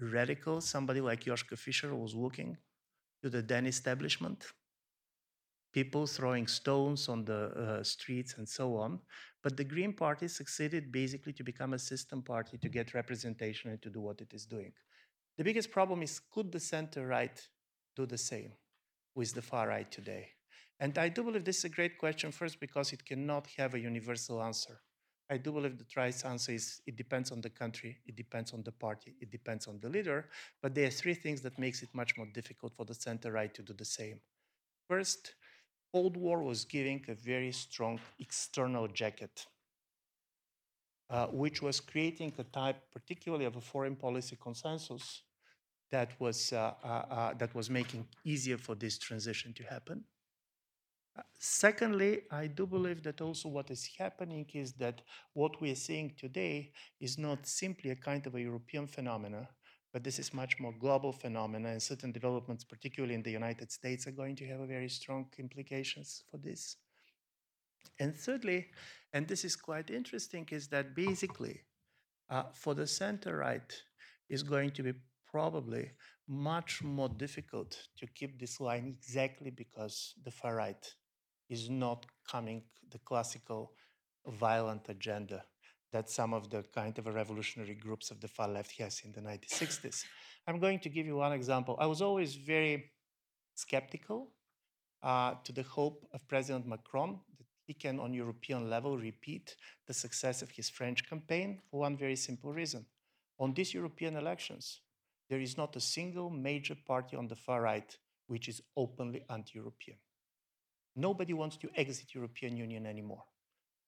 radical 0.00 0.60
somebody 0.60 1.00
like 1.00 1.24
Joschka 1.24 1.58
Fischer 1.58 1.94
was 1.94 2.14
looking 2.14 2.56
to 3.22 3.30
the 3.30 3.42
then 3.42 3.66
establishment. 3.66 4.44
People 5.72 6.06
throwing 6.06 6.46
stones 6.46 7.08
on 7.08 7.24
the 7.24 7.50
uh, 7.50 7.82
streets 7.82 8.34
and 8.38 8.48
so 8.48 8.76
on. 8.76 9.00
But 9.42 9.56
the 9.56 9.64
Green 9.64 9.92
Party 9.92 10.28
succeeded 10.28 10.92
basically 10.92 11.32
to 11.34 11.42
become 11.42 11.74
a 11.74 11.78
system 11.78 12.22
party 12.22 12.56
to 12.58 12.68
get 12.68 12.94
representation 12.94 13.70
and 13.70 13.82
to 13.82 13.90
do 13.90 14.00
what 14.00 14.20
it 14.20 14.32
is 14.32 14.46
doing. 14.46 14.72
The 15.36 15.44
biggest 15.44 15.70
problem 15.70 16.02
is 16.02 16.20
could 16.32 16.52
the 16.52 16.60
center 16.60 17.06
right 17.06 17.40
do 17.96 18.06
the 18.06 18.18
same? 18.18 18.52
With 19.14 19.34
the 19.34 19.42
far 19.42 19.68
right 19.68 19.90
today? 19.90 20.30
And 20.80 20.98
I 20.98 21.08
do 21.08 21.22
believe 21.22 21.44
this 21.44 21.58
is 21.58 21.64
a 21.64 21.68
great 21.68 21.98
question, 21.98 22.32
first, 22.32 22.60
because 22.60 22.92
it 22.92 23.04
cannot 23.04 23.46
have 23.56 23.74
a 23.74 23.80
universal 23.80 24.42
answer. 24.42 24.80
I 25.30 25.38
do 25.38 25.52
believe 25.52 25.78
the 25.78 25.86
right 25.96 26.24
answer 26.24 26.52
is 26.52 26.82
it 26.86 26.96
depends 26.96 27.32
on 27.32 27.40
the 27.40 27.50
country, 27.50 27.96
it 28.06 28.16
depends 28.16 28.52
on 28.52 28.62
the 28.62 28.72
party, 28.72 29.14
it 29.20 29.30
depends 29.30 29.66
on 29.66 29.80
the 29.80 29.88
leader. 29.88 30.28
But 30.60 30.74
there 30.74 30.86
are 30.86 30.90
three 30.90 31.14
things 31.14 31.40
that 31.42 31.58
makes 31.58 31.82
it 31.82 31.88
much 31.94 32.16
more 32.18 32.26
difficult 32.26 32.74
for 32.76 32.84
the 32.84 32.94
center 32.94 33.32
right 33.32 33.54
to 33.54 33.62
do 33.62 33.72
the 33.72 33.84
same. 33.84 34.20
First, 34.88 35.34
Cold 35.92 36.16
War 36.16 36.42
was 36.42 36.64
giving 36.64 37.04
a 37.08 37.14
very 37.14 37.52
strong 37.52 38.00
external 38.18 38.88
jacket, 38.88 39.46
uh, 41.08 41.26
which 41.28 41.62
was 41.62 41.80
creating 41.80 42.32
a 42.38 42.44
type, 42.44 42.82
particularly 42.92 43.44
of 43.44 43.56
a 43.56 43.60
foreign 43.60 43.96
policy 43.96 44.36
consensus, 44.40 45.22
that 45.90 46.18
was, 46.20 46.52
uh, 46.52 46.74
uh, 46.82 46.88
uh, 46.88 47.34
that 47.34 47.54
was 47.54 47.70
making 47.70 48.06
easier 48.24 48.58
for 48.58 48.74
this 48.74 48.98
transition 48.98 49.52
to 49.54 49.62
happen. 49.64 50.04
Secondly, 51.38 52.22
I 52.30 52.48
do 52.48 52.66
believe 52.66 53.02
that 53.04 53.20
also 53.20 53.48
what 53.48 53.70
is 53.70 53.88
happening 53.98 54.46
is 54.52 54.72
that 54.74 55.02
what 55.34 55.60
we 55.60 55.70
are 55.70 55.76
seeing 55.76 56.14
today 56.18 56.72
is 57.00 57.18
not 57.18 57.46
simply 57.46 57.90
a 57.90 57.96
kind 57.96 58.26
of 58.26 58.34
a 58.34 58.40
European 58.40 58.88
phenomena, 58.88 59.48
but 59.92 60.02
this 60.02 60.18
is 60.18 60.34
much 60.34 60.58
more 60.58 60.72
global 60.72 61.12
phenomena, 61.12 61.68
and 61.68 61.80
certain 61.80 62.10
developments, 62.10 62.64
particularly 62.64 63.14
in 63.14 63.22
the 63.22 63.30
United 63.30 63.70
States, 63.70 64.08
are 64.08 64.12
going 64.22 64.34
to 64.34 64.46
have 64.46 64.58
very 64.66 64.88
strong 64.88 65.26
implications 65.38 66.24
for 66.28 66.38
this. 66.38 66.76
And 68.00 68.16
thirdly, 68.16 68.66
and 69.12 69.28
this 69.28 69.44
is 69.44 69.54
quite 69.54 69.90
interesting, 69.90 70.48
is 70.50 70.66
that 70.68 70.96
basically 70.96 71.60
uh, 72.28 72.44
for 72.52 72.74
the 72.74 72.88
center 72.88 73.36
right 73.36 73.72
is 74.28 74.42
going 74.42 74.72
to 74.72 74.82
be 74.82 74.94
probably 75.34 75.90
much 76.28 76.72
more 76.84 77.08
difficult 77.08 77.70
to 77.98 78.06
keep 78.18 78.38
this 78.38 78.60
line 78.60 78.86
exactly 78.86 79.50
because 79.50 80.14
the 80.24 80.30
far 80.30 80.54
right 80.54 80.84
is 81.48 81.68
not 81.68 82.06
coming 82.30 82.62
the 82.92 83.00
classical 83.00 83.72
violent 84.44 84.84
agenda 84.88 85.44
that 85.92 86.08
some 86.08 86.32
of 86.32 86.50
the 86.50 86.62
kind 86.72 86.96
of 86.98 87.06
revolutionary 87.06 87.74
groups 87.74 88.12
of 88.12 88.20
the 88.20 88.28
far 88.28 88.48
left 88.48 88.72
has 88.78 89.02
in 89.04 89.10
the 89.10 89.20
1960s. 89.20 90.04
I'm 90.46 90.60
going 90.60 90.78
to 90.84 90.88
give 90.88 91.04
you 91.04 91.16
one 91.16 91.32
example. 91.32 91.76
I 91.80 91.86
was 91.86 92.00
always 92.00 92.36
very 92.36 92.92
skeptical 93.56 94.30
uh, 95.02 95.34
to 95.44 95.50
the 95.52 95.64
hope 95.64 96.06
of 96.14 96.28
President 96.28 96.64
Macron 96.64 97.18
that 97.38 97.46
he 97.66 97.74
can, 97.74 97.98
on 97.98 98.14
European 98.14 98.70
level, 98.70 98.96
repeat 98.96 99.56
the 99.88 99.94
success 99.94 100.42
of 100.42 100.50
his 100.50 100.70
French 100.70 101.08
campaign 101.10 101.60
for 101.68 101.80
one 101.80 101.96
very 101.96 102.16
simple 102.16 102.52
reason. 102.52 102.86
On 103.40 103.52
these 103.52 103.74
European 103.74 104.16
elections, 104.16 104.80
there 105.28 105.40
is 105.40 105.56
not 105.56 105.76
a 105.76 105.80
single 105.80 106.30
major 106.30 106.76
party 106.86 107.16
on 107.16 107.28
the 107.28 107.36
far 107.36 107.62
right 107.62 107.96
which 108.26 108.48
is 108.48 108.62
openly 108.76 109.24
anti-European. 109.28 109.98
Nobody 110.96 111.32
wants 111.32 111.56
to 111.58 111.68
exit 111.74 112.14
European 112.14 112.56
Union 112.56 112.86
anymore. 112.86 113.24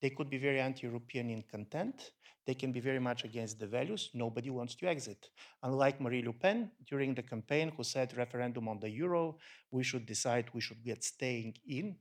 They 0.02 0.10
could 0.10 0.28
be 0.28 0.38
very 0.38 0.60
anti 0.60 0.86
European 0.86 1.30
in 1.30 1.42
content. 1.42 2.12
They 2.46 2.54
can 2.54 2.70
be 2.70 2.80
very 2.80 3.00
much 3.00 3.24
against 3.24 3.58
the 3.58 3.66
values. 3.66 4.10
Nobody 4.12 4.50
wants 4.50 4.74
to 4.76 4.86
exit. 4.86 5.30
Unlike 5.62 6.00
Marine 6.00 6.26
Le 6.26 6.32
Pen 6.32 6.70
during 6.86 7.14
the 7.14 7.22
campaign, 7.22 7.72
who 7.76 7.82
said 7.82 8.16
referendum 8.16 8.68
on 8.68 8.78
the 8.78 8.90
euro, 8.90 9.38
we 9.70 9.82
should 9.82 10.06
decide 10.06 10.50
we 10.52 10.60
should 10.60 10.84
get 10.84 11.02
staying 11.02 11.54
in. 11.66 11.96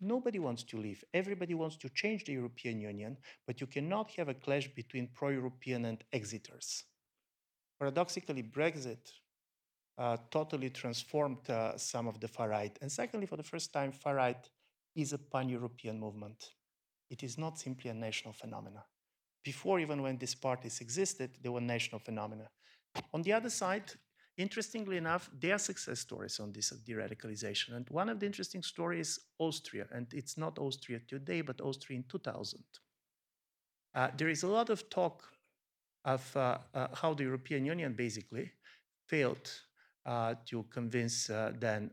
Nobody 0.00 0.38
wants 0.38 0.62
to 0.64 0.76
leave. 0.78 1.02
Everybody 1.12 1.54
wants 1.54 1.76
to 1.78 1.88
change 1.90 2.24
the 2.24 2.32
European 2.32 2.80
Union, 2.80 3.16
but 3.46 3.60
you 3.60 3.66
cannot 3.66 4.10
have 4.12 4.28
a 4.28 4.34
clash 4.34 4.68
between 4.74 5.08
pro 5.14 5.30
European 5.30 5.86
and 5.86 6.04
exiters. 6.12 6.84
Paradoxically, 7.80 8.42
Brexit 8.42 9.10
uh, 9.96 10.18
totally 10.30 10.68
transformed 10.68 11.48
uh, 11.48 11.78
some 11.78 12.06
of 12.06 12.20
the 12.20 12.28
far 12.28 12.50
right. 12.50 12.78
And 12.82 12.92
secondly, 12.92 13.26
for 13.26 13.38
the 13.38 13.42
first 13.42 13.72
time, 13.72 13.90
far 13.90 14.16
right 14.16 14.48
is 14.94 15.14
a 15.14 15.18
pan 15.18 15.48
European 15.48 15.98
movement. 15.98 16.50
It 17.08 17.22
is 17.22 17.38
not 17.38 17.58
simply 17.58 17.90
a 17.90 17.94
national 17.94 18.34
phenomenon. 18.34 18.82
Before, 19.42 19.80
even 19.80 20.02
when 20.02 20.18
these 20.18 20.34
parties 20.34 20.80
existed, 20.82 21.38
they 21.42 21.48
were 21.48 21.60
national 21.60 22.00
phenomena. 22.00 22.50
On 23.14 23.22
the 23.22 23.32
other 23.32 23.48
side, 23.48 23.90
interestingly 24.36 24.98
enough, 24.98 25.30
there 25.40 25.54
are 25.54 25.58
success 25.58 26.00
stories 26.00 26.38
on 26.38 26.52
this 26.52 26.70
de-radicalization. 26.70 27.76
And 27.76 27.88
one 27.88 28.10
of 28.10 28.20
the 28.20 28.26
interesting 28.26 28.62
stories 28.62 29.08
is 29.08 29.20
Austria, 29.38 29.86
and 29.90 30.06
it's 30.12 30.36
not 30.36 30.58
Austria 30.58 31.00
today, 31.08 31.40
but 31.40 31.62
Austria 31.62 31.98
in 31.98 32.04
2000. 32.04 32.62
Uh, 33.94 34.08
there 34.18 34.28
is 34.28 34.42
a 34.42 34.48
lot 34.48 34.68
of 34.68 34.88
talk 34.90 35.24
of 36.04 36.36
uh, 36.36 36.58
uh, 36.74 36.88
how 36.94 37.14
the 37.14 37.24
European 37.24 37.64
Union 37.64 37.92
basically 37.92 38.50
failed 39.06 39.50
uh, 40.06 40.34
to 40.46 40.64
convince 40.70 41.26
then 41.26 41.90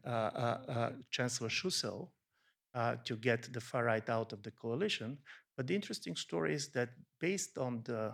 Chancellor 1.11 1.49
Schüssel 1.49 2.09
to 3.03 3.15
get 3.15 3.51
the 3.53 3.61
far 3.61 3.85
right 3.85 4.09
out 4.09 4.33
of 4.33 4.43
the 4.43 4.51
coalition. 4.51 5.17
But 5.55 5.67
the 5.67 5.75
interesting 5.75 6.15
story 6.15 6.53
is 6.53 6.69
that 6.69 6.89
based 7.19 7.57
on 7.57 7.81
the 7.83 8.13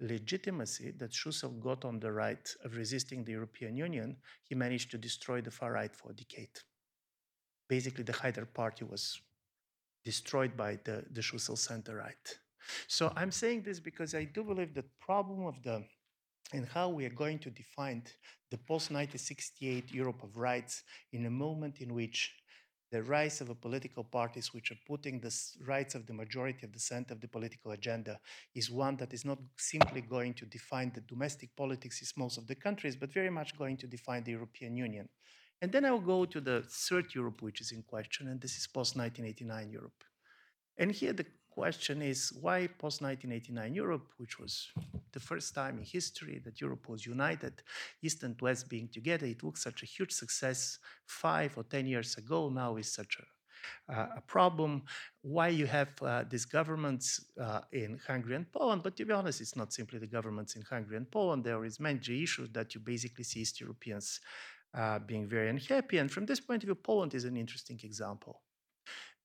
legitimacy 0.00 0.92
that 0.98 1.12
Schüssel 1.12 1.58
got 1.60 1.84
on 1.84 2.00
the 2.00 2.12
right 2.12 2.54
of 2.64 2.76
resisting 2.76 3.24
the 3.24 3.32
European 3.32 3.76
Union, 3.76 4.16
he 4.44 4.54
managed 4.54 4.90
to 4.90 4.98
destroy 4.98 5.40
the 5.40 5.50
far 5.50 5.72
right 5.72 5.94
for 5.94 6.10
a 6.10 6.14
decade. 6.14 6.50
Basically, 7.68 8.04
the 8.04 8.12
Haider 8.12 8.46
party 8.52 8.84
was 8.84 9.20
destroyed 10.04 10.56
by 10.56 10.78
the, 10.84 11.04
the 11.10 11.20
Schüssel 11.20 11.56
center 11.56 11.96
right. 11.96 12.38
So 12.86 13.12
I'm 13.16 13.30
saying 13.30 13.62
this 13.62 13.80
because 13.80 14.14
I 14.14 14.24
do 14.24 14.42
believe 14.44 14.74
the 14.74 14.84
problem 15.00 15.46
of 15.46 15.62
the 15.62 15.84
and 16.52 16.66
how 16.68 16.88
we 16.90 17.06
are 17.06 17.16
going 17.24 17.38
to 17.38 17.50
define 17.50 18.02
the 18.50 18.58
post 18.58 18.90
1968 18.90 19.90
Europe 19.92 20.22
of 20.22 20.36
rights 20.36 20.82
in 21.12 21.24
a 21.24 21.30
moment 21.30 21.80
in 21.80 21.94
which 21.94 22.34
the 22.90 23.02
rise 23.02 23.40
of 23.40 23.48
the 23.48 23.54
political 23.54 24.04
parties 24.04 24.52
which 24.52 24.70
are 24.70 24.78
putting 24.86 25.18
the 25.18 25.34
rights 25.66 25.94
of 25.94 26.06
the 26.06 26.12
majority 26.12 26.66
of 26.66 26.72
the 26.72 26.78
center 26.78 27.14
of 27.14 27.22
the 27.22 27.28
political 27.28 27.72
agenda 27.72 28.20
is 28.54 28.70
one 28.70 28.96
that 28.96 29.14
is 29.14 29.24
not 29.24 29.38
simply 29.56 30.02
going 30.02 30.34
to 30.34 30.44
define 30.44 30.92
the 30.94 31.00
domestic 31.00 31.56
politics 31.56 32.02
in 32.02 32.22
most 32.22 32.36
of 32.36 32.46
the 32.46 32.54
countries, 32.54 32.94
but 32.94 33.10
very 33.10 33.30
much 33.30 33.56
going 33.56 33.78
to 33.78 33.86
define 33.86 34.22
the 34.24 34.32
European 34.32 34.76
Union. 34.76 35.08
And 35.62 35.72
then 35.72 35.86
I 35.86 35.90
will 35.90 36.00
go 36.00 36.26
to 36.26 36.40
the 36.40 36.64
third 36.68 37.14
Europe 37.14 37.40
which 37.40 37.62
is 37.62 37.72
in 37.72 37.82
question, 37.82 38.28
and 38.28 38.38
this 38.38 38.58
is 38.58 38.66
post 38.66 38.94
1989 38.96 39.70
Europe. 39.70 40.04
And 40.76 40.92
here 40.92 41.14
the 41.14 41.24
question 41.54 42.02
is 42.02 42.32
why 42.40 42.66
post 42.66 43.02
1989 43.02 43.74
Europe, 43.74 44.08
which 44.16 44.38
was 44.38 44.68
the 45.12 45.20
first 45.20 45.54
time 45.54 45.78
in 45.78 45.84
history 45.84 46.40
that 46.44 46.60
Europe 46.60 46.88
was 46.88 47.06
united, 47.06 47.62
East 48.02 48.22
and 48.22 48.40
West 48.40 48.68
being 48.68 48.88
together, 48.88 49.26
it 49.26 49.42
was 49.42 49.60
such 49.60 49.82
a 49.82 49.86
huge 49.86 50.12
success 50.12 50.78
five 51.06 51.56
or 51.56 51.64
10 51.64 51.86
years 51.86 52.16
ago, 52.16 52.48
now 52.48 52.76
is 52.76 52.92
such 52.92 53.18
a, 53.18 53.92
uh, 53.92 54.08
a 54.16 54.20
problem. 54.22 54.82
Why 55.20 55.48
you 55.48 55.66
have 55.66 55.90
uh, 56.00 56.24
these 56.28 56.46
governments 56.46 57.24
uh, 57.40 57.60
in 57.72 58.00
Hungary 58.06 58.36
and 58.36 58.50
Poland, 58.50 58.82
but 58.82 58.96
to 58.96 59.04
be 59.04 59.12
honest, 59.12 59.40
it's 59.40 59.56
not 59.56 59.72
simply 59.72 59.98
the 59.98 60.06
governments 60.06 60.56
in 60.56 60.62
Hungary 60.62 60.96
and 60.96 61.10
Poland. 61.10 61.44
There 61.44 61.64
is 61.64 61.78
many 61.78 62.00
issues 62.22 62.48
that 62.50 62.74
you 62.74 62.80
basically 62.80 63.24
see 63.24 63.40
East 63.40 63.60
Europeans 63.60 64.20
uh, 64.74 64.98
being 65.00 65.26
very 65.26 65.50
unhappy. 65.50 65.98
And 65.98 66.10
from 66.10 66.24
this 66.24 66.40
point 66.40 66.62
of 66.62 66.68
view, 66.68 66.74
Poland 66.76 67.14
is 67.14 67.24
an 67.24 67.36
interesting 67.36 67.78
example 67.82 68.40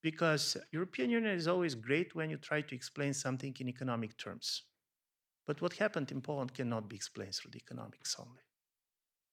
because 0.01 0.57
European 0.71 1.09
Union 1.09 1.35
is 1.35 1.47
always 1.47 1.75
great 1.75 2.15
when 2.15 2.29
you 2.29 2.37
try 2.37 2.61
to 2.61 2.75
explain 2.75 3.13
something 3.13 3.55
in 3.59 3.67
economic 3.67 4.17
terms. 4.17 4.63
But 5.45 5.61
what 5.61 5.73
happened 5.73 6.11
in 6.11 6.21
Poland 6.21 6.53
cannot 6.53 6.89
be 6.89 6.95
explained 6.95 7.35
through 7.35 7.51
the 7.51 7.59
economics 7.59 8.15
only. 8.19 8.43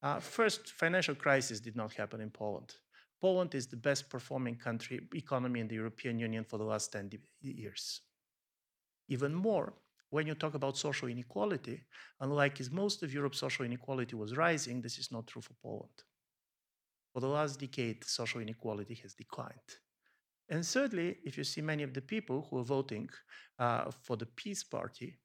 Uh, 0.02 0.20
first, 0.20 0.72
financial 0.72 1.14
crisis 1.14 1.60
did 1.60 1.76
not 1.76 1.92
happen 1.94 2.20
in 2.20 2.30
Poland. 2.30 2.74
Poland 3.20 3.54
is 3.54 3.66
the 3.66 3.76
best 3.76 4.10
performing 4.10 4.56
country 4.56 5.08
economy 5.14 5.60
in 5.60 5.68
the 5.68 5.74
European 5.74 6.18
Union 6.18 6.44
for 6.44 6.58
the 6.58 6.64
last 6.64 6.92
10 6.92 7.10
years. 7.40 8.02
Even 9.08 9.34
more, 9.34 9.72
when 10.10 10.26
you 10.26 10.34
talk 10.34 10.54
about 10.54 10.76
social 10.76 11.08
inequality, 11.08 11.82
unlike 12.20 12.60
most 12.70 13.02
of 13.02 13.12
Europe, 13.12 13.34
social 13.34 13.64
inequality 13.64 14.14
was 14.14 14.36
rising, 14.36 14.80
this 14.80 14.98
is 14.98 15.10
not 15.10 15.26
true 15.26 15.42
for 15.42 15.54
Poland. 15.62 16.02
For 17.12 17.20
the 17.20 17.28
last 17.28 17.58
decade, 17.58 18.04
social 18.04 18.40
inequality 18.40 18.94
has 19.02 19.14
declined. 19.14 19.70
And 20.48 20.64
thirdly, 20.64 21.18
if 21.24 21.38
you 21.38 21.44
see 21.44 21.62
many 21.62 21.82
of 21.82 21.94
the 21.94 22.02
people 22.02 22.46
who 22.48 22.58
are 22.58 22.64
voting 22.64 23.08
uh, 23.58 23.90
for 24.02 24.16
the 24.16 24.26
PiS 24.26 24.64
Party, 24.64 25.16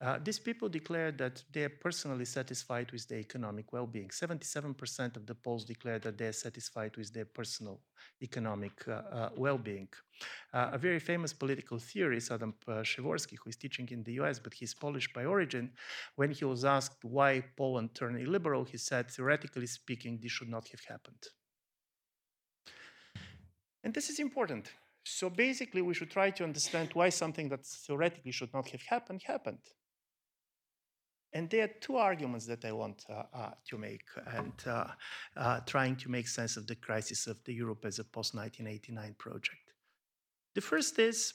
uh, 0.00 0.16
these 0.22 0.38
people 0.38 0.68
declare 0.68 1.10
that 1.10 1.42
they 1.52 1.64
are 1.64 1.68
personally 1.80 2.24
satisfied 2.24 2.92
with 2.92 3.08
their 3.08 3.18
economic 3.18 3.72
well 3.72 3.86
being. 3.86 4.08
77% 4.08 5.16
of 5.16 5.26
the 5.26 5.34
Poles 5.34 5.64
declare 5.64 5.98
that 5.98 6.16
they 6.16 6.26
are 6.26 6.32
satisfied 6.32 6.96
with 6.96 7.12
their 7.12 7.24
personal 7.24 7.80
economic 8.22 8.86
uh, 8.86 8.92
uh 8.92 9.30
well 9.36 9.58
being. 9.58 9.88
Uh, 10.54 10.70
a 10.72 10.78
very 10.78 11.00
famous 11.00 11.32
political 11.32 11.78
theorist, 11.78 12.30
Adam 12.30 12.54
Przeworski, 12.64 13.36
who 13.42 13.50
is 13.50 13.56
teaching 13.56 13.88
in 13.90 14.04
the 14.04 14.12
US, 14.20 14.38
but 14.38 14.54
he's 14.54 14.72
Polish 14.72 15.12
by 15.12 15.24
origin, 15.24 15.72
when 16.14 16.30
he 16.30 16.44
was 16.44 16.64
asked 16.64 17.04
why 17.04 17.42
Poland 17.56 17.92
turned 17.94 18.20
illiberal, 18.20 18.64
he 18.64 18.78
said, 18.78 19.10
theoretically 19.10 19.66
speaking, 19.66 20.20
this 20.22 20.30
should 20.30 20.48
not 20.48 20.68
have 20.68 20.84
happened. 20.84 21.24
And 23.88 23.94
this 23.94 24.10
is 24.10 24.18
important. 24.18 24.70
So 25.02 25.30
basically, 25.30 25.80
we 25.80 25.94
should 25.94 26.10
try 26.10 26.28
to 26.32 26.44
understand 26.44 26.90
why 26.92 27.08
something 27.08 27.48
that 27.48 27.64
theoretically 27.64 28.32
should 28.32 28.52
not 28.52 28.68
have 28.68 28.82
happened 28.82 29.22
happened. 29.22 29.64
And 31.32 31.48
there 31.48 31.64
are 31.64 31.70
two 31.80 31.96
arguments 31.96 32.44
that 32.48 32.66
I 32.66 32.72
want 32.72 33.06
uh, 33.08 33.22
uh, 33.32 33.52
to 33.70 33.78
make 33.78 34.04
and 34.26 34.52
uh, 34.66 34.88
uh 35.36 35.60
trying 35.60 35.96
to 36.02 36.10
make 36.10 36.28
sense 36.28 36.58
of 36.58 36.66
the 36.66 36.74
crisis 36.74 37.26
of 37.26 37.42
the 37.44 37.54
Europe 37.54 37.86
as 37.86 37.98
a 37.98 38.04
post 38.04 38.34
1989 38.34 39.14
project. 39.18 39.72
The 40.54 40.60
first 40.60 40.98
is 40.98 41.32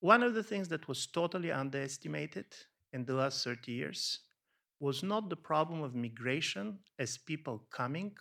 one 0.00 0.24
of 0.24 0.34
the 0.34 0.42
things 0.42 0.66
that 0.70 0.88
was 0.88 1.06
totally 1.06 1.52
underestimated 1.52 2.46
in 2.92 3.04
the 3.04 3.14
last 3.14 3.44
30 3.44 3.70
years 3.70 4.18
was 4.80 5.04
not 5.04 5.30
the 5.30 5.42
problem 5.50 5.84
of 5.84 5.94
migration 5.94 6.80
as 6.98 7.18
people 7.18 7.62
coming 7.70 8.16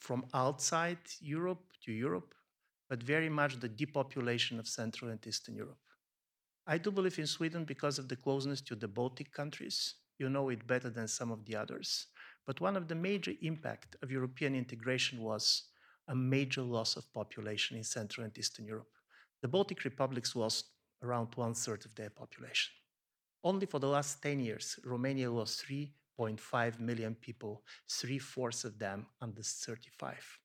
from 0.00 0.24
outside 0.34 0.98
Europe 1.20 1.62
to 1.84 1.92
Europe, 1.92 2.34
but 2.92 3.02
very 3.02 3.30
much 3.30 3.58
the 3.58 3.70
depopulation 3.70 4.58
of 4.58 4.68
Central 4.68 5.10
and 5.10 5.26
Eastern 5.26 5.54
Europe. 5.54 5.86
I 6.66 6.76
do 6.76 6.90
believe 6.90 7.18
in 7.18 7.26
Sweden 7.26 7.64
because 7.64 7.98
of 7.98 8.06
the 8.06 8.16
closeness 8.16 8.60
to 8.60 8.74
the 8.74 8.86
Baltic 8.86 9.32
countries. 9.32 9.94
You 10.18 10.28
know 10.28 10.50
it 10.50 10.66
better 10.66 10.90
than 10.90 11.08
some 11.08 11.30
of 11.32 11.42
the 11.46 11.56
others. 11.56 12.08
But 12.46 12.60
one 12.60 12.76
of 12.76 12.88
the 12.88 12.94
major 12.94 13.32
impact 13.40 13.96
of 14.02 14.10
European 14.10 14.54
integration 14.54 15.22
was 15.22 15.68
a 16.08 16.14
major 16.14 16.60
loss 16.60 16.96
of 16.98 17.10
population 17.14 17.78
in 17.78 17.82
Central 17.82 18.26
and 18.26 18.38
Eastern 18.38 18.66
Europe. 18.66 18.92
The 19.40 19.48
Baltic 19.48 19.84
republics 19.84 20.36
lost 20.36 20.66
around 21.02 21.28
one 21.34 21.54
third 21.54 21.86
of 21.86 21.94
their 21.94 22.10
population. 22.10 22.74
Only 23.42 23.64
for 23.64 23.80
the 23.80 23.88
last 23.88 24.20
10 24.20 24.38
years, 24.38 24.78
Romania 24.84 25.30
lost 25.30 25.64
3.5 25.66 26.78
million 26.78 27.14
people, 27.14 27.62
three 27.90 28.18
fourths 28.18 28.64
of 28.64 28.78
them 28.78 29.06
under 29.22 29.42
35. 29.42 30.42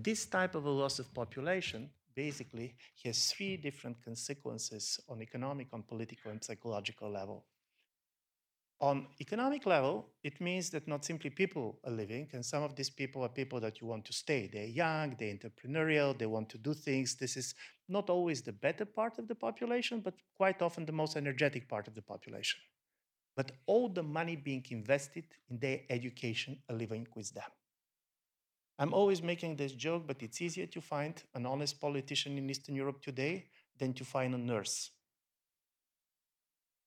This 0.00 0.26
type 0.26 0.54
of 0.54 0.64
a 0.64 0.70
loss 0.70 1.00
of 1.00 1.12
population 1.12 1.90
basically 2.14 2.76
has 3.04 3.32
three 3.32 3.56
different 3.56 4.00
consequences 4.04 5.00
on 5.08 5.20
economic, 5.20 5.66
on 5.72 5.82
political, 5.82 6.30
and 6.30 6.42
psychological 6.42 7.10
level. 7.10 7.44
On 8.80 9.08
economic 9.20 9.66
level, 9.66 10.06
it 10.22 10.40
means 10.40 10.70
that 10.70 10.86
not 10.86 11.04
simply 11.04 11.30
people 11.30 11.80
are 11.84 11.90
living, 11.90 12.28
and 12.32 12.46
some 12.46 12.62
of 12.62 12.76
these 12.76 12.90
people 12.90 13.24
are 13.24 13.28
people 13.28 13.58
that 13.58 13.80
you 13.80 13.88
want 13.88 14.04
to 14.04 14.12
stay. 14.12 14.48
They're 14.52 14.66
young, 14.66 15.16
they're 15.18 15.34
entrepreneurial, 15.34 16.16
they 16.16 16.26
want 16.26 16.48
to 16.50 16.58
do 16.58 16.74
things. 16.74 17.16
This 17.16 17.36
is 17.36 17.56
not 17.88 18.08
always 18.08 18.40
the 18.40 18.52
better 18.52 18.84
part 18.84 19.18
of 19.18 19.26
the 19.26 19.34
population, 19.34 19.98
but 19.98 20.14
quite 20.36 20.62
often 20.62 20.86
the 20.86 20.92
most 20.92 21.16
energetic 21.16 21.68
part 21.68 21.88
of 21.88 21.96
the 21.96 22.02
population. 22.02 22.60
But 23.34 23.50
all 23.66 23.88
the 23.88 24.04
money 24.04 24.36
being 24.36 24.64
invested 24.70 25.24
in 25.50 25.58
their 25.58 25.80
education 25.90 26.62
are 26.70 26.76
living 26.76 27.08
with 27.16 27.34
them. 27.34 27.50
I'm 28.78 28.94
always 28.94 29.22
making 29.22 29.56
this 29.56 29.72
joke, 29.72 30.06
but 30.06 30.22
it's 30.22 30.40
easier 30.40 30.66
to 30.66 30.80
find 30.80 31.20
an 31.34 31.46
honest 31.46 31.80
politician 31.80 32.38
in 32.38 32.48
Eastern 32.48 32.76
Europe 32.76 33.02
today 33.02 33.46
than 33.76 33.92
to 33.94 34.04
find 34.04 34.34
a 34.34 34.38
nurse. 34.38 34.90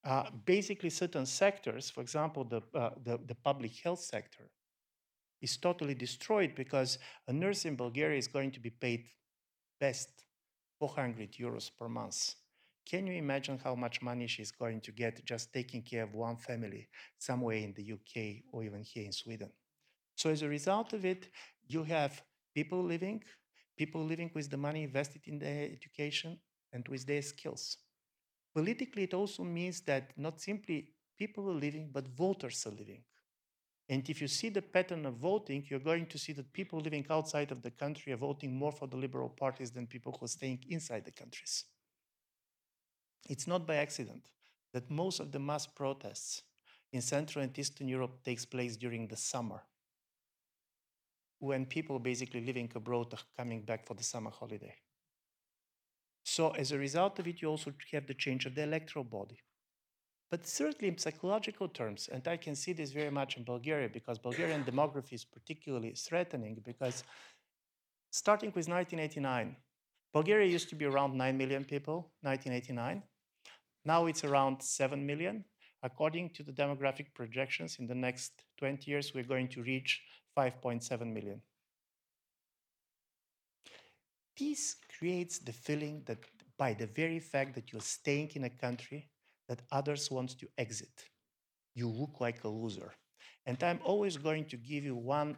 Uh, 0.04 0.30
basically, 0.44 0.90
certain 0.90 1.26
sectors, 1.26 1.90
for 1.90 2.00
example, 2.00 2.44
the, 2.44 2.62
uh, 2.74 2.90
the, 3.04 3.18
the 3.26 3.34
public 3.34 3.72
health 3.84 4.00
sector, 4.00 4.48
is 5.40 5.56
totally 5.56 5.94
destroyed 5.94 6.54
because 6.54 6.98
a 7.28 7.32
nurse 7.32 7.64
in 7.64 7.76
Bulgaria 7.76 8.18
is 8.18 8.28
going 8.28 8.50
to 8.52 8.60
be 8.60 8.70
paid 8.70 9.04
best 9.80 10.24
400 10.78 11.32
euros 11.32 11.70
per 11.78 11.88
month. 11.88 12.34
Can 12.88 13.06
you 13.06 13.14
imagine 13.14 13.60
how 13.62 13.74
much 13.74 14.02
money 14.02 14.26
she's 14.26 14.50
going 14.50 14.80
to 14.80 14.92
get 14.92 15.24
just 15.24 15.52
taking 15.52 15.82
care 15.82 16.04
of 16.04 16.14
one 16.14 16.36
family 16.36 16.88
somewhere 17.18 17.56
in 17.56 17.74
the 17.74 17.92
UK 17.92 18.42
or 18.52 18.64
even 18.64 18.82
here 18.82 19.04
in 19.04 19.12
Sweden? 19.12 19.50
So 20.16 20.30
as 20.30 20.42
a 20.42 20.48
result 20.48 20.92
of 20.92 21.04
it, 21.04 21.28
you 21.68 21.84
have 21.84 22.22
people 22.54 22.82
living, 22.82 23.22
people 23.76 24.04
living 24.04 24.30
with 24.34 24.50
the 24.50 24.56
money 24.56 24.82
invested 24.84 25.22
in 25.26 25.38
their 25.38 25.64
education 25.64 26.38
and 26.72 26.86
with 26.88 27.06
their 27.06 27.22
skills. 27.22 27.78
Politically, 28.54 29.04
it 29.04 29.14
also 29.14 29.44
means 29.44 29.80
that 29.82 30.12
not 30.16 30.40
simply 30.40 30.90
people 31.18 31.50
are 31.50 31.54
living, 31.54 31.90
but 31.92 32.08
voters 32.08 32.66
are 32.66 32.70
living. 32.70 33.02
And 33.88 34.08
if 34.08 34.20
you 34.20 34.28
see 34.28 34.48
the 34.48 34.62
pattern 34.62 35.06
of 35.06 35.14
voting, 35.16 35.66
you're 35.68 35.78
going 35.78 36.06
to 36.06 36.18
see 36.18 36.32
that 36.34 36.52
people 36.52 36.80
living 36.80 37.06
outside 37.10 37.52
of 37.52 37.62
the 37.62 37.70
country 37.70 38.12
are 38.12 38.16
voting 38.16 38.54
more 38.54 38.72
for 38.72 38.86
the 38.86 38.96
liberal 38.96 39.28
parties 39.28 39.70
than 39.70 39.86
people 39.86 40.16
who 40.18 40.24
are 40.24 40.28
staying 40.28 40.64
inside 40.68 41.04
the 41.04 41.10
countries. 41.10 41.64
It's 43.28 43.46
not 43.46 43.66
by 43.66 43.76
accident 43.76 44.30
that 44.72 44.90
most 44.90 45.20
of 45.20 45.32
the 45.32 45.38
mass 45.38 45.66
protests 45.66 46.42
in 46.92 47.02
Central 47.02 47.42
and 47.42 47.58
Eastern 47.58 47.88
Europe 47.88 48.22
takes 48.24 48.44
place 48.44 48.76
during 48.76 49.08
the 49.08 49.16
summer, 49.16 49.62
when 51.42 51.66
people 51.66 51.98
basically 51.98 52.40
living 52.40 52.70
abroad 52.76 53.12
are 53.12 53.26
coming 53.36 53.62
back 53.62 53.84
for 53.84 53.94
the 53.94 54.02
summer 54.04 54.30
holiday. 54.30 54.72
So 56.24 56.50
as 56.50 56.70
a 56.70 56.78
result 56.78 57.18
of 57.18 57.26
it, 57.26 57.42
you 57.42 57.48
also 57.48 57.72
have 57.90 58.06
the 58.06 58.14
change 58.14 58.46
of 58.46 58.54
the 58.54 58.62
electoral 58.62 59.04
body. 59.04 59.40
But 60.30 60.46
certainly 60.46 60.86
in 60.86 60.98
psychological 60.98 61.68
terms, 61.68 62.08
and 62.12 62.26
I 62.28 62.36
can 62.36 62.54
see 62.54 62.72
this 62.72 62.92
very 62.92 63.10
much 63.10 63.36
in 63.36 63.42
Bulgaria 63.42 63.88
because 63.88 64.18
Bulgarian 64.18 64.62
demography 64.62 65.14
is 65.14 65.24
particularly 65.24 65.90
threatening 65.96 66.62
because 66.64 67.02
starting 68.12 68.52
with 68.54 68.68
1989, 68.68 69.56
Bulgaria 70.12 70.46
used 70.46 70.68
to 70.68 70.76
be 70.76 70.84
around 70.84 71.14
9 71.14 71.36
million 71.36 71.64
people, 71.64 72.12
1989. 72.20 73.02
Now 73.84 74.06
it's 74.06 74.22
around 74.22 74.62
7 74.62 75.04
million. 75.04 75.44
According 75.82 76.30
to 76.34 76.44
the 76.44 76.52
demographic 76.52 77.12
projections, 77.14 77.78
in 77.80 77.88
the 77.88 77.96
next 77.96 78.44
20 78.58 78.88
years, 78.88 79.12
we're 79.12 79.24
going 79.24 79.48
to 79.48 79.62
reach 79.64 80.00
5.7 80.36 81.12
million. 81.12 81.40
This 84.38 84.76
creates 84.98 85.38
the 85.38 85.52
feeling 85.52 86.02
that 86.06 86.18
by 86.58 86.74
the 86.74 86.86
very 86.86 87.18
fact 87.18 87.54
that 87.54 87.72
you're 87.72 87.82
staying 87.82 88.30
in 88.34 88.44
a 88.44 88.50
country 88.50 89.08
that 89.48 89.62
others 89.70 90.10
want 90.10 90.38
to 90.38 90.48
exit, 90.56 91.04
you 91.74 91.88
look 91.88 92.20
like 92.20 92.44
a 92.44 92.48
loser. 92.48 92.92
And 93.46 93.62
I'm 93.62 93.80
always 93.84 94.16
going 94.16 94.44
to 94.46 94.56
give 94.56 94.84
you 94.84 94.94
one 94.94 95.36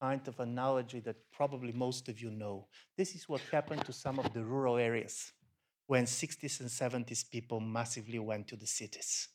kind 0.00 0.26
of 0.26 0.40
analogy 0.40 1.00
that 1.00 1.16
probably 1.30 1.72
most 1.72 2.08
of 2.08 2.20
you 2.20 2.30
know. 2.30 2.66
This 2.96 3.14
is 3.14 3.28
what 3.28 3.42
happened 3.52 3.84
to 3.84 3.92
some 3.92 4.18
of 4.18 4.32
the 4.32 4.42
rural 4.42 4.76
areas 4.78 5.32
when 5.86 6.04
60s 6.04 6.60
and 6.60 6.70
70s 6.70 7.28
people 7.28 7.60
massively 7.60 8.18
went 8.18 8.46
to 8.48 8.56
the 8.56 8.66
cities. 8.66 9.28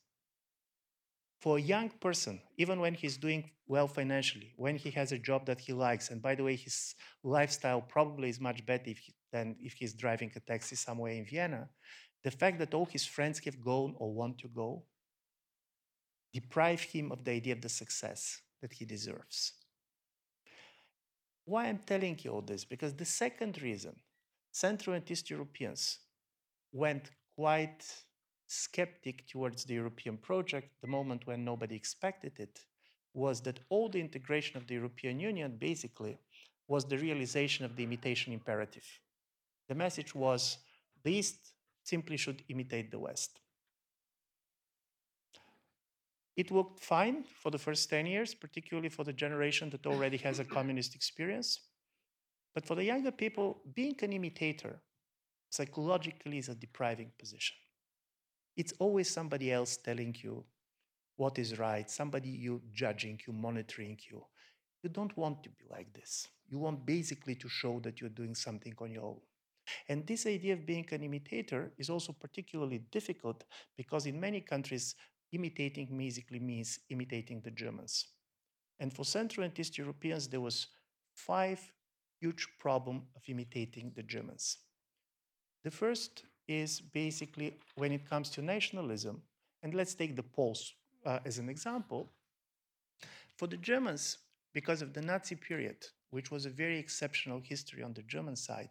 For 1.40 1.58
a 1.58 1.60
young 1.60 1.90
person, 2.00 2.40
even 2.56 2.80
when 2.80 2.94
he's 2.94 3.16
doing 3.16 3.50
well 3.66 3.88
financially, 3.88 4.54
when 4.56 4.76
he 4.76 4.90
has 4.92 5.12
a 5.12 5.18
job 5.18 5.46
that 5.46 5.60
he 5.60 5.72
likes, 5.72 6.10
and 6.10 6.22
by 6.22 6.34
the 6.34 6.44
way, 6.44 6.56
his 6.56 6.94
lifestyle 7.22 7.80
probably 7.82 8.28
is 8.28 8.40
much 8.40 8.64
better 8.64 8.90
if 8.90 8.98
he, 8.98 9.14
than 9.32 9.56
if 9.60 9.74
he's 9.74 9.92
driving 9.92 10.32
a 10.34 10.40
taxi 10.40 10.76
somewhere 10.76 11.12
in 11.12 11.26
Vienna, 11.26 11.68
the 12.24 12.30
fact 12.30 12.58
that 12.58 12.74
all 12.74 12.86
his 12.86 13.04
friends 13.04 13.38
have 13.44 13.60
gone 13.60 13.94
or 13.98 14.12
want 14.12 14.38
to 14.38 14.48
go 14.48 14.82
deprive 16.32 16.82
him 16.82 17.12
of 17.12 17.24
the 17.24 17.30
idea 17.30 17.52
of 17.52 17.62
the 17.62 17.68
success 17.68 18.40
that 18.60 18.72
he 18.72 18.84
deserves. 18.84 19.52
Why 21.44 21.66
I'm 21.66 21.78
telling 21.78 22.18
you 22.22 22.32
all 22.32 22.42
this? 22.42 22.64
Because 22.64 22.94
the 22.94 23.04
second 23.04 23.62
reason 23.62 23.94
Central 24.50 24.96
and 24.96 25.10
East 25.10 25.30
Europeans 25.30 25.98
went 26.72 27.10
quite 27.36 27.84
skeptic 28.46 29.26
towards 29.26 29.64
the 29.64 29.74
European 29.74 30.16
project 30.16 30.68
the 30.80 30.86
moment 30.86 31.26
when 31.26 31.44
nobody 31.44 31.74
expected 31.74 32.32
it 32.38 32.60
was 33.14 33.40
that 33.40 33.60
all 33.70 33.88
the 33.88 34.00
integration 34.00 34.56
of 34.56 34.66
the 34.66 34.74
European 34.74 35.18
Union 35.18 35.56
basically 35.58 36.18
was 36.68 36.84
the 36.84 36.98
realization 36.98 37.64
of 37.64 37.74
the 37.76 37.82
imitation 37.82 38.32
imperative. 38.32 38.86
The 39.68 39.74
message 39.74 40.14
was 40.14 40.58
the 41.02 41.12
East 41.12 41.52
simply 41.82 42.16
should 42.16 42.42
imitate 42.48 42.90
the 42.90 42.98
West. 42.98 43.40
It 46.36 46.50
worked 46.50 46.80
fine 46.80 47.24
for 47.24 47.50
the 47.50 47.58
first 47.58 47.88
10 47.88 48.06
years, 48.06 48.34
particularly 48.34 48.90
for 48.90 49.04
the 49.04 49.12
generation 49.12 49.70
that 49.70 49.86
already 49.86 50.18
has 50.18 50.38
a 50.38 50.44
communist 50.56 50.94
experience. 50.94 51.60
But 52.54 52.66
for 52.66 52.74
the 52.74 52.84
younger 52.84 53.10
people, 53.10 53.62
being 53.74 53.96
an 54.02 54.12
imitator 54.12 54.80
psychologically 55.50 56.38
is 56.38 56.48
a 56.48 56.54
depriving 56.54 57.12
position. 57.18 57.56
It's 58.56 58.72
always 58.78 59.10
somebody 59.10 59.52
else 59.52 59.76
telling 59.76 60.16
you 60.22 60.44
what 61.16 61.38
is 61.38 61.58
right, 61.58 61.90
somebody 61.90 62.28
you 62.28 62.62
judging 62.72 63.20
you, 63.26 63.32
monitoring 63.32 63.98
you. 64.10 64.24
You 64.82 64.90
don't 64.90 65.16
want 65.16 65.42
to 65.44 65.50
be 65.50 65.64
like 65.70 65.92
this. 65.92 66.28
You 66.48 66.58
want 66.58 66.86
basically 66.86 67.34
to 67.36 67.48
show 67.48 67.80
that 67.80 68.00
you're 68.00 68.10
doing 68.10 68.34
something 68.34 68.74
on 68.80 68.90
your 68.90 69.04
own. 69.04 69.20
And 69.88 70.06
this 70.06 70.26
idea 70.26 70.52
of 70.52 70.66
being 70.66 70.86
an 70.92 71.02
imitator 71.02 71.72
is 71.76 71.90
also 71.90 72.12
particularly 72.12 72.78
difficult 72.90 73.44
because 73.76 74.06
in 74.06 74.20
many 74.20 74.40
countries, 74.40 74.94
imitating 75.32 75.96
basically 75.98 76.38
means 76.38 76.78
imitating 76.88 77.40
the 77.40 77.50
Germans. 77.50 78.06
And 78.78 78.92
for 78.92 79.04
Central 79.04 79.44
and 79.44 79.58
East 79.58 79.76
Europeans, 79.78 80.28
there 80.28 80.40
was 80.40 80.68
five 81.14 81.60
huge 82.20 82.46
problem 82.60 83.02
of 83.16 83.22
imitating 83.26 83.92
the 83.94 84.02
Germans. 84.02 84.58
The 85.64 85.70
first 85.70 86.24
is 86.48 86.80
basically 86.80 87.58
when 87.74 87.92
it 87.92 88.08
comes 88.08 88.30
to 88.30 88.42
nationalism, 88.42 89.22
and 89.62 89.74
let's 89.74 89.94
take 89.94 90.16
the 90.16 90.22
Poles 90.22 90.74
uh, 91.04 91.18
as 91.24 91.38
an 91.38 91.48
example. 91.48 92.12
For 93.36 93.46
the 93.46 93.56
Germans, 93.56 94.18
because 94.54 94.82
of 94.82 94.92
the 94.92 95.02
Nazi 95.02 95.34
period, 95.34 95.76
which 96.10 96.30
was 96.30 96.46
a 96.46 96.50
very 96.50 96.78
exceptional 96.78 97.40
history 97.40 97.82
on 97.82 97.92
the 97.92 98.02
German 98.02 98.36
side, 98.36 98.70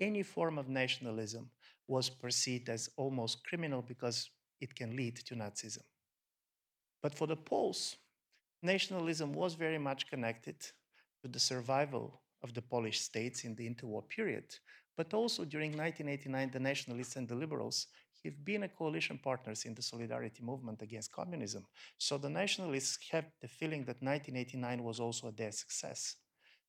any 0.00 0.22
form 0.22 0.58
of 0.58 0.68
nationalism 0.68 1.50
was 1.86 2.08
perceived 2.08 2.68
as 2.68 2.90
almost 2.96 3.44
criminal 3.44 3.82
because 3.82 4.30
it 4.60 4.74
can 4.74 4.96
lead 4.96 5.16
to 5.16 5.34
Nazism. 5.34 5.82
But 7.02 7.14
for 7.14 7.26
the 7.26 7.36
Poles, 7.36 7.96
nationalism 8.62 9.32
was 9.32 9.54
very 9.54 9.78
much 9.78 10.08
connected 10.08 10.60
to 11.22 11.28
the 11.28 11.40
survival 11.40 12.20
of 12.42 12.54
the 12.54 12.62
Polish 12.62 13.00
states 13.00 13.44
in 13.44 13.54
the 13.54 13.68
interwar 13.68 14.08
period, 14.08 14.54
but 14.96 15.14
also 15.14 15.44
during 15.44 15.70
1989, 15.70 16.50
the 16.52 16.60
nationalists 16.60 17.16
and 17.16 17.28
the 17.28 17.34
liberals 17.34 17.86
have 18.24 18.44
been 18.44 18.64
a 18.64 18.68
coalition 18.68 19.18
partners 19.22 19.64
in 19.64 19.74
the 19.74 19.82
solidarity 19.82 20.42
movement 20.42 20.82
against 20.82 21.12
communism. 21.12 21.64
So 21.98 22.18
the 22.18 22.28
nationalists 22.28 22.98
have 23.10 23.24
the 23.40 23.48
feeling 23.48 23.84
that 23.84 24.02
1989 24.02 24.84
was 24.84 25.00
also 25.00 25.30
their 25.30 25.52
success. 25.52 26.16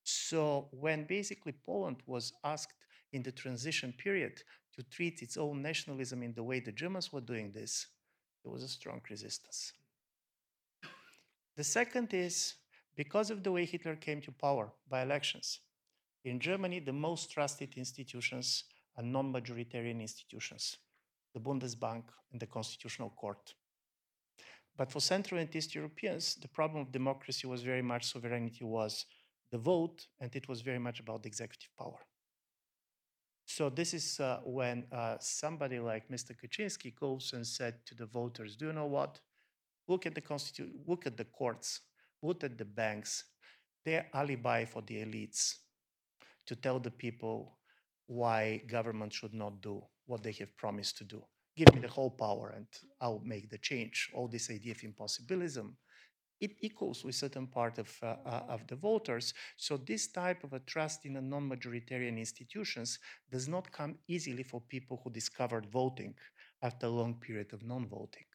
So 0.04 0.70
when 0.72 1.06
basically 1.06 1.54
Poland 1.66 1.98
was 2.06 2.34
asked 2.44 2.74
in 3.12 3.24
the 3.24 3.32
transition 3.32 3.94
period 3.98 4.42
to 4.76 4.84
treat 4.84 5.22
its 5.22 5.38
own 5.38 5.62
nationalism 5.62 6.24
in 6.24 6.34
the 6.34 6.44
way 6.44 6.60
the 6.60 6.72
Germans 6.72 7.12
were 7.12 7.22
doing 7.22 7.52
this, 7.52 7.88
there 8.44 8.52
was 8.52 8.64
a 8.64 8.70
strong 8.70 9.02
resistance. 9.10 9.74
The 11.58 11.64
second 11.64 12.14
is 12.14 12.56
because 12.96 13.30
of 13.30 13.44
the 13.44 13.52
way 13.52 13.66
Hitler 13.66 13.96
came 13.96 14.22
to 14.22 14.32
power 14.32 14.72
by 14.90 15.02
elections. 15.02 15.60
In 16.24 16.40
Germany, 16.40 16.80
the 16.80 16.94
most 16.94 17.32
trusted 17.32 17.76
institutions 17.78 18.66
are 18.96 19.04
non 19.04 19.32
majoritarian 19.34 20.02
institutions 20.02 20.78
the 21.34 21.40
Bundesbank 21.40 22.04
and 22.34 22.42
the 22.42 22.46
Constitutional 22.46 23.10
Court. 23.10 23.54
But 24.76 24.92
for 24.92 25.00
Central 25.00 25.40
and 25.40 25.56
East 25.56 25.74
Europeans, 25.74 26.36
the 26.36 26.50
problem 26.50 26.82
of 26.82 26.92
democracy 26.92 27.48
was 27.48 27.62
very 27.64 27.82
much 27.82 28.12
sovereignty 28.12 28.66
was 28.66 29.06
the 29.50 29.58
vote, 29.58 30.08
and 30.20 30.36
it 30.36 30.50
was 30.50 30.60
very 30.60 30.80
much 30.80 31.00
about 31.00 31.24
the 31.24 31.28
executive 31.28 31.70
power. 31.80 32.00
So 33.46 33.70
this 33.70 33.94
is 33.94 34.20
uh, 34.20 34.40
when 34.44 34.86
uh, 34.92 35.18
somebody 35.20 35.80
like 35.80 36.10
Mr. 36.10 36.36
Kaczynski 36.36 36.94
goes 37.00 37.32
and 37.34 37.48
said 37.48 37.76
to 37.86 37.96
the 37.96 38.06
voters, 38.06 38.56
"Do 38.58 38.68
you 38.68 38.74
know 38.74 38.88
what? 38.88 39.20
Look 39.88 40.06
at 40.06 40.16
the 40.16 40.22
constitution. 40.22 40.84
Look 40.86 41.06
at 41.06 41.18
the 41.18 41.26
courts. 41.26 41.82
Look 42.22 42.44
at 42.44 42.58
the 42.58 42.66
banks. 42.66 43.24
They're 43.86 44.08
alibi 44.14 44.66
for 44.66 44.82
the 44.82 45.04
elites 45.04 45.56
to 46.52 46.56
tell 46.56 46.80
the 46.80 46.96
people 47.06 47.38
why 48.08 48.62
government 48.78 49.14
should 49.14 49.34
not 49.34 49.62
do 49.62 49.76
what 50.10 50.22
they 50.24 50.36
have 50.42 50.58
promised 50.58 50.98
to 50.98 51.06
do. 51.06 51.24
Give 51.56 51.74
me 51.74 51.82
the 51.82 51.96
whole 51.98 52.14
power, 52.26 52.54
and 52.58 52.68
I'll 53.00 53.24
make 53.34 53.50
the 53.50 53.62
change." 53.70 54.10
All 54.14 54.28
this 54.28 54.50
idea 54.50 54.74
of 54.74 54.84
impossibilism 54.84 55.78
it 56.42 56.54
equals 56.60 57.06
with 57.06 57.16
certain 57.16 57.48
part 57.48 57.78
of, 57.78 57.90
uh, 58.02 58.16
uh, 58.26 58.46
of 58.56 58.66
the 58.68 58.76
voters. 58.76 59.34
So 59.58 59.78
this 59.78 60.12
type 60.12 60.44
of 60.44 60.54
a 60.54 60.60
trust 60.60 61.06
in 61.06 61.18
a 61.18 61.22
non-majoritarian 61.22 62.18
institutions 62.18 63.00
does 63.30 63.48
not 63.48 63.72
come 63.72 64.00
easily 64.08 64.44
for 64.44 64.60
people 64.60 65.00
who 65.02 65.12
discovered 65.12 65.68
voting 65.72 66.16
after 66.64 66.88
a 66.88 66.90
long 66.90 67.14
period 67.28 67.54
of 67.54 67.64
non-voting. 67.64 68.26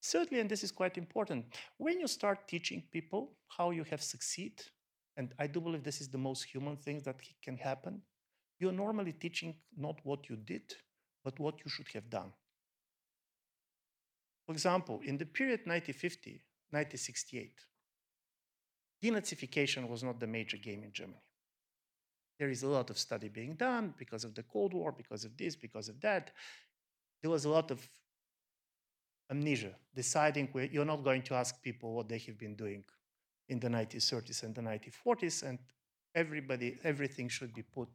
Certainly, 0.00 0.40
and 0.42 0.50
this 0.50 0.62
is 0.62 0.70
quite 0.70 0.98
important, 0.98 1.46
when 1.78 1.98
you 1.98 2.06
start 2.06 2.46
teaching 2.46 2.82
people 2.92 3.22
how 3.56 3.70
you 3.70 3.84
have 3.84 4.02
succeed, 4.02 4.62
and 5.16 5.32
I 5.38 5.46
do 5.46 5.60
believe 5.60 5.84
this 5.84 6.00
is 6.00 6.08
the 6.08 6.18
most 6.18 6.44
human 6.44 6.76
thing 6.76 7.00
that 7.04 7.16
can 7.42 7.56
happen, 7.56 8.02
you're 8.58 8.72
normally 8.72 9.12
teaching 9.12 9.54
not 9.76 10.00
what 10.04 10.28
you 10.28 10.36
did, 10.36 10.74
but 11.24 11.38
what 11.38 11.58
you 11.64 11.70
should 11.70 11.88
have 11.94 12.10
done. 12.10 12.32
For 14.46 14.52
example, 14.52 15.00
in 15.04 15.16
the 15.16 15.26
period 15.26 15.60
1950, 15.64 16.42
1968, 16.70 17.52
denazification 19.02 19.88
was 19.88 20.02
not 20.02 20.20
the 20.20 20.26
major 20.26 20.56
game 20.56 20.82
in 20.82 20.92
Germany. 20.92 21.22
There 22.38 22.50
is 22.50 22.62
a 22.62 22.68
lot 22.68 22.90
of 22.90 22.98
study 22.98 23.28
being 23.28 23.54
done 23.54 23.94
because 23.96 24.24
of 24.24 24.34
the 24.34 24.42
Cold 24.42 24.74
War, 24.74 24.92
because 24.92 25.24
of 25.24 25.36
this, 25.36 25.54
because 25.54 25.88
of 25.88 26.00
that. 26.00 26.32
There 27.22 27.30
was 27.30 27.44
a 27.44 27.48
lot 27.48 27.70
of 27.70 27.88
amnesia, 29.30 29.74
deciding 29.94 30.48
where 30.52 30.64
you're 30.64 30.84
not 30.84 31.04
going 31.04 31.22
to 31.22 31.34
ask 31.34 31.62
people 31.62 31.94
what 31.94 32.08
they 32.08 32.18
have 32.18 32.38
been 32.38 32.56
doing 32.56 32.84
in 33.48 33.60
the 33.60 33.68
1930s 33.68 34.42
and 34.42 34.54
the 34.54 34.62
1940s, 34.62 35.42
and 35.42 35.58
everybody, 36.14 36.78
everything 36.84 37.28
should 37.28 37.52
be 37.52 37.62
put 37.62 37.88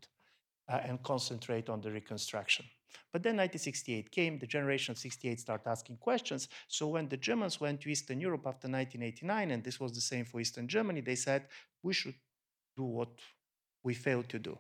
uh, 0.68 0.80
and 0.84 1.02
concentrate 1.04 1.70
on 1.70 1.82
the 1.82 1.92
reconstruction. 1.92 2.66
But 3.12 3.24
then 3.24 3.38
1968 3.38 4.12
came, 4.12 4.40
the 4.40 4.48
generation 4.48 4.92
of 4.92 4.98
68 4.98 5.40
started 5.40 5.70
asking 5.70 5.98
questions. 5.98 6.48
So 6.68 6.88
when 6.88 7.08
the 7.08 7.18
Germans 7.18 7.60
went 7.60 7.82
to 7.82 7.90
Eastern 7.90 8.20
Europe 8.20 8.42
after 8.42 8.68
1989, 8.68 9.52
and 9.52 9.64
this 9.64 9.80
was 9.80 9.94
the 9.94 10.02
same 10.02 10.26
for 10.26 10.40
Eastern 10.40 10.68
Germany, 10.68 11.02
they 11.02 11.16
said, 11.16 11.46
we 11.84 11.94
should 11.94 12.16
do 12.76 12.84
what 12.84 13.10
we 13.84 13.94
failed 13.94 14.30
to 14.30 14.40
do. 14.40 14.58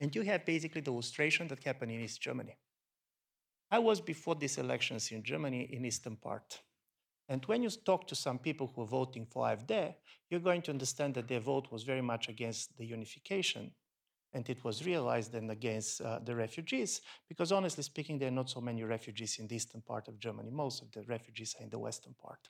And 0.00 0.14
you 0.14 0.22
have 0.22 0.44
basically 0.44 0.82
the 0.82 0.90
illustration 0.90 1.48
that 1.48 1.64
happened 1.64 1.92
in 1.92 2.00
East 2.00 2.20
Germany. 2.20 2.56
I 3.70 3.78
was 3.78 4.00
before 4.00 4.34
these 4.34 4.58
elections 4.58 5.10
in 5.10 5.22
Germany 5.22 5.68
in 5.72 5.84
Eastern 5.84 6.16
part. 6.16 6.60
And 7.28 7.44
when 7.46 7.62
you 7.62 7.70
talk 7.70 8.06
to 8.08 8.14
some 8.14 8.38
people 8.38 8.70
who 8.74 8.82
are 8.82 8.86
voting 8.86 9.26
for 9.26 9.46
AfD, 9.46 9.94
you're 10.30 10.40
going 10.40 10.62
to 10.62 10.70
understand 10.70 11.14
that 11.14 11.28
their 11.28 11.40
vote 11.40 11.68
was 11.72 11.82
very 11.82 12.02
much 12.02 12.28
against 12.28 12.76
the 12.76 12.84
unification. 12.84 13.72
And 14.32 14.48
it 14.48 14.62
was 14.64 14.84
realized 14.84 15.32
then 15.32 15.50
against 15.50 16.00
uh, 16.00 16.18
the 16.18 16.34
refugees, 16.34 17.00
because 17.28 17.52
honestly 17.52 17.82
speaking, 17.82 18.18
there 18.18 18.28
are 18.28 18.38
not 18.42 18.50
so 18.50 18.60
many 18.60 18.82
refugees 18.84 19.38
in 19.38 19.46
the 19.46 19.56
eastern 19.56 19.80
part 19.80 20.08
of 20.08 20.18
Germany. 20.18 20.50
Most 20.50 20.82
of 20.82 20.92
the 20.92 21.02
refugees 21.02 21.54
are 21.58 21.62
in 21.62 21.70
the 21.70 21.78
western 21.78 22.14
part. 22.20 22.48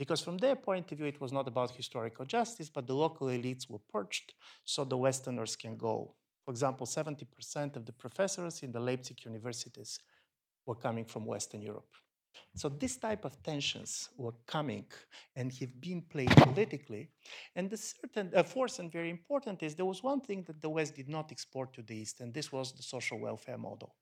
Because 0.00 0.22
from 0.22 0.38
their 0.38 0.56
point 0.56 0.90
of 0.90 0.98
view, 0.98 1.06
it 1.06 1.20
was 1.20 1.30
not 1.30 1.46
about 1.46 1.72
historical 1.72 2.24
justice, 2.24 2.70
but 2.70 2.86
the 2.86 2.94
local 2.94 3.26
elites 3.28 3.68
were 3.68 3.82
purged 3.92 4.32
so 4.64 4.82
the 4.82 4.96
Westerners 4.96 5.56
can 5.56 5.76
go. 5.76 6.14
For 6.44 6.50
example, 6.52 6.86
70% 6.86 7.76
of 7.76 7.84
the 7.84 7.92
professors 7.92 8.62
in 8.62 8.72
the 8.72 8.80
Leipzig 8.80 9.24
universities 9.24 9.98
were 10.64 10.74
coming 10.74 11.04
from 11.04 11.26
Western 11.26 11.60
Europe. 11.60 11.92
So 12.56 12.68
this 12.68 12.96
type 12.96 13.24
of 13.24 13.42
tensions 13.42 14.08
were 14.16 14.34
coming 14.46 14.86
and 15.36 15.52
have 15.52 15.80
been 15.80 16.02
played 16.02 16.30
politically. 16.30 17.10
And 17.54 17.70
the 17.70 17.76
certain 17.76 18.32
uh, 18.34 18.44
and 18.78 18.92
very 18.92 19.10
important 19.10 19.62
is 19.62 19.74
there 19.74 19.84
was 19.84 20.02
one 20.02 20.20
thing 20.20 20.44
that 20.46 20.60
the 20.60 20.68
West 20.68 20.96
did 20.96 21.08
not 21.08 21.30
export 21.30 21.72
to 21.74 21.82
the 21.82 21.96
East, 21.96 22.20
and 22.20 22.34
this 22.34 22.50
was 22.52 22.72
the 22.72 22.82
social 22.82 23.18
welfare 23.18 23.58
model. 23.58 23.94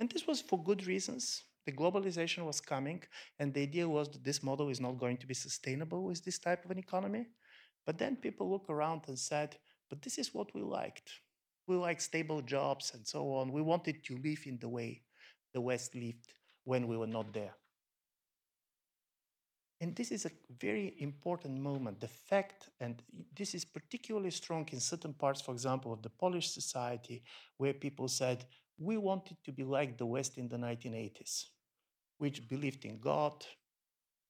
And 0.00 0.10
this 0.10 0.26
was 0.26 0.40
for 0.40 0.62
good 0.62 0.86
reasons. 0.86 1.44
The 1.66 1.72
globalization 1.72 2.44
was 2.44 2.60
coming, 2.60 3.02
and 3.38 3.54
the 3.54 3.62
idea 3.62 3.88
was 3.88 4.08
that 4.10 4.24
this 4.24 4.42
model 4.42 4.68
is 4.68 4.80
not 4.80 4.98
going 4.98 5.16
to 5.18 5.26
be 5.26 5.34
sustainable 5.34 6.04
with 6.04 6.22
this 6.24 6.38
type 6.38 6.64
of 6.64 6.70
an 6.70 6.78
economy. 6.78 7.26
But 7.86 7.98
then 7.98 8.16
people 8.16 8.50
look 8.50 8.68
around 8.68 9.02
and 9.08 9.18
said, 9.18 9.56
but 9.88 10.02
this 10.02 10.18
is 10.18 10.34
what 10.34 10.54
we 10.54 10.62
liked. 10.62 11.10
We 11.66 11.76
like 11.76 12.00
stable 12.00 12.42
jobs 12.42 12.92
and 12.94 13.06
so 13.06 13.32
on. 13.34 13.52
We 13.52 13.62
wanted 13.62 14.04
to 14.04 14.18
live 14.18 14.42
in 14.46 14.58
the 14.58 14.68
way 14.68 15.02
the 15.54 15.60
West 15.60 15.94
lived 15.94 16.34
when 16.64 16.86
we 16.86 16.96
were 16.96 17.06
not 17.06 17.32
there. 17.32 17.54
And 19.80 19.94
this 19.94 20.10
is 20.10 20.24
a 20.24 20.30
very 20.58 20.94
important 20.98 21.60
moment. 21.60 22.00
The 22.00 22.08
fact, 22.08 22.70
and 22.80 23.02
this 23.36 23.54
is 23.54 23.64
particularly 23.64 24.30
strong 24.30 24.66
in 24.72 24.80
certain 24.80 25.12
parts, 25.12 25.42
for 25.42 25.52
example, 25.52 25.92
of 25.92 26.00
the 26.00 26.08
Polish 26.08 26.50
society, 26.52 27.22
where 27.58 27.74
people 27.74 28.08
said, 28.08 28.46
we 28.78 28.96
wanted 28.96 29.36
to 29.44 29.52
be 29.52 29.62
like 29.62 29.98
the 29.98 30.06
West 30.06 30.38
in 30.38 30.48
the 30.48 30.56
1980s, 30.56 31.44
which 32.18 32.48
believed 32.48 32.84
in 32.84 32.98
God 32.98 33.44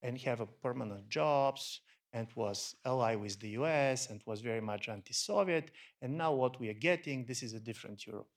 and 0.02 0.18
have 0.22 0.40
a 0.40 0.46
permanent 0.46 1.08
jobs 1.08 1.80
and 2.12 2.28
was 2.34 2.74
ally 2.84 3.14
with 3.14 3.38
the 3.40 3.50
US 3.50 4.10
and 4.10 4.20
was 4.26 4.40
very 4.40 4.60
much 4.60 4.88
anti-Soviet. 4.88 5.70
And 6.02 6.16
now 6.16 6.32
what 6.32 6.58
we 6.60 6.68
are 6.68 6.74
getting, 6.74 7.24
this 7.24 7.42
is 7.42 7.54
a 7.54 7.60
different 7.60 8.06
Europe. 8.06 8.28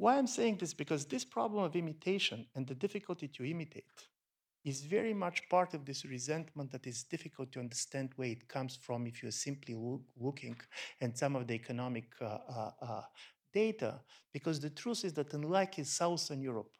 Why 0.00 0.16
I'm 0.16 0.26
saying 0.26 0.56
this? 0.56 0.72
Because 0.72 1.04
this 1.04 1.26
problem 1.26 1.62
of 1.62 1.76
imitation 1.76 2.46
and 2.54 2.66
the 2.66 2.74
difficulty 2.74 3.28
to 3.28 3.44
imitate 3.44 3.84
is 4.64 4.80
very 4.80 5.12
much 5.12 5.46
part 5.50 5.74
of 5.74 5.84
this 5.84 6.06
resentment 6.06 6.72
that 6.72 6.86
is 6.86 7.02
difficult 7.02 7.52
to 7.52 7.60
understand 7.60 8.08
where 8.16 8.30
it 8.30 8.48
comes 8.48 8.76
from 8.76 9.06
if 9.06 9.22
you're 9.22 9.30
simply 9.30 9.74
look, 9.74 10.00
looking 10.18 10.56
at 11.02 11.18
some 11.18 11.36
of 11.36 11.46
the 11.46 11.52
economic 11.52 12.06
uh, 12.22 12.38
uh, 12.48 12.70
uh, 12.80 13.02
data. 13.52 14.00
Because 14.32 14.58
the 14.58 14.70
truth 14.70 15.04
is 15.04 15.12
that 15.12 15.34
unlike 15.34 15.78
in 15.78 15.84
Southern 15.84 16.40
Europe, 16.40 16.72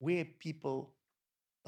where 0.00 0.24
people 0.24 0.94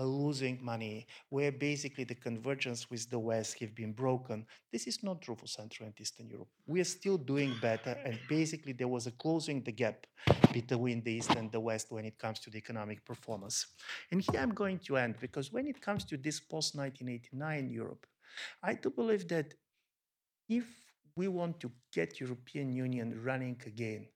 losing 0.04 0.58
money, 0.62 1.06
where 1.30 1.50
basically 1.50 2.04
the 2.04 2.14
convergence 2.14 2.90
with 2.90 3.08
the 3.08 3.18
West 3.18 3.58
have 3.60 3.74
been 3.74 3.92
broken. 3.92 4.44
This 4.70 4.86
is 4.86 5.02
not 5.02 5.22
true 5.22 5.36
for 5.36 5.46
Central 5.46 5.86
and 5.86 5.98
Eastern 6.00 6.28
Europe. 6.28 6.48
We 6.66 6.80
are 6.80 6.84
still 6.84 7.16
doing 7.16 7.54
better, 7.62 7.96
and 8.04 8.18
basically 8.28 8.72
there 8.72 8.88
was 8.88 9.06
a 9.06 9.12
closing 9.12 9.62
the 9.62 9.72
gap 9.72 10.06
between 10.52 11.02
the 11.02 11.12
East 11.12 11.30
and 11.34 11.50
the 11.50 11.60
West 11.60 11.90
when 11.90 12.04
it 12.04 12.18
comes 12.18 12.40
to 12.40 12.50
the 12.50 12.58
economic 12.58 13.04
performance. 13.04 13.66
And 14.10 14.20
here 14.20 14.40
I'm 14.40 14.54
going 14.54 14.78
to 14.80 14.96
end 14.96 15.16
because 15.20 15.52
when 15.52 15.66
it 15.66 15.80
comes 15.80 16.04
to 16.06 16.16
this 16.16 16.40
post-1989 16.40 17.72
Europe, 17.72 18.06
I 18.62 18.74
do 18.74 18.90
believe 18.90 19.28
that 19.28 19.54
if 20.48 20.64
we 21.16 21.28
want 21.28 21.58
to 21.60 21.72
get 21.92 22.20
European 22.20 22.72
Union 22.72 23.22
running 23.24 23.60
again, 23.66 24.06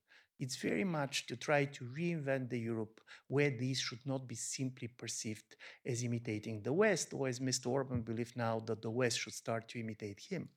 it's 0.40 0.56
very 0.56 0.84
much 0.84 1.26
to 1.26 1.36
try 1.36 1.66
to 1.66 1.84
reinvent 1.84 2.48
the 2.48 2.58
Europe 2.58 3.00
where 3.28 3.50
this 3.50 3.78
should 3.78 4.04
not 4.06 4.26
be 4.26 4.34
simply 4.34 4.88
perceived 4.88 5.54
as 5.86 6.02
imitating 6.02 6.62
the 6.62 6.72
West, 6.72 7.12
or 7.12 7.28
as 7.28 7.38
Mr. 7.38 7.66
Orban 7.66 8.00
believes 8.00 8.34
now 8.34 8.60
that 8.66 8.80
the 8.82 8.90
West 8.90 9.20
should 9.20 9.34
start 9.34 9.68
to 9.68 9.78
imitate 9.78 10.18
him. 10.18 10.48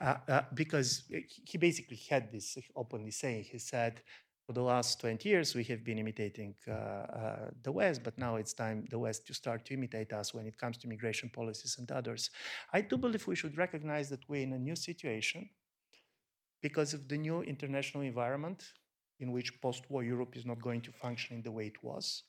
Uh, 0.00 0.16
uh, 0.28 0.42
because 0.54 1.04
he 1.44 1.58
basically 1.58 2.00
had 2.08 2.30
this 2.32 2.56
openly 2.76 3.10
saying, 3.10 3.44
he 3.44 3.58
said, 3.58 4.00
for 4.46 4.52
the 4.52 4.62
last 4.62 5.00
20 5.00 5.28
years, 5.28 5.54
we 5.54 5.64
have 5.64 5.82
been 5.82 5.98
imitating 5.98 6.54
uh, 6.68 6.72
uh, 6.72 7.50
the 7.62 7.72
West, 7.72 8.02
but 8.04 8.16
now 8.18 8.36
it's 8.36 8.52
time 8.52 8.84
the 8.90 8.98
West 8.98 9.26
to 9.26 9.34
start 9.34 9.64
to 9.64 9.74
imitate 9.74 10.12
us 10.12 10.34
when 10.34 10.46
it 10.46 10.58
comes 10.58 10.76
to 10.78 10.88
migration 10.88 11.30
policies 11.30 11.76
and 11.78 11.90
others. 11.90 12.30
I 12.72 12.82
do 12.82 12.96
believe 12.96 13.26
we 13.26 13.36
should 13.36 13.56
recognize 13.56 14.10
that 14.10 14.28
we're 14.28 14.42
in 14.42 14.52
a 14.52 14.58
new 14.58 14.76
situation 14.76 15.48
because 16.62 16.94
of 16.94 17.08
the 17.08 17.16
new 17.16 17.42
international 17.42 18.02
environment 18.02 18.64
in 19.20 19.32
which 19.32 19.60
post-war 19.60 20.02
Europe 20.02 20.36
is 20.36 20.46
not 20.46 20.62
going 20.62 20.80
to 20.82 20.92
function 20.92 21.36
in 21.36 21.42
the 21.42 21.52
way 21.52 21.66
it 21.66 21.82
was. 21.82 22.24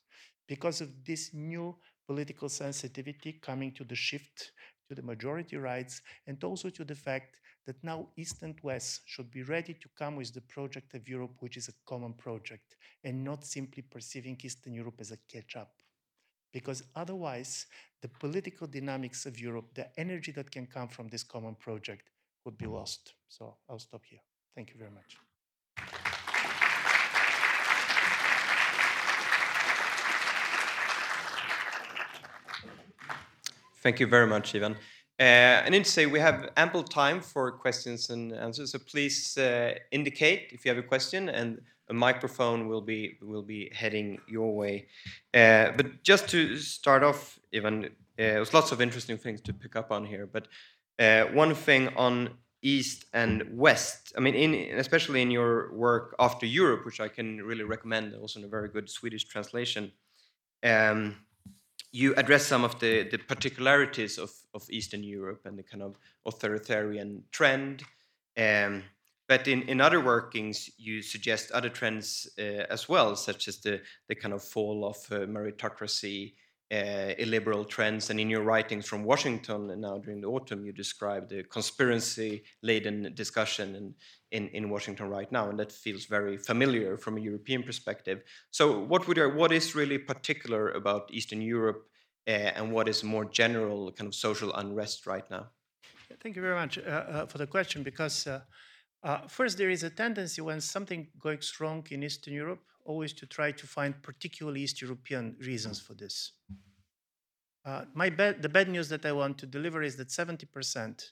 Because 0.47 0.81
of 0.81 1.03
this 1.05 1.33
new 1.33 1.75
political 2.07 2.49
sensitivity 2.49 3.33
coming 3.33 3.71
to 3.73 3.83
the 3.83 3.95
shift 3.95 4.51
to 4.87 4.95
the 4.95 5.01
majority 5.01 5.57
rights 5.57 6.01
and 6.27 6.43
also 6.43 6.69
to 6.69 6.83
the 6.85 6.95
fact 6.95 7.39
that 7.65 7.83
now 7.83 8.07
East 8.15 8.43
and 8.43 8.55
West 8.61 9.01
should 9.05 9.31
be 9.31 9.43
ready 9.43 9.73
to 9.73 9.89
come 9.97 10.15
with 10.15 10.33
the 10.33 10.41
project 10.41 10.93
of 10.93 11.09
Europe, 11.09 11.35
which 11.39 11.57
is 11.57 11.67
a 11.67 11.73
common 11.87 12.13
project, 12.13 12.75
and 13.03 13.23
not 13.23 13.43
simply 13.43 13.81
perceiving 13.81 14.37
Eastern 14.43 14.73
Europe 14.73 14.97
as 14.99 15.11
a 15.11 15.17
catch-up. 15.31 15.71
Because 16.53 16.83
otherwise, 16.95 17.65
the 18.01 18.07
political 18.07 18.67
dynamics 18.67 19.25
of 19.25 19.39
Europe, 19.39 19.73
the 19.73 19.87
energy 19.99 20.31
that 20.33 20.51
can 20.51 20.67
come 20.67 20.87
from 20.87 21.07
this 21.09 21.23
common 21.23 21.55
project 21.55 22.11
would 22.45 22.57
be 22.57 22.67
lost. 22.67 23.13
So 23.27 23.57
I'll 23.67 23.79
stop 23.79 24.03
here. 24.05 24.21
Thank 24.55 24.69
you 24.69 24.77
very 24.77 24.91
much. 24.91 25.17
Thank 33.85 33.99
you 33.99 34.07
very 34.07 34.25
much, 34.25 34.55
Ivan. 34.55 34.77
Uh, 35.19 35.61
I 35.63 35.69
need 35.69 35.85
to 35.85 35.91
say 35.91 36.07
we 36.07 36.19
have 36.19 36.49
ample 36.57 36.81
time 36.81 37.21
for 37.21 37.51
questions 37.51 38.09
and 38.09 38.33
answers, 38.33 38.71
so 38.71 38.79
please 38.79 39.37
uh, 39.37 39.75
indicate 39.91 40.49
if 40.51 40.65
you 40.65 40.69
have 40.69 40.79
a 40.79 40.87
question, 40.87 41.29
and 41.29 41.61
a 41.91 41.93
microphone 41.93 42.67
will 42.67 42.81
be 42.81 43.19
will 43.21 43.43
be 43.43 43.69
heading 43.75 44.17
your 44.27 44.55
way. 44.55 44.87
Uh, 45.35 45.69
but 45.77 46.01
just 46.01 46.27
to 46.29 46.57
start 46.57 47.03
off, 47.03 47.37
Ivan, 47.53 47.85
uh, 47.85 47.89
there's 48.15 48.55
lots 48.55 48.71
of 48.71 48.81
interesting 48.81 49.19
things 49.19 49.39
to 49.41 49.53
pick 49.53 49.75
up 49.75 49.91
on 49.91 50.03
here. 50.03 50.25
But 50.25 50.47
uh, 50.97 51.25
one 51.25 51.53
thing 51.53 51.89
on 51.95 52.39
East 52.63 53.05
and 53.13 53.43
West, 53.51 54.13
I 54.17 54.19
mean, 54.19 54.33
in, 54.33 54.79
especially 54.79 55.21
in 55.21 55.29
your 55.29 55.71
work 55.75 56.15
after 56.17 56.47
Europe, 56.47 56.87
which 56.87 56.99
I 56.99 57.07
can 57.07 57.37
really 57.43 57.65
recommend, 57.65 58.15
also 58.15 58.39
in 58.39 58.45
a 58.45 58.49
very 58.49 58.67
good 58.67 58.89
Swedish 58.89 59.25
translation. 59.25 59.91
Um, 60.63 61.17
you 61.95 62.13
address 62.15 62.45
some 62.45 62.65
of 62.65 62.77
the, 62.81 63.03
the 63.09 63.17
particularities 63.17 64.17
of, 64.17 64.29
of 64.53 64.69
Eastern 64.69 65.01
Europe 65.01 65.45
and 65.45 65.57
the 65.57 65.63
kind 65.63 65.81
of 65.81 65.95
authoritarian 66.25 67.23
trend. 67.31 67.83
Um, 68.37 68.83
but 69.29 69.47
in, 69.47 69.61
in 69.61 69.79
other 69.79 70.01
workings, 70.01 70.69
you 70.77 71.01
suggest 71.01 71.51
other 71.51 71.69
trends 71.69 72.27
uh, 72.37 72.65
as 72.69 72.89
well, 72.89 73.15
such 73.15 73.47
as 73.47 73.59
the, 73.59 73.79
the 74.09 74.15
kind 74.15 74.33
of 74.33 74.43
fall 74.43 74.85
of 74.85 74.97
uh, 75.09 75.25
meritocracy 75.25 76.33
uh, 76.71 77.13
illiberal 77.17 77.63
trends. 77.65 78.09
And 78.09 78.19
in 78.19 78.29
your 78.29 78.41
writings 78.41 78.87
from 78.87 79.03
Washington 79.03 79.69
and 79.71 79.81
now 79.81 79.97
during 79.97 80.21
the 80.21 80.27
autumn, 80.27 80.65
you 80.65 80.71
describe 80.71 81.29
the 81.29 81.43
conspiracy 81.43 82.43
laden 82.63 83.13
discussion 83.13 83.75
in, 83.75 83.93
in, 84.31 84.49
in, 84.49 84.69
Washington 84.69 85.09
right 85.09 85.31
now. 85.31 85.49
And 85.49 85.59
that 85.59 85.71
feels 85.71 86.05
very 86.05 86.37
familiar 86.37 86.97
from 86.97 87.17
a 87.17 87.21
European 87.21 87.63
perspective. 87.63 88.23
So, 88.51 88.79
what, 88.79 89.07
would, 89.07 89.19
what 89.35 89.51
is 89.51 89.75
really 89.75 89.97
particular 89.97 90.71
about 90.71 91.09
Eastern 91.11 91.41
Europe 91.41 91.87
uh, 92.27 92.31
and 92.31 92.71
what 92.71 92.89
is 92.89 93.03
more 93.03 93.25
general 93.25 93.91
kind 93.91 94.07
of 94.07 94.15
social 94.15 94.53
unrest 94.55 95.05
right 95.05 95.29
now? 95.29 95.47
Thank 96.21 96.35
you 96.35 96.41
very 96.41 96.55
much 96.55 96.77
uh, 96.77 96.81
uh 96.81 97.25
for 97.25 97.37
the 97.37 97.47
question 97.47 97.83
because. 97.83 98.27
Uh, 98.27 98.41
uh, 99.03 99.27
first, 99.27 99.59
there 99.59 99.69
is 99.69 99.83
a 99.83 99.89
tendency 99.91 100.41
when 100.41 100.59
something 100.59 101.05
goes 101.19 101.53
wrong 101.59 101.85
in 101.91 102.01
Eastern 102.01 102.33
Europe, 102.33 102.63
always 102.85 103.13
to 103.13 103.25
try 103.25 103.51
to 103.51 103.67
find 103.67 104.01
particularly 104.01 104.61
East 104.61 104.81
European 104.81 105.35
reasons 105.39 105.79
for 105.79 105.93
this. 105.93 106.31
Uh, 107.65 107.83
my 107.93 108.09
the 108.09 108.49
bad 108.49 108.69
news 108.69 108.89
that 108.89 109.05
I 109.05 109.11
want 109.11 109.37
to 109.39 109.47
deliver 109.47 109.81
is 109.81 109.95
that 109.97 110.09
70% 110.09 111.09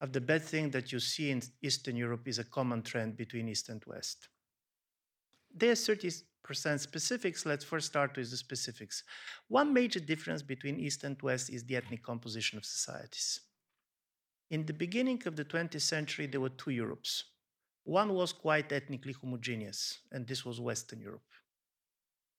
of 0.00 0.12
the 0.12 0.20
bad 0.20 0.42
thing 0.42 0.70
that 0.70 0.92
you 0.92 0.98
see 0.98 1.30
in 1.30 1.40
Eastern 1.62 1.96
Europe 1.96 2.26
is 2.26 2.38
a 2.38 2.44
common 2.44 2.82
trend 2.82 3.16
between 3.16 3.48
East 3.48 3.68
and 3.68 3.82
West. 3.86 4.28
There's 5.54 5.86
30% 5.86 6.22
specifics. 6.80 7.46
Let's 7.46 7.64
first 7.64 7.86
start 7.86 8.16
with 8.16 8.30
the 8.30 8.36
specifics. 8.36 9.04
One 9.48 9.72
major 9.72 10.00
difference 10.00 10.42
between 10.42 10.78
East 10.78 11.04
and 11.04 11.20
West 11.22 11.50
is 11.50 11.64
the 11.64 11.76
ethnic 11.76 12.02
composition 12.02 12.58
of 12.58 12.64
societies. 12.64 13.40
In 14.50 14.66
the 14.66 14.74
beginning 14.74 15.22
of 15.26 15.36
the 15.36 15.44
20th 15.44 15.80
century, 15.80 16.26
there 16.26 16.40
were 16.40 16.50
two 16.50 16.70
Europes. 16.70 17.24
One 17.86 18.14
was 18.14 18.32
quite 18.32 18.72
ethnically 18.72 19.12
homogeneous, 19.12 20.00
and 20.10 20.26
this 20.26 20.44
was 20.44 20.60
Western 20.60 21.00
Europe. 21.00 21.30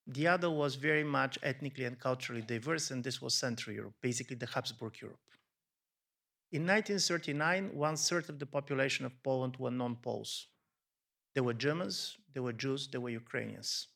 The 0.06 0.26
other 0.26 0.50
was 0.50 0.74
very 0.74 1.04
much 1.04 1.38
ethnically 1.42 1.86
and 1.86 1.98
culturally 1.98 2.42
diverse, 2.42 2.90
and 2.90 3.02
this 3.02 3.22
was 3.22 3.32
Central 3.32 3.74
Europe, 3.74 3.94
basically 4.02 4.36
the 4.36 4.44
Habsburg 4.44 5.00
Europe. 5.00 5.24
In 6.52 6.66
1939, 6.66 7.74
one 7.74 7.96
third 7.96 8.28
of 8.28 8.38
the 8.38 8.44
population 8.44 9.06
of 9.06 9.22
Poland 9.22 9.56
were 9.56 9.70
non 9.70 9.96
Poles. 9.96 10.48
There 11.32 11.44
were 11.44 11.54
Germans, 11.54 12.18
there 12.34 12.42
were 12.42 12.52
Jews, 12.52 12.86
there 12.88 13.00
were 13.00 13.08
Ukrainians. 13.08 13.88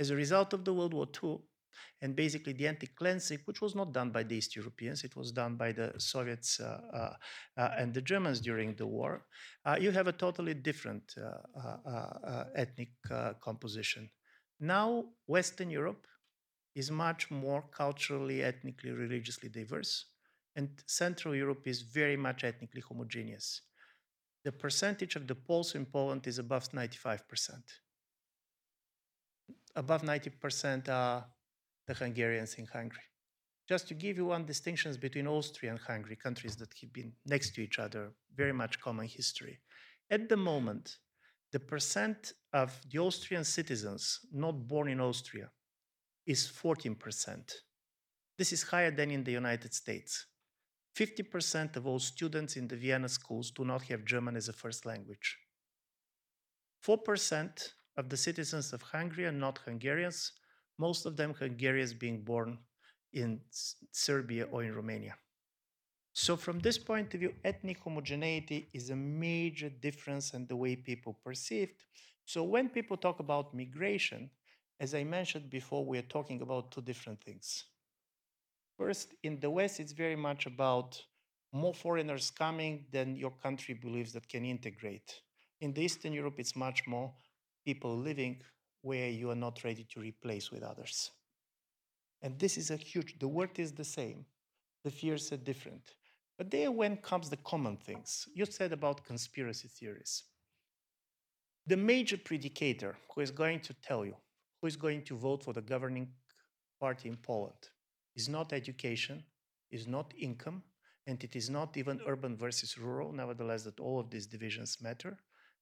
As 0.00 0.10
a 0.10 0.16
result 0.16 0.52
of 0.52 0.64
the 0.64 0.74
World 0.74 0.94
War 0.94 1.06
II, 1.22 1.38
and 2.02 2.14
basically, 2.14 2.52
the 2.52 2.66
ethnic 2.66 2.94
cleansing, 2.96 3.40
which 3.44 3.60
was 3.60 3.74
not 3.74 3.92
done 3.92 4.10
by 4.10 4.22
the 4.22 4.36
East 4.36 4.56
Europeans, 4.56 5.04
it 5.04 5.16
was 5.16 5.32
done 5.32 5.56
by 5.56 5.72
the 5.72 5.92
Soviets 5.98 6.60
uh, 6.60 6.80
uh, 6.92 7.60
uh 7.60 7.70
and 7.78 7.94
the 7.94 8.02
Germans 8.02 8.40
during 8.40 8.74
the 8.74 8.86
war, 8.86 9.26
uh, 9.64 9.76
you 9.80 9.90
have 9.90 10.06
a 10.06 10.12
totally 10.12 10.54
different 10.54 11.14
uh, 11.16 12.44
ethnic 12.54 12.90
composition. 13.40 14.10
Now, 14.60 15.04
Western 15.26 15.70
Europe 15.70 16.06
is 16.74 16.90
much 16.90 17.30
more 17.30 17.62
culturally, 17.72 18.42
ethnically, 18.42 18.90
religiously 18.90 19.48
diverse, 19.48 20.06
and 20.56 20.68
Central 20.86 21.34
Europe 21.34 21.66
is 21.66 21.82
very 21.82 22.16
much 22.16 22.44
ethnically 22.44 22.82
homogeneous. 22.82 23.62
The 24.44 24.52
percentage 24.52 25.16
of 25.16 25.26
the 25.26 25.34
Poles 25.34 25.74
in 25.74 25.86
Poland 25.86 26.26
is 26.26 26.38
above 26.38 26.70
95%. 26.70 27.20
Above 29.74 30.02
90% 30.02 30.88
are 30.88 31.26
the 31.86 31.94
Hungarians 31.94 32.54
in 32.54 32.66
Hungary. 32.66 33.02
Just 33.68 33.88
to 33.88 33.94
give 33.94 34.16
you 34.16 34.26
one 34.26 34.46
distinction 34.46 34.94
between 35.00 35.26
Austria 35.26 35.72
and 35.72 35.80
Hungary, 35.80 36.16
countries 36.16 36.56
that 36.56 36.72
have 36.80 36.92
been 36.92 37.12
next 37.24 37.54
to 37.54 37.62
each 37.62 37.78
other, 37.78 38.12
very 38.34 38.52
much 38.52 38.80
common 38.80 39.06
history. 39.06 39.58
At 40.10 40.28
the 40.28 40.36
moment, 40.36 40.98
the 41.52 41.58
percent 41.58 42.32
of 42.52 42.80
the 42.90 42.98
Austrian 42.98 43.44
citizens 43.44 44.20
not 44.32 44.68
born 44.68 44.88
in 44.88 45.00
Austria 45.00 45.50
is 46.26 46.46
14%. 46.46 47.52
This 48.38 48.52
is 48.52 48.62
higher 48.62 48.90
than 48.90 49.10
in 49.10 49.24
the 49.24 49.32
United 49.32 49.72
States. 49.74 50.26
50% 50.96 51.76
of 51.76 51.86
all 51.86 51.98
students 51.98 52.56
in 52.56 52.68
the 52.68 52.76
Vienna 52.76 53.08
schools 53.08 53.50
do 53.50 53.64
not 53.64 53.82
have 53.82 54.04
German 54.04 54.36
as 54.36 54.48
a 54.48 54.52
first 54.52 54.86
language. 54.86 55.38
4% 56.86 57.72
of 57.96 58.08
the 58.08 58.16
citizens 58.16 58.72
of 58.72 58.82
Hungary 58.82 59.26
are 59.26 59.32
not 59.32 59.58
Hungarians, 59.64 60.32
most 60.78 61.06
of 61.06 61.16
them 61.16 61.34
Hungarians 61.34 61.94
being 61.94 62.22
born 62.22 62.58
in 63.12 63.40
Serbia 63.92 64.46
or 64.50 64.62
in 64.62 64.74
Romania. 64.74 65.14
So 66.12 66.36
from 66.36 66.60
this 66.60 66.78
point 66.78 67.12
of 67.12 67.20
view, 67.20 67.34
ethnic 67.44 67.78
homogeneity 67.78 68.68
is 68.72 68.90
a 68.90 68.96
major 68.96 69.68
difference 69.68 70.32
in 70.32 70.46
the 70.46 70.56
way 70.56 70.74
people 70.74 71.16
perceived. 71.24 71.84
So 72.24 72.42
when 72.42 72.70
people 72.70 72.96
talk 72.96 73.20
about 73.20 73.54
migration, 73.54 74.30
as 74.80 74.94
I 74.94 75.04
mentioned 75.04 75.50
before, 75.50 75.84
we 75.84 75.98
are 75.98 76.08
talking 76.16 76.42
about 76.42 76.70
two 76.72 76.82
different 76.82 77.22
things. 77.22 77.64
First, 78.78 79.14
in 79.22 79.40
the 79.40 79.50
West, 79.50 79.80
it's 79.80 79.92
very 79.92 80.16
much 80.16 80.46
about 80.46 81.02
more 81.52 81.74
foreigners 81.74 82.30
coming 82.30 82.86
than 82.92 83.16
your 83.16 83.32
country 83.42 83.74
believes 83.74 84.12
that 84.12 84.28
can 84.28 84.44
integrate. 84.44 85.20
In 85.60 85.72
the 85.72 85.82
Eastern 85.82 86.12
Europe, 86.12 86.34
it's 86.38 86.56
much 86.56 86.86
more 86.86 87.12
people 87.64 87.96
living 87.96 88.42
where 88.86 89.10
you 89.10 89.30
are 89.30 89.42
not 89.46 89.64
ready 89.64 89.84
to 89.90 89.98
replace 89.98 90.52
with 90.52 90.62
others. 90.62 91.10
And 92.22 92.38
this 92.38 92.56
is 92.56 92.70
a 92.70 92.76
huge, 92.76 93.18
the 93.18 93.26
word 93.26 93.58
is 93.58 93.72
the 93.72 93.84
same, 93.98 94.24
the 94.84 94.92
fears 94.92 95.32
are 95.32 95.44
different. 95.50 95.94
But 96.38 96.52
there 96.52 96.70
when 96.70 96.96
comes 96.98 97.28
the 97.28 97.38
common 97.38 97.76
things. 97.76 98.28
You 98.32 98.46
said 98.46 98.72
about 98.72 99.04
conspiracy 99.04 99.68
theories. 99.68 100.22
The 101.66 101.76
major 101.76 102.16
predicator 102.16 102.94
who 103.12 103.22
is 103.22 103.32
going 103.32 103.60
to 103.60 103.74
tell 103.74 104.04
you 104.04 104.14
who 104.60 104.68
is 104.68 104.76
going 104.76 105.02
to 105.02 105.16
vote 105.16 105.42
for 105.42 105.52
the 105.52 105.62
governing 105.62 106.08
party 106.78 107.08
in 107.08 107.16
Poland 107.16 107.62
is 108.14 108.28
not 108.28 108.52
education, 108.52 109.24
is 109.72 109.88
not 109.88 110.14
income, 110.16 110.62
and 111.08 111.22
it 111.24 111.34
is 111.34 111.50
not 111.50 111.76
even 111.76 112.00
urban 112.06 112.36
versus 112.36 112.78
rural, 112.78 113.12
nevertheless, 113.12 113.64
that 113.64 113.80
all 113.80 113.98
of 113.98 114.10
these 114.10 114.26
divisions 114.26 114.78
matter. 114.80 115.18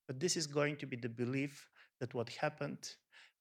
But 0.06 0.20
this 0.20 0.36
is 0.36 0.46
going 0.46 0.76
to 0.76 0.86
be 0.86 0.96
the 0.96 1.08
belief 1.08 1.66
that 2.00 2.14
what 2.14 2.28
happened 2.30 2.78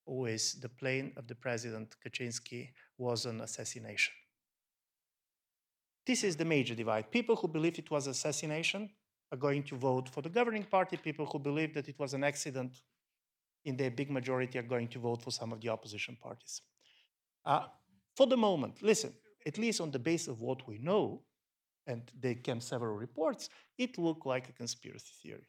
with 0.06 0.60
the 0.60 0.68
plane 0.68 1.12
of 1.16 1.26
the 1.26 1.34
president 1.34 1.96
Kaczynski 2.04 2.70
was 2.98 3.26
an 3.26 3.40
assassination. 3.40 4.14
This 6.06 6.22
is 6.22 6.36
the 6.36 6.44
major 6.44 6.74
divide. 6.74 7.10
People 7.10 7.36
who 7.36 7.48
believe 7.48 7.78
it 7.78 7.90
was 7.90 8.06
assassination 8.06 8.90
are 9.32 9.38
going 9.38 9.62
to 9.64 9.76
vote 9.76 10.08
for 10.08 10.20
the 10.20 10.28
governing 10.28 10.64
party. 10.64 10.96
People 10.96 11.26
who 11.26 11.38
believe 11.38 11.72
that 11.74 11.88
it 11.88 11.98
was 11.98 12.12
an 12.12 12.24
accident 12.24 12.82
in 13.64 13.76
their 13.76 13.90
big 13.90 14.10
majority 14.10 14.58
are 14.58 14.62
going 14.62 14.88
to 14.88 14.98
vote 14.98 15.22
for 15.22 15.30
some 15.30 15.52
of 15.52 15.60
the 15.60 15.70
opposition 15.70 16.16
parties. 16.22 16.60
Uh, 17.46 17.64
for 18.14 18.26
the 18.26 18.36
moment, 18.36 18.82
listen, 18.82 19.12
at 19.46 19.58
least 19.58 19.80
on 19.80 19.90
the 19.90 19.98
basis 19.98 20.28
of 20.28 20.40
what 20.40 20.66
we 20.68 20.78
know, 20.78 21.22
and 21.86 22.02
there 22.20 22.34
came 22.34 22.60
several 22.60 22.94
reports, 22.96 23.48
it 23.78 23.98
looked 23.98 24.26
like 24.26 24.48
a 24.48 24.52
conspiracy 24.52 25.12
theory. 25.22 25.48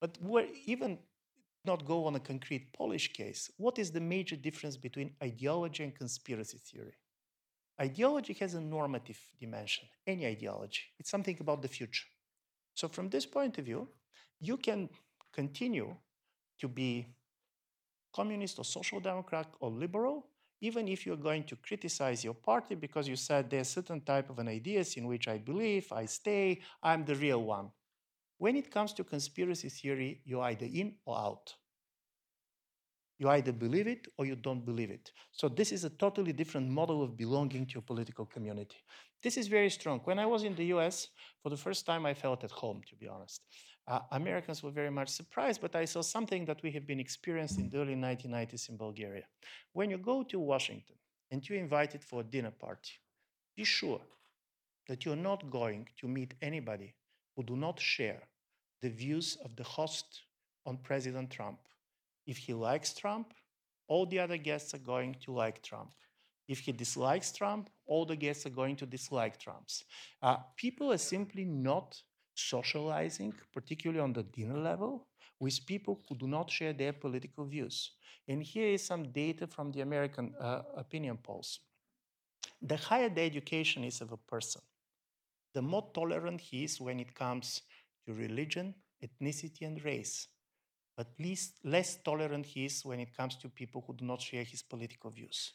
But 0.00 0.18
even 0.66 0.98
not 1.64 1.84
go 1.84 2.06
on 2.06 2.16
a 2.16 2.20
concrete 2.20 2.72
Polish 2.72 3.12
case, 3.12 3.50
what 3.56 3.78
is 3.78 3.90
the 3.90 4.00
major 4.00 4.36
difference 4.36 4.76
between 4.76 5.12
ideology 5.22 5.84
and 5.84 5.94
conspiracy 5.94 6.58
theory? 6.58 6.94
Ideology 7.80 8.34
has 8.34 8.54
a 8.54 8.60
normative 8.60 9.18
dimension, 9.38 9.84
any 10.06 10.26
ideology. 10.26 10.82
It's 10.98 11.10
something 11.10 11.36
about 11.40 11.62
the 11.62 11.68
future. 11.68 12.06
So, 12.74 12.88
from 12.88 13.08
this 13.08 13.26
point 13.26 13.58
of 13.58 13.64
view, 13.64 13.88
you 14.40 14.56
can 14.56 14.88
continue 15.32 15.96
to 16.60 16.68
be 16.68 17.06
communist 18.14 18.58
or 18.58 18.64
social 18.64 19.00
democrat 19.00 19.46
or 19.60 19.70
liberal, 19.70 20.26
even 20.60 20.88
if 20.88 21.06
you're 21.06 21.16
going 21.16 21.44
to 21.44 21.56
criticize 21.56 22.22
your 22.22 22.34
party 22.34 22.74
because 22.74 23.08
you 23.08 23.16
said 23.16 23.48
there's 23.48 23.68
certain 23.68 24.00
type 24.00 24.28
of 24.28 24.38
an 24.38 24.48
ideas 24.48 24.96
in 24.96 25.06
which 25.06 25.28
I 25.28 25.38
believe, 25.38 25.90
I 25.92 26.04
stay, 26.06 26.60
I'm 26.82 27.04
the 27.04 27.14
real 27.14 27.42
one. 27.42 27.70
When 28.40 28.56
it 28.56 28.70
comes 28.70 28.94
to 28.94 29.04
conspiracy 29.04 29.68
theory, 29.68 30.22
you're 30.24 30.44
either 30.44 30.64
in 30.64 30.94
or 31.04 31.14
out. 31.14 31.52
You 33.18 33.28
either 33.28 33.52
believe 33.52 33.86
it 33.86 34.08
or 34.16 34.24
you 34.24 34.34
don't 34.34 34.64
believe 34.64 34.90
it. 34.90 35.12
So 35.30 35.46
this 35.46 35.72
is 35.72 35.84
a 35.84 35.90
totally 35.90 36.32
different 36.32 36.70
model 36.70 37.02
of 37.02 37.18
belonging 37.18 37.66
to 37.66 37.80
a 37.80 37.82
political 37.82 38.24
community. 38.24 38.78
This 39.22 39.36
is 39.36 39.46
very 39.46 39.68
strong. 39.68 40.00
When 40.04 40.18
I 40.18 40.24
was 40.24 40.44
in 40.44 40.54
the 40.54 40.64
US, 40.76 41.08
for 41.42 41.50
the 41.50 41.56
first 41.58 41.84
time, 41.84 42.06
I 42.06 42.14
felt 42.14 42.42
at 42.42 42.50
home, 42.50 42.80
to 42.88 42.96
be 42.96 43.06
honest. 43.06 43.42
Uh, 43.86 44.00
Americans 44.12 44.62
were 44.62 44.70
very 44.70 44.90
much 44.90 45.10
surprised, 45.10 45.60
but 45.60 45.76
I 45.76 45.84
saw 45.84 46.00
something 46.00 46.46
that 46.46 46.62
we 46.62 46.70
have 46.70 46.86
been 46.86 46.98
experiencing 46.98 47.64
in 47.64 47.70
the 47.70 47.76
early 47.76 47.94
1990s 47.94 48.70
in 48.70 48.78
Bulgaria. 48.78 49.24
When 49.74 49.90
you 49.90 49.98
go 49.98 50.22
to 50.22 50.40
Washington 50.40 50.96
and 51.30 51.46
you're 51.46 51.58
invited 51.58 52.02
for 52.02 52.20
a 52.20 52.30
dinner 52.34 52.52
party, 52.52 52.92
be 53.54 53.64
sure 53.64 54.00
that 54.88 55.04
you're 55.04 55.24
not 55.30 55.50
going 55.50 55.88
to 55.98 56.08
meet 56.08 56.32
anybody 56.40 56.94
who 57.36 57.42
do 57.42 57.54
not 57.54 57.78
share 57.78 58.22
the 58.82 58.90
views 58.90 59.36
of 59.44 59.56
the 59.56 59.64
host 59.64 60.22
on 60.66 60.78
President 60.78 61.30
Trump. 61.30 61.58
If 62.26 62.38
he 62.38 62.54
likes 62.54 62.92
Trump, 62.94 63.34
all 63.88 64.06
the 64.06 64.18
other 64.18 64.36
guests 64.36 64.74
are 64.74 64.78
going 64.78 65.16
to 65.24 65.32
like 65.32 65.62
Trump. 65.62 65.92
If 66.48 66.60
he 66.60 66.72
dislikes 66.72 67.32
Trump, 67.32 67.70
all 67.86 68.04
the 68.04 68.16
guests 68.16 68.46
are 68.46 68.50
going 68.50 68.76
to 68.76 68.86
dislike 68.86 69.38
Trumps. 69.38 69.84
Uh, 70.22 70.38
people 70.56 70.92
are 70.92 70.98
simply 70.98 71.44
not 71.44 72.00
socializing, 72.34 73.34
particularly 73.52 74.00
on 74.00 74.12
the 74.12 74.22
dinner 74.22 74.58
level, 74.58 75.06
with 75.38 75.64
people 75.66 76.00
who 76.08 76.16
do 76.16 76.26
not 76.26 76.50
share 76.50 76.72
their 76.72 76.92
political 76.92 77.44
views. 77.46 77.92
And 78.28 78.42
here 78.42 78.68
is 78.68 78.84
some 78.84 79.12
data 79.12 79.46
from 79.46 79.72
the 79.72 79.80
American 79.80 80.34
uh, 80.40 80.62
opinion 80.76 81.18
polls. 81.18 81.60
the 82.62 82.76
higher 82.76 83.08
the 83.08 83.22
education 83.22 83.84
is 83.84 84.00
of 84.00 84.12
a 84.12 84.16
person, 84.16 84.62
the 85.54 85.62
more 85.62 85.90
tolerant 85.94 86.40
he 86.40 86.64
is 86.64 86.80
when 86.80 87.00
it 87.00 87.14
comes 87.14 87.62
to 88.06 88.14
religion, 88.14 88.74
ethnicity, 89.02 89.62
and 89.62 89.84
race, 89.84 90.28
but 90.96 91.08
least, 91.18 91.54
less 91.64 91.96
tolerant 92.04 92.44
he 92.44 92.66
is 92.66 92.84
when 92.84 93.00
it 93.00 93.16
comes 93.16 93.36
to 93.36 93.48
people 93.48 93.82
who 93.86 93.94
do 93.94 94.04
not 94.04 94.20
share 94.20 94.44
his 94.44 94.62
political 94.62 95.10
views. 95.10 95.52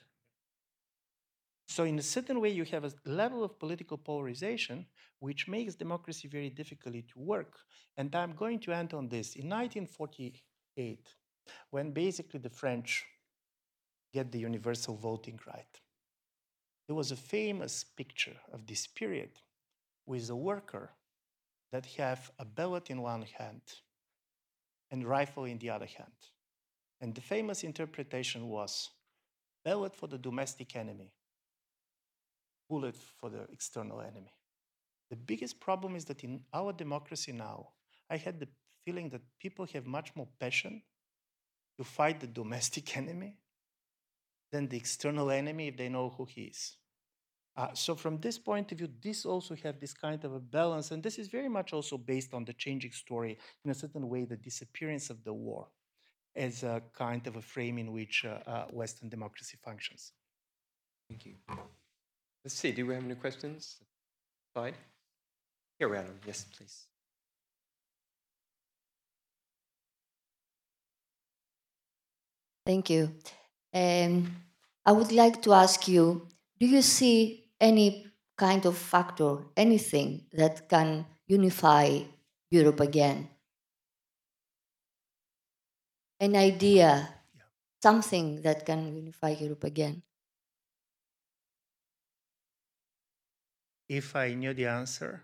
So, 1.68 1.84
in 1.84 2.00
a 2.00 2.04
certain 2.04 2.40
way, 2.42 2.50
you 2.50 2.64
have 2.66 2.86
a 2.86 2.94
level 3.06 3.44
of 3.44 3.60
political 3.60 3.98
polarization 3.98 4.86
which 5.20 5.48
makes 5.48 5.76
democracy 5.76 6.28
very 6.28 6.50
difficult 6.50 6.96
to 6.96 7.20
work. 7.20 7.58
And 7.98 8.16
I'm 8.16 8.34
going 8.34 8.60
to 8.62 8.72
end 8.72 8.94
on 8.94 9.08
this. 9.08 9.36
In 9.36 9.50
1948, 9.50 11.14
when 11.70 11.92
basically 11.92 12.40
the 12.40 12.50
French 12.50 13.06
get 14.14 14.32
the 14.32 14.40
universal 14.40 14.96
voting 14.96 15.40
right, 15.48 15.80
there 16.88 16.96
was 16.96 17.12
a 17.12 17.16
famous 17.16 17.84
picture 17.84 18.38
of 18.52 18.66
this 18.68 18.88
period 18.88 19.32
with 20.06 20.30
a 20.30 20.36
worker 20.36 20.92
that 21.76 21.86
have 21.98 22.32
a 22.40 22.46
ballot 22.46 22.90
in 22.90 23.02
one 23.02 23.26
hand 23.38 23.62
and 24.92 25.06
rifle 25.06 25.44
in 25.44 25.58
the 25.58 25.70
other 25.70 25.90
hand. 25.98 26.20
And 27.02 27.14
the 27.14 27.20
famous 27.20 27.66
interpretation 27.66 28.48
was 28.48 28.92
ballot 29.66 29.94
for 29.94 30.08
the 30.08 30.18
domestic 30.18 30.78
enemy, 30.78 31.12
bullet 32.70 32.96
for 33.20 33.30
the 33.30 33.42
external 33.52 34.00
enemy. 34.00 34.32
The 35.10 35.18
biggest 35.18 35.60
problem 35.60 35.98
is 35.98 36.06
that 36.06 36.24
in 36.24 36.46
our 36.54 36.72
democracy 36.72 37.34
now, 37.34 37.72
I 38.10 38.16
had 38.16 38.40
the 38.40 38.48
feeling 38.86 39.10
that 39.10 39.24
people 39.42 39.68
have 39.74 39.86
much 39.86 40.16
more 40.16 40.30
passion 40.40 40.82
to 41.78 41.84
fight 41.84 42.22
the 42.22 42.28
domestic 42.42 42.96
enemy 42.96 43.36
than 44.54 44.70
the 44.70 44.78
external 44.78 45.30
enemy 45.30 45.68
if 45.68 45.76
they 45.76 45.90
know 45.90 46.14
who 46.16 46.24
he 46.24 46.44
is. 46.44 46.78
Uh, 47.58 47.74
so 47.74 47.96
from 47.96 48.20
this 48.20 48.38
point 48.38 48.72
of 48.72 48.80
view, 48.80 48.90
this 49.02 49.26
also 49.26 49.56
have 49.64 49.80
this 49.80 49.94
kind 49.94 50.24
of 50.26 50.34
a 50.34 50.40
balance, 50.40 50.92
and 50.92 51.02
this 51.02 51.18
is 51.18 51.30
very 51.30 51.48
much 51.48 51.72
also 51.72 51.98
based 51.98 52.34
on 52.34 52.44
the 52.44 52.54
changing 52.54 52.92
story 52.92 53.38
in 53.64 53.72
a 53.72 53.74
certain 53.74 54.10
way, 54.10 54.26
the 54.26 54.36
disappearance 54.36 55.10
of 55.10 55.24
the 55.24 55.34
war 55.34 55.68
as 56.36 56.64
a 56.64 56.82
kind 56.94 57.26
of 57.28 57.38
a 57.38 57.42
frame 57.42 57.78
in 57.78 57.94
which 57.94 58.26
uh, 58.26 58.40
uh, 58.50 58.66
Western 58.72 59.08
democracy 59.08 59.58
functions. 59.64 60.12
Thank 61.10 61.26
you. 61.26 61.36
Let's 62.44 62.56
see, 62.56 62.74
do 62.74 62.86
we 62.86 62.94
have 62.94 63.06
any 63.06 63.16
questions? 63.16 63.78
Slide. 64.54 64.76
Here 65.80 65.88
we 65.88 65.98
are. 65.98 66.06
Yes, 66.28 66.46
please. 66.58 66.88
Thank 72.66 72.90
you. 72.90 73.12
Um, 73.74 74.42
I 74.86 74.92
would 74.92 75.12
like 75.12 75.42
to 75.44 75.54
ask 75.54 75.88
you 75.88 76.28
do 76.58 76.66
you 76.66 76.82
see 76.82 77.45
any 77.60 78.08
kind 78.38 78.66
of 78.66 78.78
factor, 78.78 79.46
anything 79.58 80.28
that 80.34 80.70
can 80.70 81.06
unify 81.28 82.02
Europe 82.50 82.80
again? 82.80 83.30
An 86.20 86.36
idea, 86.36 87.22
Yeah. 87.34 87.44
something 87.82 88.42
that 88.42 88.66
can 88.66 88.94
unify 88.98 89.30
Europe 89.30 89.64
again? 89.64 90.04
If 93.88 94.16
I 94.16 94.34
knew 94.34 94.54
the 94.54 94.66
answer, 94.68 95.24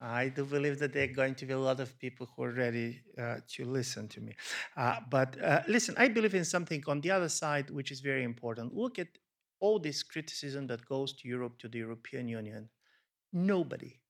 I 0.00 0.28
do 0.30 0.44
believe 0.46 0.78
that 0.80 0.92
there 0.92 1.04
are 1.04 1.14
going 1.14 1.34
to 1.36 1.46
be 1.46 1.52
a 1.54 1.58
lot 1.58 1.80
of 1.80 1.98
people 1.98 2.26
who 2.36 2.44
are 2.44 2.52
ready 2.52 3.02
uh, 3.18 3.40
to 3.48 3.64
listen 3.64 4.08
to 4.10 4.20
me. 4.20 4.34
Uh, 4.76 5.00
but 5.10 5.42
uh, 5.42 5.62
listen, 5.68 5.94
I 5.98 6.08
believe 6.08 6.34
in 6.34 6.44
something 6.44 6.82
on 6.88 7.00
the 7.00 7.10
other 7.12 7.28
side, 7.30 7.70
which 7.70 7.92
is 7.92 8.00
very 8.00 8.24
important. 8.24 8.74
Look 8.74 8.98
at 8.98 9.08
all 9.60 9.78
this 9.78 10.02
criticism 10.02 10.66
that 10.66 10.86
goes 10.86 11.12
to 11.14 11.28
Europe, 11.28 11.58
to 11.58 11.68
the 11.68 11.78
European 11.78 12.28
Union. 12.28 12.68
Nobody 13.32 14.00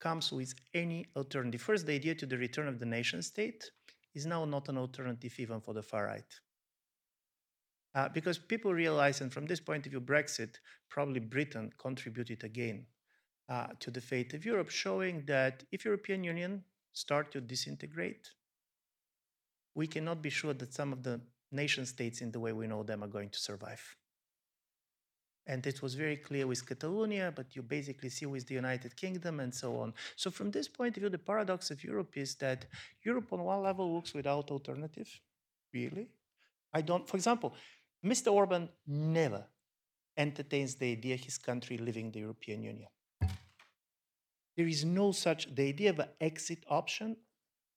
comes 0.00 0.32
with 0.32 0.54
any 0.74 1.06
alternative. 1.16 1.60
First, 1.60 1.86
the 1.86 1.94
idea 1.94 2.14
to 2.16 2.26
the 2.26 2.38
return 2.38 2.68
of 2.68 2.78
the 2.78 2.86
nation 2.86 3.22
state 3.22 3.70
is 4.14 4.26
now 4.26 4.44
not 4.44 4.68
an 4.68 4.78
alternative 4.78 5.34
even 5.38 5.60
for 5.60 5.74
the 5.74 5.82
far 5.82 6.06
right. 6.06 6.40
Uh, 7.94 8.08
because 8.08 8.38
people 8.38 8.74
realize, 8.74 9.20
and 9.20 9.32
from 9.32 9.46
this 9.46 9.60
point 9.60 9.86
of 9.86 9.92
view, 9.92 10.00
Brexit, 10.00 10.56
probably 10.88 11.20
Britain 11.20 11.70
contributed 11.78 12.42
again 12.42 12.86
uh, 13.48 13.68
to 13.78 13.90
the 13.90 14.00
fate 14.00 14.34
of 14.34 14.44
Europe, 14.44 14.70
showing 14.70 15.24
that 15.26 15.62
if 15.70 15.84
European 15.84 16.24
Union 16.24 16.64
start 16.92 17.30
to 17.32 17.40
disintegrate, 17.40 18.30
we 19.74 19.86
cannot 19.86 20.22
be 20.22 20.30
sure 20.30 20.54
that 20.54 20.74
some 20.74 20.92
of 20.92 21.02
the 21.02 21.20
nation 21.52 21.86
states 21.86 22.20
in 22.20 22.32
the 22.32 22.40
way 22.40 22.52
we 22.52 22.66
know 22.66 22.82
them 22.82 23.02
are 23.02 23.08
going 23.08 23.30
to 23.30 23.38
survive. 23.38 23.96
And 25.46 25.66
it 25.66 25.82
was 25.82 25.94
very 25.94 26.16
clear 26.16 26.46
with 26.46 26.66
Catalonia, 26.66 27.32
but 27.34 27.54
you 27.54 27.62
basically 27.62 28.08
see 28.08 28.24
with 28.24 28.46
the 28.46 28.54
United 28.54 28.96
Kingdom 28.96 29.40
and 29.40 29.54
so 29.54 29.78
on. 29.78 29.92
So, 30.16 30.30
from 30.30 30.50
this 30.50 30.68
point 30.68 30.96
of 30.96 31.02
view, 31.02 31.10
the 31.10 31.18
paradox 31.18 31.70
of 31.70 31.84
Europe 31.84 32.16
is 32.16 32.34
that 32.36 32.64
Europe, 33.02 33.30
on 33.32 33.44
one 33.44 33.62
level, 33.62 33.94
looks 33.94 34.14
without 34.14 34.50
alternative, 34.50 35.08
really. 35.72 36.08
I 36.72 36.80
don't, 36.80 37.06
for 37.06 37.16
example, 37.16 37.54
Mr. 38.04 38.32
Orban 38.32 38.68
never 38.86 39.44
entertains 40.16 40.76
the 40.76 40.92
idea 40.92 41.16
his 41.16 41.38
country 41.38 41.76
leaving 41.78 42.10
the 42.10 42.20
European 42.20 42.62
Union. 42.62 42.88
There 44.56 44.66
is 44.68 44.84
no 44.84 45.12
such, 45.12 45.54
the 45.54 45.68
idea 45.68 45.90
of 45.90 45.98
an 45.98 46.08
exit 46.20 46.64
option 46.68 47.16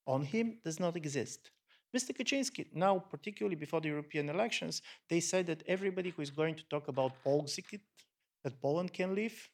on 0.06 0.24
him 0.24 0.60
does 0.64 0.80
not 0.80 0.96
exist. 0.96 1.52
Mr. 1.96 2.12
Kaczynski, 2.16 2.66
now 2.74 3.00
particularly 3.00 3.56
before 3.56 3.82
the 3.82 3.88
European 3.88 4.30
elections, 4.30 4.82
they 5.10 5.20
said 5.20 5.46
that 5.48 5.64
everybody 5.68 6.10
who 6.10 6.22
is 6.22 6.30
going 6.30 6.56
to 6.56 6.64
talk 6.70 6.88
about 6.88 7.24
Polexit, 7.24 7.80
that 8.44 8.62
Poland 8.62 8.94
can 8.94 9.16
leave, 9.16 9.50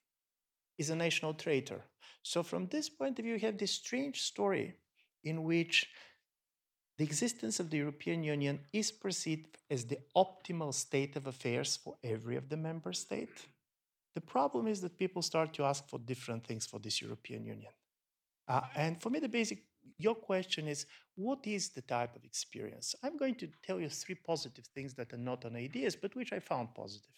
is 0.78 0.90
a 0.90 0.96
national 0.96 1.34
traitor. 1.34 1.82
So 2.24 2.42
from 2.42 2.68
this 2.68 2.90
point 2.90 3.20
of 3.20 3.26
view, 3.26 3.36
you 3.36 3.40
have 3.42 3.58
this 3.58 3.72
strange 3.72 4.22
story 4.22 4.76
in 5.24 5.44
which 5.44 5.88
the 6.98 7.04
existence 7.04 7.60
of 7.60 7.70
the 7.70 7.78
European 7.78 8.24
Union 8.24 8.60
is 8.72 8.92
perceived 8.92 9.58
as 9.70 9.86
the 9.86 10.00
optimal 10.16 10.74
state 10.74 11.16
of 11.16 11.28
affairs 11.28 11.78
for 11.78 11.96
every 12.04 12.36
of 12.36 12.50
the 12.50 12.58
member 12.58 12.94
states. 12.94 13.48
The 14.14 14.22
problem 14.22 14.68
is 14.68 14.82
that 14.82 14.98
people 14.98 15.22
start 15.22 15.54
to 15.56 15.64
ask 15.64 15.88
for 15.88 16.00
different 16.00 16.46
things 16.46 16.68
for 16.68 16.80
this 16.80 17.02
European 17.02 17.46
Union. 17.46 17.72
Uh, 18.48 18.62
and 18.76 19.02
for 19.02 19.10
me, 19.10 19.20
the 19.20 19.30
basic, 19.30 19.64
your 20.04 20.16
question 20.16 20.68
is, 20.68 20.86
what 21.16 21.46
is 21.46 21.70
the 21.70 21.82
type 21.82 22.16
of 22.16 22.24
experience? 22.24 22.96
I'm 23.04 23.18
going 23.18 23.36
to 23.36 23.48
tell 23.66 23.80
you 23.80 23.90
three 23.90 24.16
positive 24.16 24.66
things 24.66 24.94
that 24.96 25.14
are 25.14 25.18
not 25.18 25.46
on 25.46 25.56
ideas, 25.56 25.96
but 25.96 26.16
which 26.16 26.34
I 26.34 26.40
found 26.40 26.74
positive. 26.76 27.16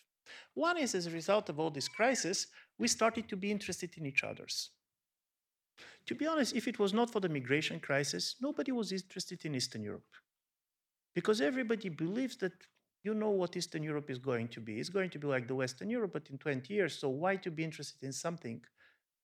One 0.54 0.78
is 0.78 0.96
as 0.96 1.08
a 1.08 1.12
result 1.12 1.50
of 1.50 1.60
all 1.60 1.70
this 1.70 1.88
crisis, 1.88 2.48
we 2.78 2.88
started 2.88 3.30
to 3.30 3.38
be 3.38 3.52
interested 3.52 3.92
in 3.98 4.06
each 4.06 4.24
other's. 4.24 4.72
To 6.08 6.16
be 6.16 6.28
honest, 6.28 6.56
if 6.56 6.68
it 6.68 6.80
was 6.80 6.94
not 6.94 7.10
for 7.10 7.20
the 7.20 7.30
migration 7.30 7.80
crisis, 7.80 8.36
nobody 8.42 8.72
was 8.72 8.92
interested 8.92 9.44
in 9.46 9.56
Eastern 9.56 9.84
Europe. 9.84 10.12
Because 11.14 11.42
everybody 11.42 11.90
believes 11.90 12.38
that 12.38 12.54
you 13.04 13.14
know 13.14 13.30
what 13.30 13.56
Eastern 13.56 13.84
Europe 13.84 14.10
is 14.10 14.18
going 14.18 14.48
to 14.50 14.60
be. 14.60 14.80
It's 14.80 14.90
going 14.90 15.12
to 15.12 15.20
be 15.20 15.28
like 15.28 15.48
the 15.48 15.56
Western 15.56 15.90
Europe, 15.90 16.14
but 16.14 16.30
in 16.30 16.38
20 16.38 16.74
years. 16.74 16.98
So 16.98 17.10
why 17.10 17.36
to 17.38 17.52
be 17.52 17.64
interested 17.64 18.04
in 18.04 18.12
something 18.12 18.62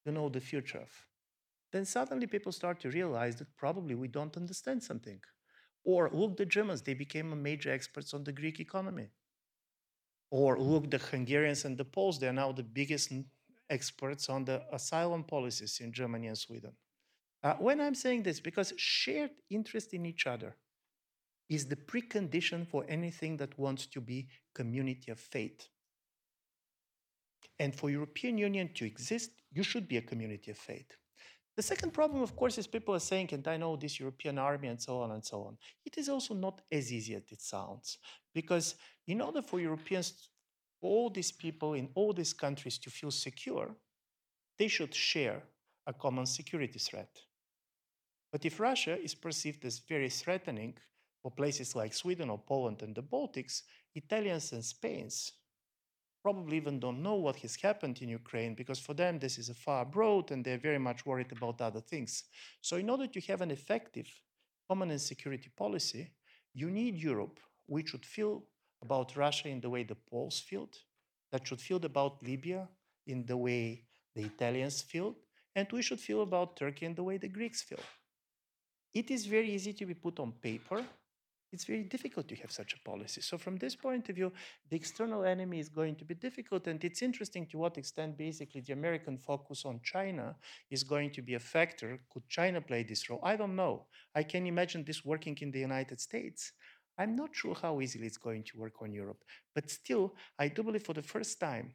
you 0.05 0.11
know 0.11 0.29
the 0.29 0.39
future 0.39 0.79
of? 0.79 1.10
Then 1.71 1.85
suddenly 1.85 2.27
people 2.27 2.51
start 2.51 2.79
to 2.81 2.89
realize 2.89 3.37
that 3.37 3.55
probably 3.57 3.95
we 3.95 4.07
don't 4.07 4.35
understand 4.35 4.83
something. 4.83 5.19
Or 5.83 6.09
look, 6.13 6.37
the 6.37 6.45
Germans, 6.45 6.81
they 6.81 6.93
became 6.93 7.41
major 7.41 7.71
experts 7.71 8.13
on 8.13 8.23
the 8.23 8.31
Greek 8.31 8.59
economy. 8.59 9.07
Or 10.29 10.59
look, 10.59 10.89
the 10.91 10.97
Hungarians 10.97 11.65
and 11.65 11.77
the 11.77 11.85
Poles, 11.85 12.19
they're 12.19 12.33
now 12.33 12.51
the 12.51 12.63
biggest 12.63 13.11
experts 13.69 14.29
on 14.29 14.45
the 14.45 14.61
asylum 14.71 15.23
policies 15.23 15.79
in 15.81 15.91
Germany 15.91 16.27
and 16.27 16.37
Sweden. 16.37 16.73
Uh, 17.43 17.55
when 17.55 17.81
I'm 17.81 17.95
saying 17.95 18.23
this, 18.23 18.39
because 18.39 18.73
shared 18.77 19.31
interest 19.49 19.93
in 19.93 20.05
each 20.05 20.27
other 20.27 20.55
is 21.49 21.65
the 21.65 21.75
precondition 21.75 22.67
for 22.67 22.85
anything 22.87 23.37
that 23.37 23.57
wants 23.57 23.87
to 23.87 23.99
be 23.99 24.27
community 24.53 25.11
of 25.11 25.19
faith. 25.19 25.67
And 27.59 27.75
for 27.75 27.89
European 27.89 28.37
Union 28.37 28.69
to 28.75 28.85
exist, 28.85 29.31
you 29.51 29.63
should 29.63 29.87
be 29.87 29.97
a 29.97 30.01
community 30.01 30.51
of 30.51 30.57
faith. 30.57 30.95
The 31.57 31.63
second 31.63 31.91
problem, 31.91 32.21
of 32.21 32.35
course, 32.35 32.57
is 32.57 32.65
people 32.65 32.95
are 32.95 32.99
saying, 32.99 33.29
and 33.33 33.47
I 33.47 33.57
know 33.57 33.75
this 33.75 33.99
European 33.99 34.37
army 34.37 34.69
and 34.69 34.81
so 34.81 35.01
on 35.01 35.11
and 35.11 35.23
so 35.23 35.43
on. 35.43 35.57
It 35.85 35.97
is 35.97 36.07
also 36.07 36.33
not 36.33 36.61
as 36.71 36.91
easy 36.91 37.13
as 37.15 37.23
it 37.29 37.41
sounds, 37.41 37.97
because 38.33 38.75
in 39.07 39.21
order 39.21 39.41
for 39.41 39.59
Europeans, 39.59 40.29
all 40.81 41.09
these 41.09 41.31
people 41.31 41.73
in 41.73 41.89
all 41.93 42.13
these 42.13 42.33
countries 42.33 42.77
to 42.79 42.89
feel 42.89 43.11
secure, 43.11 43.75
they 44.57 44.67
should 44.67 44.95
share 44.95 45.43
a 45.85 45.93
common 45.93 46.25
security 46.25 46.79
threat. 46.79 47.19
But 48.31 48.45
if 48.45 48.59
Russia 48.59 48.97
is 48.97 49.13
perceived 49.13 49.65
as 49.65 49.79
very 49.79 50.09
threatening 50.09 50.77
for 51.21 51.31
places 51.31 51.75
like 51.75 51.93
Sweden 51.93 52.29
or 52.29 52.39
Poland 52.39 52.81
and 52.81 52.95
the 52.95 53.03
Baltics, 53.03 53.63
Italians 53.93 54.53
and 54.53 54.63
Spains 54.63 55.33
probably 56.21 56.57
even 56.57 56.79
don't 56.79 57.01
know 57.01 57.15
what 57.15 57.37
has 57.37 57.55
happened 57.55 58.01
in 58.01 58.09
Ukraine 58.09 58.53
because 58.55 58.79
for 58.79 58.93
them 58.93 59.19
this 59.19 59.37
is 59.37 59.49
a 59.49 59.53
far 59.53 59.81
abroad 59.81 60.31
and 60.31 60.43
they're 60.43 60.57
very 60.69 60.79
much 60.79 61.05
worried 61.05 61.31
about 61.31 61.61
other 61.61 61.81
things. 61.81 62.23
So, 62.61 62.77
in 62.77 62.89
order 62.89 63.07
to 63.07 63.21
have 63.21 63.41
an 63.41 63.51
effective 63.51 64.07
common 64.67 64.91
and 64.91 65.01
security 65.01 65.49
policy, 65.55 66.11
you 66.53 66.69
need 66.69 66.95
Europe, 66.95 67.39
which 67.65 67.91
would 67.93 68.05
feel 68.05 68.43
about 68.81 69.15
Russia 69.15 69.47
in 69.49 69.61
the 69.61 69.69
way 69.69 69.83
the 69.83 69.95
Poles 69.95 70.39
feel, 70.39 70.69
that 71.31 71.47
should 71.47 71.61
feel 71.61 71.83
about 71.85 72.23
Libya 72.23 72.67
in 73.07 73.25
the 73.25 73.37
way 73.37 73.83
the 74.15 74.23
Italians 74.23 74.81
feel, 74.81 75.15
and 75.55 75.67
we 75.71 75.81
should 75.81 75.99
feel 75.99 76.21
about 76.21 76.57
Turkey 76.57 76.85
in 76.85 76.95
the 76.95 77.03
way 77.03 77.17
the 77.17 77.27
Greeks 77.27 77.61
feel. 77.61 77.79
It 78.93 79.09
is 79.09 79.25
very 79.25 79.51
easy 79.51 79.73
to 79.73 79.85
be 79.85 79.93
put 79.93 80.19
on 80.19 80.33
paper. 80.33 80.83
It's 81.51 81.65
very 81.65 81.83
difficult 81.83 82.29
to 82.29 82.35
have 82.35 82.51
such 82.51 82.73
a 82.73 82.79
policy. 82.79 83.21
So, 83.21 83.37
from 83.37 83.57
this 83.57 83.75
point 83.75 84.07
of 84.09 84.15
view, 84.15 84.31
the 84.69 84.75
external 84.77 85.25
enemy 85.25 85.59
is 85.59 85.67
going 85.67 85.95
to 85.95 86.05
be 86.05 86.15
difficult. 86.15 86.67
And 86.67 86.81
it's 86.83 87.01
interesting 87.01 87.45
to 87.47 87.57
what 87.57 87.77
extent, 87.77 88.17
basically, 88.17 88.61
the 88.61 88.73
American 88.73 89.17
focus 89.17 89.65
on 89.65 89.81
China 89.83 90.35
is 90.69 90.83
going 90.83 91.11
to 91.11 91.21
be 91.21 91.33
a 91.33 91.39
factor. 91.39 91.99
Could 92.09 92.29
China 92.29 92.61
play 92.61 92.83
this 92.83 93.09
role? 93.09 93.19
I 93.21 93.35
don't 93.35 93.55
know. 93.55 93.85
I 94.15 94.23
can 94.23 94.47
imagine 94.47 94.85
this 94.85 95.03
working 95.03 95.37
in 95.41 95.51
the 95.51 95.59
United 95.59 95.99
States. 95.99 96.53
I'm 96.97 97.15
not 97.15 97.35
sure 97.35 97.55
how 97.61 97.81
easily 97.81 98.07
it's 98.07 98.17
going 98.17 98.43
to 98.43 98.57
work 98.57 98.81
on 98.81 98.93
Europe. 98.93 99.23
But 99.53 99.69
still, 99.69 100.15
I 100.39 100.47
do 100.47 100.63
believe 100.63 100.83
for 100.83 100.93
the 100.93 101.01
first 101.01 101.39
time, 101.39 101.73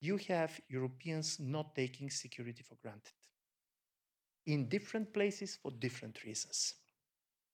you 0.00 0.18
have 0.28 0.60
Europeans 0.68 1.38
not 1.40 1.74
taking 1.74 2.08
security 2.10 2.62
for 2.62 2.76
granted 2.82 3.14
in 4.46 4.68
different 4.68 5.12
places 5.12 5.58
for 5.60 5.70
different 5.72 6.24
reasons. 6.24 6.74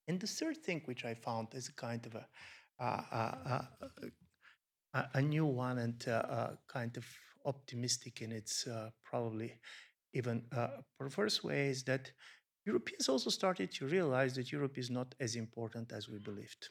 And 0.07 0.21
the 0.21 0.27
third 0.27 0.59
thing, 0.59 0.83
which 0.85 1.05
I 1.05 1.15
found 1.15 1.49
is 1.55 1.69
kind 1.69 2.05
of 2.07 2.15
a, 2.15 2.27
uh, 2.83 3.63
uh, 4.95 5.03
a 5.15 5.23
new 5.23 5.47
one 5.47 5.79
and 5.79 6.09
uh, 6.09 6.51
kind 6.69 6.97
of 6.97 7.05
optimistic 7.47 8.23
in 8.23 8.33
its 8.33 8.67
probably 9.05 9.55
even 10.13 10.45
perverse 10.99 11.43
way, 11.43 11.69
is 11.69 11.83
that 11.85 12.11
Europeans 12.67 13.09
also 13.09 13.31
started 13.31 13.71
to 13.73 13.87
realize 13.87 14.35
that 14.35 14.51
Europe 14.53 14.79
is 14.79 14.91
not 14.91 15.15
as 15.21 15.37
important 15.37 15.93
as 15.93 16.09
we 16.09 16.19
believed. 16.19 16.71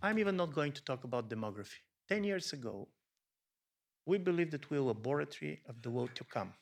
I'm 0.00 0.18
even 0.18 0.36
not 0.36 0.54
going 0.54 0.72
to 0.72 0.84
talk 0.84 1.04
about 1.04 1.28
demography. 1.28 1.80
10 2.08 2.24
years 2.24 2.52
ago, 2.52 2.88
we 4.06 4.18
believed 4.18 4.52
that 4.52 4.70
we 4.70 4.78
were 4.78 4.84
a 4.84 4.86
laboratory 4.88 5.62
of 5.68 5.80
the 5.82 5.90
world 5.90 6.10
to 6.14 6.24
come. 6.24 6.52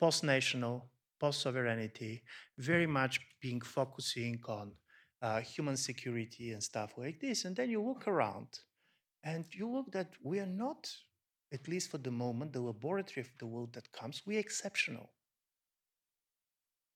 Post 0.00 0.24
national, 0.24 0.88
post 1.18 1.42
sovereignty, 1.42 2.22
very 2.58 2.86
much 2.86 3.20
being 3.40 3.60
focusing 3.60 4.40
on 4.48 4.72
uh, 5.22 5.40
human 5.40 5.76
security 5.76 6.52
and 6.52 6.62
stuff 6.62 6.92
like 6.96 7.20
this. 7.20 7.44
And 7.44 7.56
then 7.56 7.70
you 7.70 7.82
look 7.82 8.06
around 8.06 8.48
and 9.24 9.44
you 9.52 9.68
look 9.70 9.90
that 9.92 10.14
we 10.22 10.38
are 10.40 10.46
not, 10.46 10.90
at 11.52 11.68
least 11.68 11.90
for 11.90 11.98
the 11.98 12.10
moment, 12.10 12.52
the 12.52 12.60
laboratory 12.60 13.22
of 13.26 13.30
the 13.38 13.46
world 13.46 13.72
that 13.74 13.92
comes, 13.92 14.22
we're 14.26 14.38
exceptional. 14.38 15.10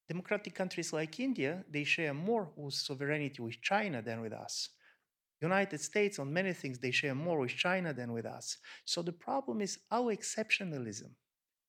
Democratic 0.09 0.55
countries 0.55 0.93
like 0.93 1.21
India, 1.21 1.65
they 1.71 1.85
share 1.85 2.15
more 2.15 2.51
with 2.57 2.75
sovereignty 2.75 3.41
with 3.43 3.61
China 3.63 4.03
than 4.03 4.21
with 4.21 4.33
us. 4.33 4.69
United 5.41 5.81
States, 5.81 6.19
on 6.19 6.33
many 6.33 6.53
things, 6.53 6.79
they 6.79 6.91
share 6.91 7.15
more 7.15 7.41
with 7.41 7.51
China 7.51 7.93
than 7.93 8.13
with 8.13 8.27
us. 8.27 8.59
So 8.85 9.03
the 9.03 9.13
problem 9.13 9.61
is 9.61 9.79
our 9.91 10.15
exceptionalism. 10.15 11.11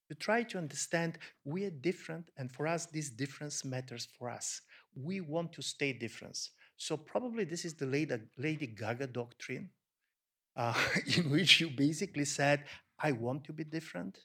To 0.10 0.16
try 0.16 0.44
to 0.44 0.58
understand 0.58 1.18
we 1.46 1.66
are 1.66 1.70
different, 1.70 2.30
and 2.38 2.52
for 2.52 2.68
us, 2.68 2.86
this 2.86 3.10
difference 3.10 3.64
matters 3.64 4.08
for 4.18 4.30
us. 4.30 4.62
We 4.96 5.22
want 5.22 5.54
to 5.54 5.62
stay 5.62 5.94
different. 5.94 6.38
So 6.78 6.98
probably 6.98 7.46
this 7.46 7.66
is 7.66 7.76
the 7.76 7.86
Lady, 7.86 8.16
Lady 8.38 8.68
Gaga 8.68 9.08
doctrine, 9.08 9.70
uh, 10.56 10.74
in 11.18 11.30
which 11.32 11.60
you 11.60 11.70
basically 11.70 12.26
said, 12.26 12.66
I 13.00 13.12
want 13.12 13.44
to 13.46 13.54
be 13.54 13.64
different, 13.64 14.20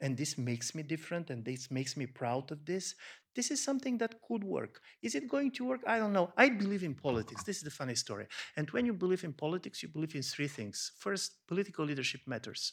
and 0.00 0.16
this 0.16 0.38
makes 0.38 0.74
me 0.74 0.82
different, 0.82 1.30
and 1.30 1.44
this 1.44 1.70
makes 1.70 1.96
me 1.96 2.06
proud 2.06 2.50
of 2.50 2.64
this. 2.64 2.94
This 3.34 3.50
is 3.50 3.62
something 3.62 3.98
that 3.98 4.20
could 4.26 4.42
work. 4.42 4.80
Is 5.02 5.14
it 5.14 5.28
going 5.28 5.52
to 5.52 5.64
work? 5.64 5.82
I 5.86 5.98
don't 5.98 6.12
know. 6.12 6.32
I 6.36 6.48
believe 6.48 6.82
in 6.82 6.94
politics. 6.94 7.44
This 7.44 7.58
is 7.58 7.62
the 7.62 7.70
funny 7.70 7.94
story. 7.94 8.26
And 8.56 8.68
when 8.70 8.84
you 8.86 8.92
believe 8.92 9.22
in 9.22 9.32
politics, 9.32 9.82
you 9.82 9.88
believe 9.88 10.14
in 10.16 10.22
three 10.22 10.48
things. 10.48 10.92
First, 10.98 11.36
political 11.46 11.84
leadership 11.84 12.22
matters. 12.26 12.72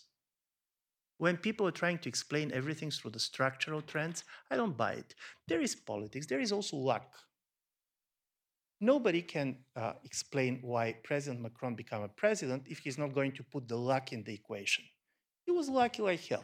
When 1.18 1.38
people 1.38 1.68
are 1.68 1.72
trying 1.72 2.00
to 2.00 2.10
explain 2.10 2.52
everything 2.52 2.92
through 2.92 3.12
the 3.12 3.20
structural 3.20 3.82
trends, 3.82 4.24
I 4.52 4.58
don't 4.58 4.76
buy 4.76 4.94
it. 4.94 5.16
There 5.48 5.62
is 5.62 5.76
politics, 5.76 6.28
there 6.28 6.42
is 6.42 6.52
also 6.52 6.78
luck. 6.78 7.14
Nobody 8.82 9.22
can 9.22 9.58
uh, 9.76 9.94
explain 10.04 10.60
why 10.62 10.96
President 11.04 11.42
Macron 11.42 11.76
became 11.76 12.02
a 12.02 12.10
president 12.10 12.64
if 12.68 12.80
he's 12.80 12.98
not 12.98 13.14
going 13.14 13.32
to 13.34 13.44
put 13.44 13.68
the 13.68 13.78
luck 13.78 14.12
in 14.12 14.24
the 14.24 14.34
equation. 14.34 14.84
He 15.46 15.52
was 15.52 15.70
lucky 15.70 16.02
like 16.02 16.28
hell. 16.28 16.44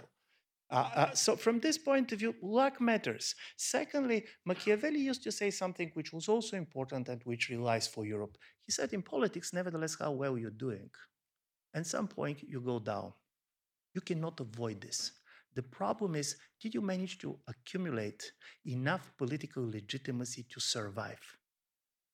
Uh, 0.72 0.90
uh, 0.96 1.14
so 1.14 1.36
from 1.36 1.60
this 1.60 1.78
point 1.78 2.14
of 2.14 2.20
view, 2.20 2.34
luck 2.42 2.80
matters. 2.80 3.36
Secondly, 3.58 4.24
Machiavelli 4.46 5.00
used 5.00 5.22
to 5.24 5.32
say 5.32 5.52
something 5.52 5.92
which 5.96 6.14
was 6.14 6.30
also 6.30 6.56
important 6.56 7.10
and 7.10 7.22
which 7.26 7.50
relies 7.50 7.88
for 7.88 8.06
Europe. 8.06 8.38
He 8.66 8.72
said, 8.72 8.94
in 8.94 9.02
politics, 9.02 9.52
nevertheless, 9.52 9.98
how 10.00 10.12
well 10.12 10.38
you're 10.38 10.50
doing. 10.50 10.90
At 11.74 11.88
some 11.88 12.08
point, 12.08 12.42
you 12.42 12.62
go 12.62 12.80
down. 12.80 13.12
You 13.94 14.02
cannot 14.02 14.40
avoid 14.40 14.82
this. 14.82 15.12
The 15.54 15.64
problem 15.64 16.16
is, 16.16 16.38
did 16.62 16.74
you 16.74 16.82
manage 16.82 17.18
to 17.20 17.38
accumulate 17.48 18.32
enough 18.66 19.12
political 19.18 19.70
legitimacy 19.70 20.46
to 20.50 20.60
survive 20.62 21.20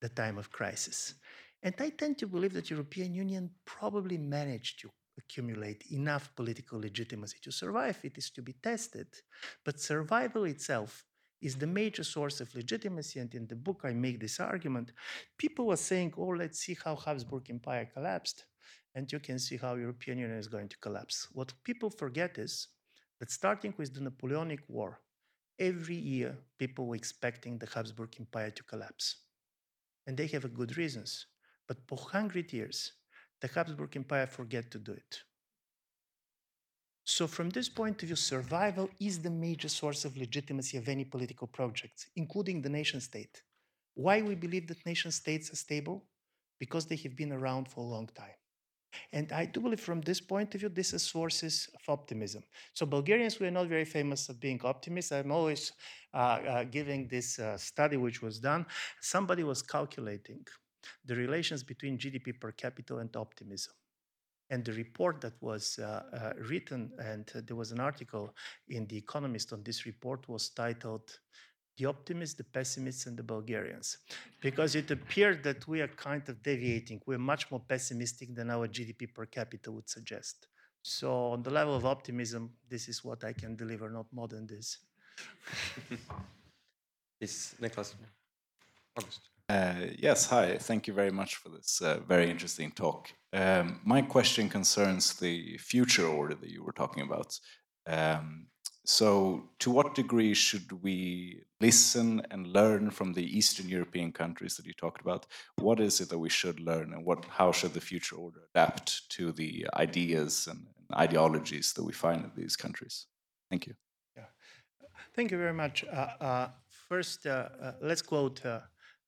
the 0.02 0.10
time 0.10 0.38
of 0.38 0.52
crisis? 0.52 1.14
And 1.62 1.76
I 1.80 1.90
tend 1.90 2.18
to 2.20 2.28
believe 2.28 2.54
that 2.54 2.70
European 2.70 3.14
Union 3.14 3.52
probably 3.66 4.18
managed 4.18 4.80
to 4.82 4.90
accumulate 5.18 5.84
enough 5.92 6.32
political 6.36 6.80
legitimacy 6.80 7.38
to 7.44 7.52
survive. 7.52 8.00
It 8.04 8.18
is 8.18 8.30
to 8.32 8.42
be 8.42 8.54
tested. 8.54 9.08
But 9.66 9.80
survival 9.80 10.46
itself 10.46 11.04
is 11.42 11.56
the 11.56 11.68
major 11.68 12.04
source 12.04 12.40
of 12.42 12.54
legitimacy. 12.56 13.20
And 13.20 13.34
in 13.34 13.48
the 13.48 13.56
book, 13.56 13.82
I 13.84 13.94
make 13.94 14.20
this 14.20 14.40
argument. 14.40 14.92
People 15.38 15.68
were 15.68 15.76
saying, 15.76 16.14
oh, 16.18 16.28
let's 16.28 16.60
see 16.60 16.78
how 16.84 16.96
Habsburg 16.96 17.50
Empire 17.50 17.90
collapsed. 17.94 18.46
And 18.98 19.12
you 19.12 19.20
can 19.20 19.38
see 19.38 19.58
how 19.58 19.76
European 19.76 20.18
Union 20.18 20.40
is 20.40 20.48
going 20.48 20.70
to 20.70 20.78
collapse. 20.80 21.28
What 21.32 21.54
people 21.64 21.92
forget 21.92 22.40
is 22.40 22.70
that 23.20 23.30
starting 23.30 23.76
with 23.78 23.94
the 23.94 24.02
Napoleonic 24.02 24.62
War, 24.68 25.00
every 25.60 25.96
year 25.96 26.36
people 26.58 26.88
were 26.88 26.96
expecting 26.96 27.60
the 27.60 27.68
Habsburg 27.68 28.16
Empire 28.20 28.50
to 28.50 28.64
collapse. 28.64 29.18
And 30.08 30.18
they 30.18 30.26
have 30.30 30.52
good 30.52 30.78
reasons. 30.78 31.28
But 31.68 31.78
for 31.88 32.00
100 32.00 32.52
years, 32.52 32.94
the 33.40 33.48
Habsburg 33.48 33.96
Empire 33.96 34.26
forget 34.26 34.72
to 34.72 34.80
do 34.80 34.94
it. 34.94 35.22
So 37.04 37.28
from 37.28 37.52
this 37.52 37.70
point 37.70 38.02
of 38.02 38.08
view, 38.08 38.16
survival 38.16 38.90
is 39.00 39.20
the 39.20 39.30
major 39.30 39.70
source 39.70 40.06
of 40.06 40.18
legitimacy 40.18 40.76
of 40.76 40.90
any 40.90 41.06
political 41.06 41.46
project, 41.46 42.10
including 42.16 42.64
the 42.64 42.70
nation 42.70 43.00
state. 43.00 43.44
Why 43.94 44.24
we 44.24 44.34
believe 44.34 44.68
that 44.70 44.88
nation 44.88 45.12
states 45.12 45.54
are 45.54 45.56
stable? 45.68 46.08
Because 46.58 46.88
they 46.88 46.96
have 46.96 47.16
been 47.16 47.32
around 47.32 47.68
for 47.68 47.82
a 47.82 47.88
long 47.96 48.08
time. 48.08 48.38
And 49.12 49.32
I 49.32 49.46
do 49.46 49.60
believe 49.60 49.80
from 49.80 50.02
this 50.02 50.22
point 50.22 50.54
of 50.56 50.62
view, 50.62 50.70
this 50.70 50.94
is 50.94 51.04
sources 51.04 51.70
of 51.76 51.82
optimism. 51.94 52.44
So 52.74 52.86
Bulgarians, 52.86 53.40
we 53.40 53.48
are 53.48 53.52
not 53.52 53.68
very 53.68 53.86
famous 53.86 54.30
at 54.30 54.40
being 54.40 54.62
optimists. 54.64 55.12
I'm 55.12 55.32
always 55.32 55.74
uh, 56.14 56.18
uh, 56.18 56.64
giving 56.66 57.08
this 57.08 57.40
uh, 57.40 57.58
study 57.58 57.98
which 57.98 58.22
was 58.22 58.40
done. 58.40 58.66
Somebody 59.02 59.44
was 59.44 59.62
calculating 59.62 60.46
the 61.06 61.16
relations 61.16 61.64
between 61.64 61.98
GDP 61.98 62.40
per 62.40 62.52
capita 62.52 62.98
and 62.98 63.16
optimism. 63.16 63.74
And 64.50 64.64
the 64.64 64.74
report 64.74 65.20
that 65.22 65.34
was 65.42 65.78
uh, 65.78 66.04
uh, 66.14 66.34
written, 66.50 66.92
and 67.00 67.30
uh, 67.36 67.42
there 67.46 67.58
was 67.58 67.72
an 67.72 67.82
article 67.82 68.34
in 68.70 68.88
The 68.88 68.98
Economist 68.98 69.52
on 69.52 69.62
this 69.64 69.86
report, 69.86 70.28
was 70.30 70.50
titled 70.50 71.20
the 71.78 71.86
optimists, 71.86 72.36
the 72.36 72.44
pessimists, 72.44 73.06
and 73.06 73.16
the 73.18 73.24
Bulgarians. 73.24 73.98
Because 74.42 74.76
it 74.76 74.90
appeared 74.92 75.44
that 75.44 75.68
we 75.68 75.82
are 75.82 75.88
kind 75.88 76.28
of 76.28 76.42
deviating. 76.42 77.02
We're 77.06 77.20
much 77.20 77.50
more 77.52 77.62
pessimistic 77.62 78.36
than 78.36 78.50
our 78.50 78.68
GDP 78.68 79.14
per 79.14 79.26
capita 79.26 79.72
would 79.72 79.90
suggest. 79.90 80.48
So, 80.82 81.32
on 81.34 81.44
the 81.44 81.50
level 81.50 81.76
of 81.76 81.86
optimism, 81.86 82.52
this 82.70 82.88
is 82.88 83.04
what 83.04 83.24
I 83.24 83.34
can 83.34 83.56
deliver, 83.56 83.90
not 83.90 84.06
more 84.12 84.28
than 84.28 84.48
this. 84.48 84.78
yes, 87.20 87.56
Nicholas. 87.60 87.96
August. 88.98 89.30
Uh, 89.50 89.88
yes, 89.98 90.28
hi. 90.28 90.58
Thank 90.58 90.88
you 90.88 90.94
very 90.94 91.12
much 91.12 91.36
for 91.36 91.50
this 91.50 91.82
uh, 91.82 92.00
very 92.08 92.30
interesting 92.30 92.72
talk. 92.72 93.10
Um, 93.32 93.80
my 93.86 94.02
question 94.02 94.50
concerns 94.50 95.14
the 95.14 95.58
future 95.58 96.08
order 96.08 96.36
that 96.36 96.50
you 96.50 96.64
were 96.64 96.74
talking 96.74 97.04
about. 97.04 97.40
Um, 97.86 98.48
so, 98.90 99.44
to 99.60 99.70
what 99.70 99.96
degree 99.96 100.34
should 100.34 100.82
we 100.82 101.44
listen 101.60 102.22
and 102.32 102.48
learn 102.48 102.90
from 102.90 103.12
the 103.12 103.38
Eastern 103.38 103.68
European 103.68 104.14
countries 104.14 104.56
that 104.56 104.66
you 104.66 104.72
talked 104.72 105.02
about? 105.02 105.26
What 105.58 105.82
is 105.82 106.00
it 106.00 106.08
that 106.08 106.18
we 106.18 106.30
should 106.30 106.62
learn, 106.62 106.94
and 106.94 107.06
what, 107.06 107.26
how 107.26 107.52
should 107.52 107.74
the 107.74 107.82
future 107.82 108.16
order 108.16 108.40
adapt 108.56 109.10
to 109.12 109.34
the 109.34 109.68
ideas 109.74 110.48
and, 110.50 110.68
ideologies 110.96 111.74
that 111.74 111.84
we 111.84 111.92
find 111.92 112.24
in 112.24 112.32
these 112.34 112.56
countries? 112.56 113.08
Thank 113.50 113.68
you. 113.68 113.74
Yeah, 114.16 114.24
thank 115.14 115.32
you 115.32 115.38
very 115.38 115.54
much. 115.54 115.84
Uh, 115.84 116.08
uh 116.22 116.48
first, 116.70 117.26
uh, 117.26 117.50
uh, 117.62 117.72
let's 117.82 118.02
quote 118.02 118.42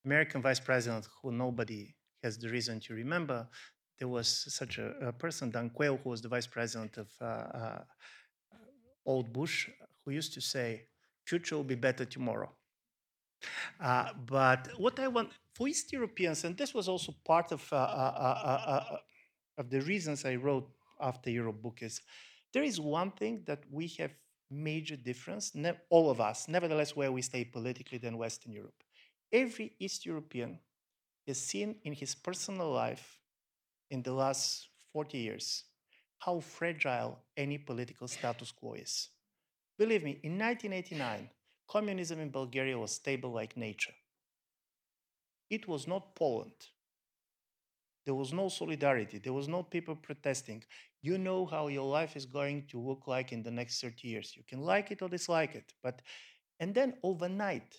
American 0.04 0.42
vice 0.42 0.60
president 0.60 1.08
who 1.22 1.32
nobody 1.32 1.96
has 2.22 2.38
the 2.38 2.50
reason 2.50 2.82
to 2.82 2.94
remember. 2.94 3.48
There 3.98 4.10
was 4.10 4.28
such 4.50 4.78
a, 4.78 4.92
a 5.08 5.14
person, 5.14 5.52
Dan 5.52 5.70
Quayle, 5.70 6.00
who 6.04 6.10
was 6.10 6.22
the 6.22 6.28
vice 6.28 6.48
president 6.48 6.98
of 6.98 7.10
uh, 7.22 7.26
uh, 7.26 7.82
old 9.10 9.34
Bush, 9.34 9.70
who 10.06 10.12
used 10.12 10.34
to 10.34 10.42
say, 10.42 10.68
future 11.26 11.56
will 11.58 11.72
be 11.76 11.82
better 11.88 12.06
tomorrow. 12.06 12.50
Uh, 13.80 14.10
but 14.26 14.68
what 14.78 15.00
I 15.00 15.08
want 15.08 15.30
for 15.56 15.68
East 15.68 15.92
Europeans, 15.92 16.44
and 16.44 16.58
this 16.58 16.74
was 16.74 16.88
also 16.88 17.16
part 17.26 17.52
of 17.52 17.62
uh, 17.72 17.76
uh, 17.76 18.62
uh, 18.74 18.98
of 19.58 19.70
the 19.70 19.82
reasons 19.82 20.26
I 20.26 20.36
wrote 20.36 20.70
after 21.00 21.30
Europe 21.30 21.62
book 21.62 21.80
is 21.82 22.02
there 22.54 22.64
is 22.64 22.80
one 22.80 23.12
thing 23.12 23.44
that 23.46 23.62
we 23.72 23.88
have 24.00 24.12
major 24.52 24.98
difference, 24.98 25.54
all 25.90 26.10
of 26.10 26.20
us, 26.20 26.48
nevertheless, 26.48 26.96
where 26.96 27.12
we 27.12 27.22
stay 27.22 27.46
politically 27.46 28.00
than 28.00 28.18
Western 28.18 28.52
Europe. 28.52 28.80
Every 29.32 29.74
East 29.80 30.06
European 30.06 30.60
has 31.28 31.40
seen 31.40 31.76
in 31.84 31.94
his 31.94 32.16
personal 32.16 32.72
life 32.72 33.20
in 33.92 34.02
the 34.02 34.14
last 34.14 34.70
40 34.92 35.18
years 35.18 35.69
how 36.20 36.40
fragile 36.40 37.20
any 37.38 37.58
political 37.58 38.08
status 38.08 38.52
quo 38.52 38.74
is. 38.74 39.10
Believe 39.78 40.04
me, 40.04 40.20
in 40.24 40.38
1989, 40.38 41.30
communism 41.68 42.20
in 42.20 42.30
Bulgaria 42.32 42.78
was 42.78 42.92
stable 42.92 43.32
like 43.32 43.56
nature. 43.58 43.94
It 45.50 45.68
was 45.68 45.88
not 45.88 46.16
Poland. 46.16 46.68
There 48.06 48.16
was 48.16 48.34
no 48.34 48.50
solidarity. 48.50 49.20
There 49.20 49.34
was 49.34 49.48
no 49.48 49.64
people 49.64 49.96
protesting. 49.96 50.64
You 51.02 51.18
know 51.18 51.46
how 51.46 51.68
your 51.68 51.88
life 51.88 52.16
is 52.16 52.26
going 52.26 52.68
to 52.68 52.80
look 52.80 53.08
like 53.08 53.32
in 53.32 53.44
the 53.44 53.52
next 53.52 53.82
30 53.82 54.08
years. 54.08 54.36
You 54.36 54.44
can 54.48 54.62
like 54.62 54.92
it 54.92 55.02
or 55.02 55.10
dislike 55.10 55.56
it. 55.56 55.74
But 55.84 56.02
and 56.60 56.74
then 56.74 56.96
overnight, 57.04 57.78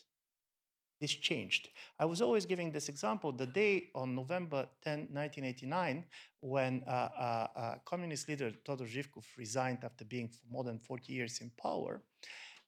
this 1.00 1.12
changed. 1.12 1.70
I 1.98 2.04
was 2.04 2.20
always 2.20 2.44
giving 2.44 2.70
this 2.70 2.88
example 2.88 3.32
the 3.32 3.46
day 3.46 3.88
on 3.94 4.14
November 4.14 4.68
10, 4.84 5.08
1989, 5.12 6.04
when 6.40 6.82
uh, 6.86 6.90
uh, 6.90 7.46
uh, 7.56 7.74
communist 7.86 8.28
leader 8.28 8.52
Todor 8.64 8.86
Zhivkov 8.86 9.24
resigned 9.38 9.78
after 9.82 10.04
being 10.04 10.28
for 10.28 10.44
more 10.50 10.64
than 10.64 10.78
40 10.78 11.12
years 11.12 11.40
in 11.40 11.50
power. 11.60 12.02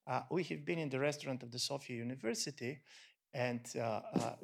Uh, 0.07 0.22
we 0.30 0.43
have 0.45 0.64
been 0.64 0.78
in 0.78 0.89
the 0.89 0.99
restaurant 0.99 1.43
of 1.43 1.51
the 1.51 1.59
Sofia 1.59 1.97
University, 1.97 2.80
and 3.35 3.61
uh, 3.76 4.01
uh, 4.14 4.35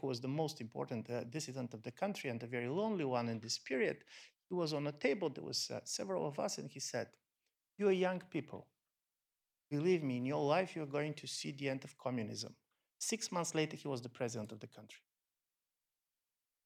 who 0.00 0.06
was 0.06 0.20
the 0.20 0.28
most 0.28 0.60
important 0.60 1.08
uh, 1.08 1.24
dissident 1.24 1.72
of 1.74 1.82
the 1.82 1.92
country 1.92 2.30
and 2.30 2.42
a 2.42 2.46
very 2.46 2.68
lonely 2.68 3.04
one 3.04 3.28
in 3.28 3.40
this 3.40 3.58
period, 3.58 3.98
he 4.48 4.54
was 4.54 4.72
on 4.72 4.86
a 4.86 4.92
table. 4.92 5.28
There 5.28 5.44
was 5.44 5.70
several 5.84 6.26
of 6.26 6.38
us, 6.38 6.58
and 6.58 6.68
he 6.70 6.80
said, 6.80 7.08
"You 7.78 7.88
are 7.88 7.92
young 7.92 8.22
people. 8.30 8.66
Believe 9.70 10.02
me, 10.02 10.16
in 10.16 10.26
your 10.26 10.44
life, 10.44 10.74
you 10.74 10.82
are 10.82 10.86
going 10.98 11.14
to 11.14 11.26
see 11.26 11.52
the 11.52 11.68
end 11.68 11.84
of 11.84 11.96
communism." 11.98 12.54
Six 12.98 13.30
months 13.30 13.54
later, 13.54 13.76
he 13.76 13.88
was 13.88 14.02
the 14.02 14.08
president 14.08 14.52
of 14.52 14.60
the 14.60 14.66
country. 14.66 15.00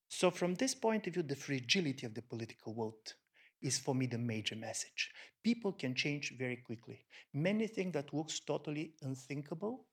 So, 0.09 0.30
from 0.30 0.55
this 0.55 0.74
point 0.74 1.07
of 1.07 1.14
view, 1.14 1.22
the 1.22 1.37
fragility 1.37 2.07
of 2.07 2.14
the 2.14 2.22
political 2.22 2.74
world 2.74 3.14
is 3.62 3.78
for 3.78 3.95
me 3.95 4.07
the 4.07 4.18
major 4.18 4.57
message. 4.57 5.11
People 5.43 5.72
can 5.72 5.95
change 5.95 6.35
very 6.37 6.57
quickly. 6.57 7.05
Many 7.33 7.66
things 7.66 7.93
that 7.93 8.12
looks 8.12 8.41
totally 8.41 8.95
unthinkable, 9.03 9.87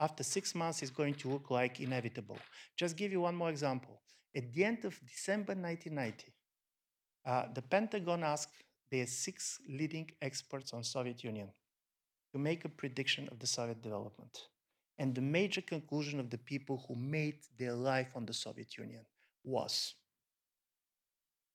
after 0.00 0.22
six 0.22 0.54
months 0.54 0.82
is 0.82 0.90
going 0.90 1.14
to 1.14 1.28
look 1.28 1.50
like 1.50 1.78
inevitable. 1.80 2.38
Just 2.76 2.96
give 2.96 3.12
you 3.12 3.20
one 3.20 3.36
more 3.36 3.50
example. 3.50 4.00
At 4.34 4.52
the 4.52 4.64
end 4.64 4.84
of 4.84 4.98
December 5.06 5.54
1990, 5.54 6.32
uh, 7.26 7.52
the 7.54 7.62
Pentagon 7.62 8.24
asked 8.24 8.64
their 8.90 9.06
six 9.06 9.58
leading 9.68 10.10
experts 10.22 10.72
on 10.72 10.82
Soviet 10.82 11.22
Union 11.22 11.50
to 12.32 12.38
make 12.38 12.64
a 12.64 12.68
prediction 12.68 13.28
of 13.30 13.38
the 13.38 13.46
Soviet 13.46 13.82
development. 13.82 14.36
And 15.00 15.14
the 15.14 15.22
major 15.22 15.62
conclusion 15.62 16.20
of 16.20 16.28
the 16.28 16.36
people 16.36 16.84
who 16.86 16.94
made 16.94 17.38
their 17.58 17.72
life 17.72 18.10
on 18.14 18.26
the 18.26 18.34
Soviet 18.34 18.76
Union 18.76 19.00
was 19.42 19.94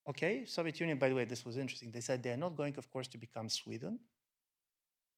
okay, 0.10 0.46
Soviet 0.46 0.80
Union, 0.80 0.98
by 0.98 1.10
the 1.10 1.16
way, 1.16 1.26
this 1.26 1.46
was 1.46 1.56
interesting. 1.56 1.92
They 1.92 2.02
said 2.02 2.24
they're 2.24 2.38
not 2.38 2.58
going, 2.58 2.76
of 2.78 2.90
course, 2.90 3.08
to 3.10 3.20
become 3.20 3.48
Sweden, 3.50 4.00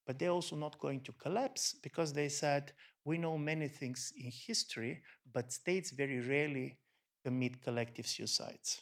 but 0.05 0.19
they're 0.19 0.31
also 0.31 0.57
not 0.57 0.77
going 0.77 1.01
to 1.01 1.13
collapse 1.13 1.73
because 1.81 2.11
they 2.11 2.27
said 2.27 2.73
we 3.05 3.17
know 3.17 3.37
many 3.37 3.69
things 3.69 4.11
in 4.17 4.29
history, 4.29 5.01
but 5.33 5.53
states 5.53 5.91
very 5.91 6.19
rarely 6.19 6.77
commit 7.23 7.63
collective 7.63 8.07
suicides. 8.07 8.81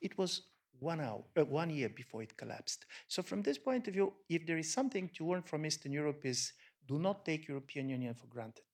It 0.00 0.16
was 0.16 0.42
one 0.78 1.02
hour, 1.02 1.22
uh, 1.36 1.44
one 1.44 1.68
year 1.68 1.90
before 1.90 2.22
it 2.22 2.34
collapsed. 2.38 2.86
So 3.08 3.22
from 3.22 3.42
this 3.42 3.58
point 3.58 3.88
of 3.88 3.92
view, 3.92 4.14
if 4.30 4.46
there 4.46 4.56
is 4.56 4.72
something 4.72 5.10
to 5.16 5.26
learn 5.26 5.42
from 5.42 5.66
Eastern 5.66 5.92
Europe 5.92 6.24
is 6.24 6.54
do 6.90 6.98
not 6.98 7.24
take 7.24 7.46
European 7.46 7.88
Union 7.88 8.14
for 8.14 8.26
granted. 8.26 8.64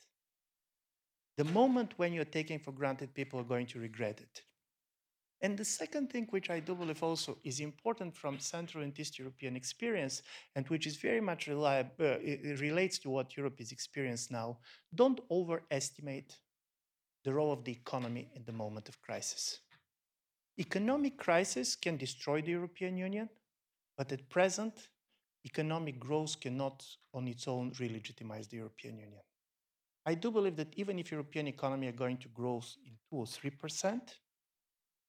The 1.36 1.44
moment 1.44 1.92
when 1.98 2.14
you're 2.14 2.36
taking 2.38 2.58
for 2.58 2.72
granted, 2.72 3.14
people 3.14 3.38
are 3.38 3.50
going 3.54 3.66
to 3.66 3.78
regret 3.78 4.20
it. 4.20 4.42
And 5.42 5.58
the 5.58 5.66
second 5.66 6.08
thing, 6.10 6.26
which 6.30 6.48
I 6.48 6.60
do 6.60 6.74
believe 6.74 7.02
also 7.02 7.36
is 7.44 7.60
important 7.60 8.16
from 8.16 8.38
Central 8.38 8.82
and 8.82 8.98
East 8.98 9.18
European 9.18 9.54
experience, 9.54 10.22
and 10.54 10.66
which 10.68 10.86
is 10.86 10.96
very 10.96 11.20
much 11.20 11.46
reliable, 11.46 11.92
uh, 12.00 12.16
relates 12.68 12.98
to 13.00 13.10
what 13.10 13.36
Europe 13.36 13.60
is 13.60 13.70
experiencing 13.70 14.34
now, 14.34 14.58
don't 14.94 15.20
overestimate 15.30 16.38
the 17.22 17.34
role 17.34 17.52
of 17.52 17.64
the 17.64 17.72
economy 17.72 18.30
in 18.34 18.44
the 18.46 18.52
moment 18.52 18.88
of 18.88 19.02
crisis. 19.02 19.60
Economic 20.58 21.18
crisis 21.18 21.76
can 21.76 21.98
destroy 21.98 22.40
the 22.40 22.52
European 22.52 22.96
Union, 22.96 23.28
but 23.98 24.10
at 24.10 24.30
present, 24.30 24.88
economic 25.46 25.98
growth 25.98 26.40
cannot 26.40 26.84
on 27.14 27.28
its 27.28 27.46
own 27.48 27.72
re-legitimize 27.80 28.48
the 28.48 28.56
European 28.56 28.98
Union. 28.98 29.22
I 30.04 30.14
do 30.14 30.30
believe 30.30 30.56
that 30.56 30.74
even 30.76 30.98
if 30.98 31.10
European 31.10 31.46
economy 31.48 31.86
are 31.88 31.98
going 32.04 32.18
to 32.18 32.28
grow 32.28 32.56
in 32.84 32.92
two 33.08 33.16
or 33.22 33.26
three 33.26 33.50
percent, 33.50 34.18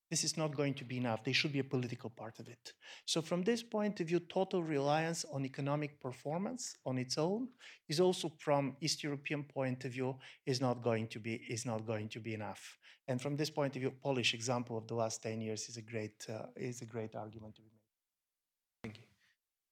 this 0.09 0.23
is 0.23 0.37
not 0.37 0.55
going 0.55 0.73
to 0.75 0.85
be 0.85 0.97
enough. 0.97 1.23
There 1.23 1.33
should 1.33 1.51
be 1.51 1.59
a 1.59 1.71
political 1.75 2.09
part 2.09 2.39
of 2.39 2.47
it. 2.47 2.73
So, 3.05 3.21
from 3.21 3.43
this 3.43 3.61
point 3.61 3.99
of 3.99 4.07
view, 4.07 4.21
total 4.21 4.63
reliance 4.63 5.25
on 5.33 5.45
economic 5.45 5.99
performance 5.99 6.77
on 6.85 6.97
its 6.97 7.17
own 7.17 7.49
is 7.89 7.99
also, 7.99 8.31
from 8.37 8.77
East 8.79 9.03
European 9.03 9.43
point 9.43 9.83
of 9.85 9.91
view, 9.91 10.17
is 10.45 10.61
not 10.61 10.81
going 10.81 11.07
to 11.09 11.19
be 11.19 11.33
is 11.49 11.65
not 11.65 11.85
going 11.85 12.07
to 12.09 12.19
be 12.19 12.33
enough. 12.33 12.77
And 13.09 13.21
from 13.21 13.35
this 13.35 13.49
point 13.49 13.75
of 13.75 13.81
view, 13.81 13.91
Polish 13.91 14.33
example 14.33 14.77
of 14.77 14.87
the 14.87 14.95
last 14.95 15.21
ten 15.21 15.41
years 15.41 15.69
is 15.69 15.77
a 15.77 15.85
great 15.91 16.25
uh, 16.29 16.45
is 16.55 16.81
a 16.81 16.85
great 16.85 17.13
argument 17.15 17.55
to 17.55 17.61
be 17.61 17.71
made. 17.75 17.86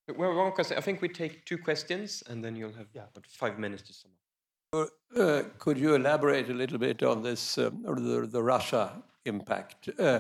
Thank 0.08 0.20
you. 0.20 0.24
Well, 0.24 0.36
one 0.36 0.52
question. 0.52 0.78
I 0.78 0.82
think 0.82 1.02
we 1.02 1.10
take 1.10 1.46
two 1.46 1.58
questions, 1.58 2.24
and 2.30 2.44
then 2.44 2.56
you'll 2.56 2.74
have 2.74 2.88
Yeah. 2.94 3.08
about 3.12 3.26
five 3.28 3.58
minutes 3.58 3.84
to 3.84 3.94
sum 3.94 4.12
up. 4.74 4.90
Uh, 5.16 5.44
could 5.58 5.78
you 5.78 5.96
elaborate 5.96 6.50
a 6.50 6.54
little 6.54 6.78
bit 6.78 7.02
on 7.02 7.24
this, 7.24 7.58
um, 7.58 7.82
the, 7.84 8.28
the 8.28 8.44
Russia 8.44 9.02
impact? 9.24 9.90
Uh, 9.98 10.20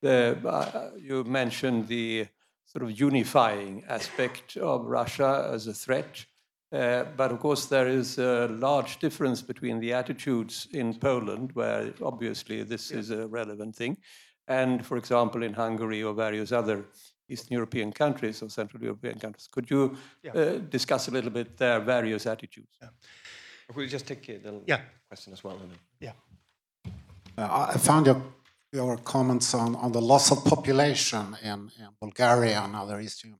the, 0.00 0.38
uh, 0.46 0.90
you 0.96 1.24
mentioned 1.24 1.88
the 1.88 2.28
sort 2.64 2.84
of 2.84 2.98
unifying 3.00 3.84
aspect 3.88 4.56
of 4.56 4.86
Russia 4.86 5.50
as 5.52 5.66
a 5.66 5.74
threat, 5.74 6.24
uh, 6.72 7.04
but 7.16 7.32
of 7.32 7.40
course 7.40 7.66
there 7.66 7.88
is 7.88 8.18
a 8.18 8.46
large 8.48 8.98
difference 9.00 9.42
between 9.42 9.80
the 9.80 9.92
attitudes 9.92 10.68
in 10.72 10.94
Poland, 10.94 11.52
where 11.52 11.92
obviously 12.00 12.62
this 12.62 12.90
is 12.90 13.10
a 13.10 13.26
relevant 13.26 13.74
thing, 13.74 13.96
and 14.46 14.86
for 14.86 14.96
example 14.96 15.42
in 15.42 15.54
Hungary 15.54 16.02
or 16.02 16.14
various 16.14 16.52
other 16.52 16.86
Eastern 17.28 17.54
European 17.54 17.92
countries 17.92 18.42
or 18.42 18.48
Central 18.50 18.82
European 18.82 19.18
countries. 19.18 19.48
Could 19.50 19.70
you 19.70 19.96
Yeah. 20.22 20.32
uh, 20.34 20.58
discuss 20.70 21.08
a 21.08 21.10
little 21.10 21.30
bit 21.30 21.56
their 21.56 21.80
various 21.80 22.26
attitudes? 22.26 22.78
Yeah. 22.82 22.90
We'll 23.74 23.88
just 23.88 24.06
take 24.06 24.26
the 24.42 24.62
Yeah. 24.66 24.80
question 25.08 25.32
as 25.32 25.42
well. 25.44 25.58
Yeah. 26.00 26.12
Uh, 27.38 27.70
I 27.74 27.78
found 27.78 28.06
your, 28.06 28.22
your 28.72 28.96
comments 28.98 29.54
on, 29.54 29.74
on 29.76 29.92
the 29.92 30.00
loss 30.00 30.30
of 30.30 30.44
population 30.44 31.36
in, 31.42 31.70
in 31.78 31.88
Bulgaria 32.00 32.60
and 32.60 32.76
other 32.76 33.00
Eastern 33.00 33.34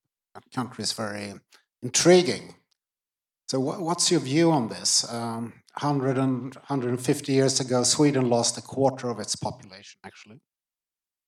countries 0.55 0.93
very 0.93 1.35
intriguing. 1.83 2.55
So, 3.49 3.61
wha- 3.61 3.79
what's 3.79 4.11
your 4.11 4.21
view 4.21 4.51
on 4.51 4.69
this? 4.69 5.05
Um, 5.13 5.53
100 5.81 6.19
and 6.19 6.55
150 6.55 7.33
years 7.33 7.61
ago, 7.61 7.85
Sweden 7.85 8.29
lost 8.29 8.59
a 8.59 8.63
quarter 8.63 9.09
of 9.09 9.21
its 9.21 9.37
population, 9.37 10.01
actually. 10.05 10.41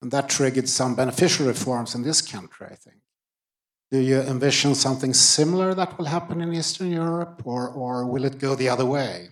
And 0.01 0.11
that 0.13 0.29
triggered 0.29 0.69
some 0.69 0.95
beneficial 0.95 1.47
reforms 1.47 1.95
in 1.95 2.03
this 2.03 2.23
country, 2.23 2.67
I 2.71 2.77
think. 2.77 2.97
Do 3.91 3.99
you 3.99 4.21
envision 4.21 4.75
something 4.75 5.15
similar 5.15 5.75
that 5.75 5.97
will 5.99 6.05
happen 6.05 6.41
in 6.41 6.53
Eastern 6.53 6.91
Europe, 6.93 7.43
or, 7.45 7.69
or 7.69 8.07
will 8.07 8.25
it 8.25 8.39
go 8.39 8.55
the 8.55 8.69
other 8.69 8.85
way? 8.85 9.31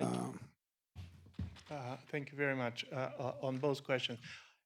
Um, 0.00 0.38
Uh, 1.92 1.96
Thank 2.10 2.30
you 2.30 2.36
very 2.36 2.56
much 2.56 2.84
uh, 2.92 2.96
uh, 3.18 3.46
on 3.48 3.58
both 3.58 3.82
questions. 3.84 4.18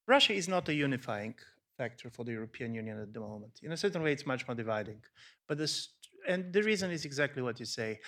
Russia 0.07 0.33
is 0.33 0.49
not 0.49 0.69
a 0.69 0.75
unifying 0.75 1.35
factor 1.79 2.11
for 2.11 2.25
the 2.25 2.33
European 2.33 2.75
Union 2.75 3.01
at 3.01 3.13
the 3.13 3.21
moment. 3.21 3.53
In 3.63 3.73
a 3.73 3.77
certain 3.77 4.03
way, 4.03 4.13
it's 4.13 4.27
much 4.27 4.47
more 4.49 4.55
dividing. 4.55 5.01
But 5.49 5.59
this, 5.59 5.89
and 6.29 6.53
the 6.53 6.63
reason 6.63 6.91
is 6.91 7.05
exactly 7.05 7.43
what 7.43 7.61
you 7.61 7.67
say. 7.67 8.01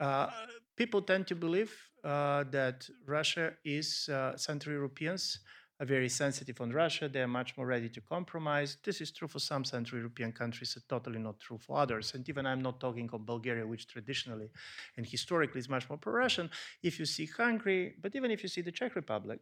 Uh, 0.00 0.28
people 0.76 1.02
tend 1.02 1.26
to 1.26 1.34
believe 1.34 1.72
uh, 2.04 2.44
that 2.50 2.88
Russia 3.06 3.52
is 3.64 4.08
uh, 4.08 4.36
Central 4.36 4.74
Europeans 4.74 5.40
are 5.78 5.86
very 5.86 6.08
sensitive 6.08 6.60
on 6.60 6.70
Russia. 6.70 7.08
They 7.08 7.20
are 7.20 7.28
much 7.28 7.56
more 7.56 7.66
ready 7.66 7.88
to 7.90 8.00
compromise. 8.00 8.78
This 8.82 9.00
is 9.00 9.10
true 9.10 9.28
for 9.28 9.38
some 9.38 9.64
Central 9.64 9.98
European 9.98 10.32
countries, 10.32 10.76
totally 10.88 11.18
not 11.18 11.38
true 11.38 11.58
for 11.58 11.78
others. 11.78 12.14
And 12.14 12.26
even 12.28 12.46
I'm 12.46 12.62
not 12.62 12.80
talking 12.80 13.10
of 13.12 13.26
Bulgaria, 13.26 13.66
which 13.66 13.86
traditionally 13.86 14.48
and 14.96 15.06
historically 15.06 15.58
is 15.58 15.68
much 15.68 15.88
more 15.88 15.98
pro-Russian. 15.98 16.50
If 16.82 16.98
you 16.98 17.04
see 17.04 17.26
Hungary, 17.26 17.94
but 18.00 18.16
even 18.16 18.30
if 18.30 18.42
you 18.42 18.48
see 18.48 18.62
the 18.62 18.72
Czech 18.72 18.94
Republic, 18.94 19.40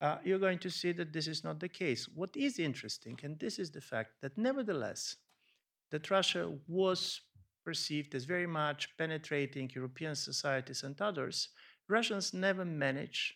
uh, 0.00 0.16
you're 0.24 0.38
going 0.38 0.58
to 0.58 0.70
see 0.70 0.92
that 0.92 1.12
this 1.12 1.26
is 1.26 1.44
not 1.44 1.60
the 1.60 1.68
case. 1.68 2.08
What 2.08 2.36
is 2.36 2.58
interesting, 2.58 3.18
and 3.22 3.38
this 3.38 3.58
is 3.58 3.70
the 3.70 3.80
fact 3.80 4.10
that 4.22 4.36
nevertheless, 4.36 5.16
that 5.90 6.10
Russia 6.10 6.52
was 6.66 7.20
perceived 7.64 8.14
as 8.14 8.24
very 8.24 8.46
much 8.46 8.96
penetrating 8.96 9.70
European 9.74 10.14
societies 10.14 10.82
and 10.82 11.00
others, 11.00 11.48
Russians 11.88 12.32
never 12.32 12.64
managed 12.64 13.34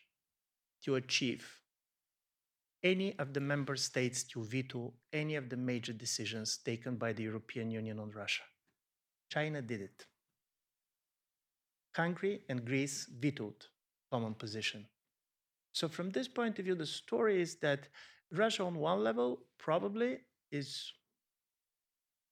to 0.84 0.96
achieve 0.96 1.59
any 2.82 3.18
of 3.18 3.34
the 3.34 3.40
member 3.40 3.76
states 3.76 4.24
to 4.24 4.42
veto 4.44 4.92
any 5.12 5.36
of 5.36 5.48
the 5.48 5.56
major 5.56 5.92
decisions 5.92 6.58
taken 6.64 6.96
by 6.96 7.12
the 7.12 7.22
European 7.22 7.70
Union 7.70 7.98
on 7.98 8.10
Russia. 8.10 8.42
China 9.30 9.60
did 9.62 9.80
it. 9.80 10.06
Hungary 11.94 12.40
and 12.48 12.64
Greece 12.64 13.08
vetoed 13.20 13.66
common 14.10 14.34
position. 14.34 14.86
So 15.72 15.88
from 15.88 16.10
this 16.10 16.28
point 16.28 16.58
of 16.58 16.64
view, 16.64 16.74
the 16.74 16.86
story 16.86 17.40
is 17.40 17.56
that 17.56 17.88
Russia 18.32 18.64
on 18.64 18.76
one 18.76 19.04
level 19.04 19.40
probably 19.58 20.18
is 20.50 20.92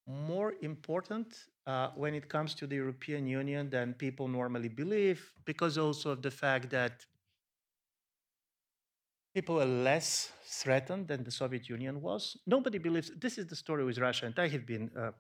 more 0.07 0.55
important 0.63 1.37
uh, 1.67 1.91
when 1.95 2.15
it 2.15 2.29
comes 2.29 2.55
to 2.55 2.67
the 2.67 2.77
European 2.77 3.27
Union 3.27 3.69
than 3.69 3.95
people 3.95 4.27
normally 4.27 4.69
believe, 4.69 5.33
because 5.45 5.77
also 5.77 6.11
of 6.11 6.23
the 6.23 6.31
fact 6.31 6.71
that 6.71 7.05
people 9.39 9.63
are 9.63 9.73
less 9.93 10.33
threatened 10.61 11.07
than 11.07 11.23
the 11.23 11.31
Soviet 11.31 11.65
Union 11.69 11.95
was. 12.09 12.23
Nobody 12.55 12.79
believes 12.87 13.09
this 13.25 13.39
is 13.41 13.47
the 13.47 13.59
story 13.65 13.85
with 13.89 13.97
Russia, 14.07 14.25
and 14.27 14.37
I 14.47 14.49
have 14.55 14.67
been. 14.67 14.91
Uh, 15.03 15.13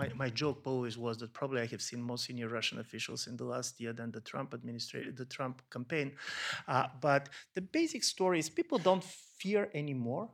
my, 0.00 0.08
my 0.24 0.30
joke 0.42 0.58
always 0.72 0.98
was 0.98 1.16
that 1.20 1.32
probably 1.32 1.60
I 1.62 1.68
have 1.74 1.80
seen 1.80 2.00
more 2.10 2.18
senior 2.18 2.48
Russian 2.58 2.78
officials 2.84 3.26
in 3.28 3.34
the 3.40 3.48
last 3.54 3.80
year 3.82 3.92
than 4.00 4.08
the 4.10 4.20
Trump 4.30 4.48
administration, 4.52 5.14
the 5.16 5.30
Trump 5.36 5.62
campaign. 5.76 6.08
Uh, 6.68 6.88
but 7.00 7.22
the 7.54 7.62
basic 7.78 8.02
story 8.04 8.38
is 8.42 8.50
people 8.50 8.78
don't 8.78 9.06
fear 9.42 9.62
anymore 9.82 10.28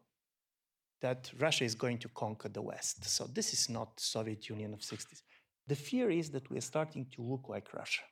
that 1.03 1.30
Russia 1.39 1.64
is 1.64 1.76
going 1.85 1.99
to 1.99 2.09
conquer 2.22 2.49
the 2.49 2.62
West. 2.62 3.05
So 3.16 3.22
this 3.39 3.53
is 3.53 3.68
not 3.68 3.89
the 3.99 4.07
Soviet 4.16 4.49
Union 4.49 4.72
of 4.72 4.80
60s. 4.80 5.20
The 5.68 5.76
fear 5.76 6.11
is 6.11 6.30
that 6.30 6.51
we 6.51 6.57
are 6.57 6.68
starting 6.72 7.05
to 7.14 7.22
look 7.22 7.45
like 7.55 7.74
Russia. 7.83 8.03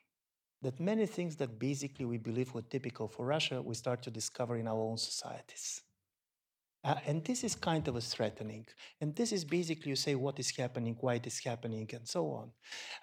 That 0.61 0.79
many 0.79 1.05
things 1.05 1.35
that 1.37 1.57
basically 1.57 2.05
we 2.05 2.17
believe 2.17 2.53
were 2.53 2.61
typical 2.61 3.07
for 3.07 3.25
Russia, 3.25 3.61
we 3.61 3.73
start 3.75 4.03
to 4.03 4.11
discover 4.11 4.57
in 4.57 4.67
our 4.67 4.79
own 4.79 4.97
societies. 4.97 5.81
Uh, 6.83 6.95
and 7.05 7.23
this 7.23 7.43
is 7.43 7.53
kind 7.53 7.87
of 7.87 7.95
a 7.95 8.01
threatening. 8.01 8.65
And 8.99 9.15
this 9.15 9.31
is 9.31 9.45
basically 9.45 9.89
you 9.89 9.95
say 9.95 10.15
what 10.15 10.39
is 10.39 10.49
happening, 10.55 10.97
why 10.99 11.15
it 11.15 11.27
is 11.27 11.39
happening, 11.39 11.87
and 11.93 12.07
so 12.07 12.31
on. 12.31 12.51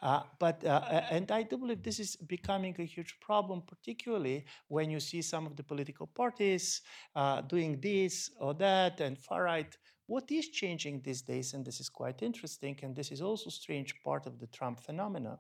Uh, 0.03 0.23
but 0.41 0.65
uh, 0.65 1.05
and 1.11 1.31
I 1.31 1.45
do 1.45 1.57
believe 1.59 1.83
this 1.83 2.01
is 2.01 2.17
becoming 2.17 2.75
a 2.79 2.85
huge 2.85 3.15
problem, 3.21 3.63
particularly 3.63 4.45
when 4.67 4.91
you 4.91 4.99
see 4.99 5.23
some 5.23 5.47
of 5.47 5.55
the 5.55 5.63
political 5.63 6.09
parties 6.09 6.83
uh, 7.15 7.43
doing 7.43 7.81
this 7.81 8.31
or 8.41 8.53
that 8.55 9.01
and 9.01 9.17
far 9.17 9.45
right. 9.45 9.77
What 10.07 10.31
is 10.33 10.49
changing 10.49 11.03
these 11.03 11.23
days, 11.23 11.53
and 11.53 11.65
this 11.65 11.81
is 11.81 11.91
quite 11.91 12.23
interesting, 12.23 12.77
and 12.83 12.97
this 12.97 13.13
is 13.13 13.21
also 13.21 13.51
strange 13.51 13.95
part 14.03 14.27
of 14.27 14.41
the 14.41 14.47
Trump 14.47 14.81
phenomena, 14.81 15.39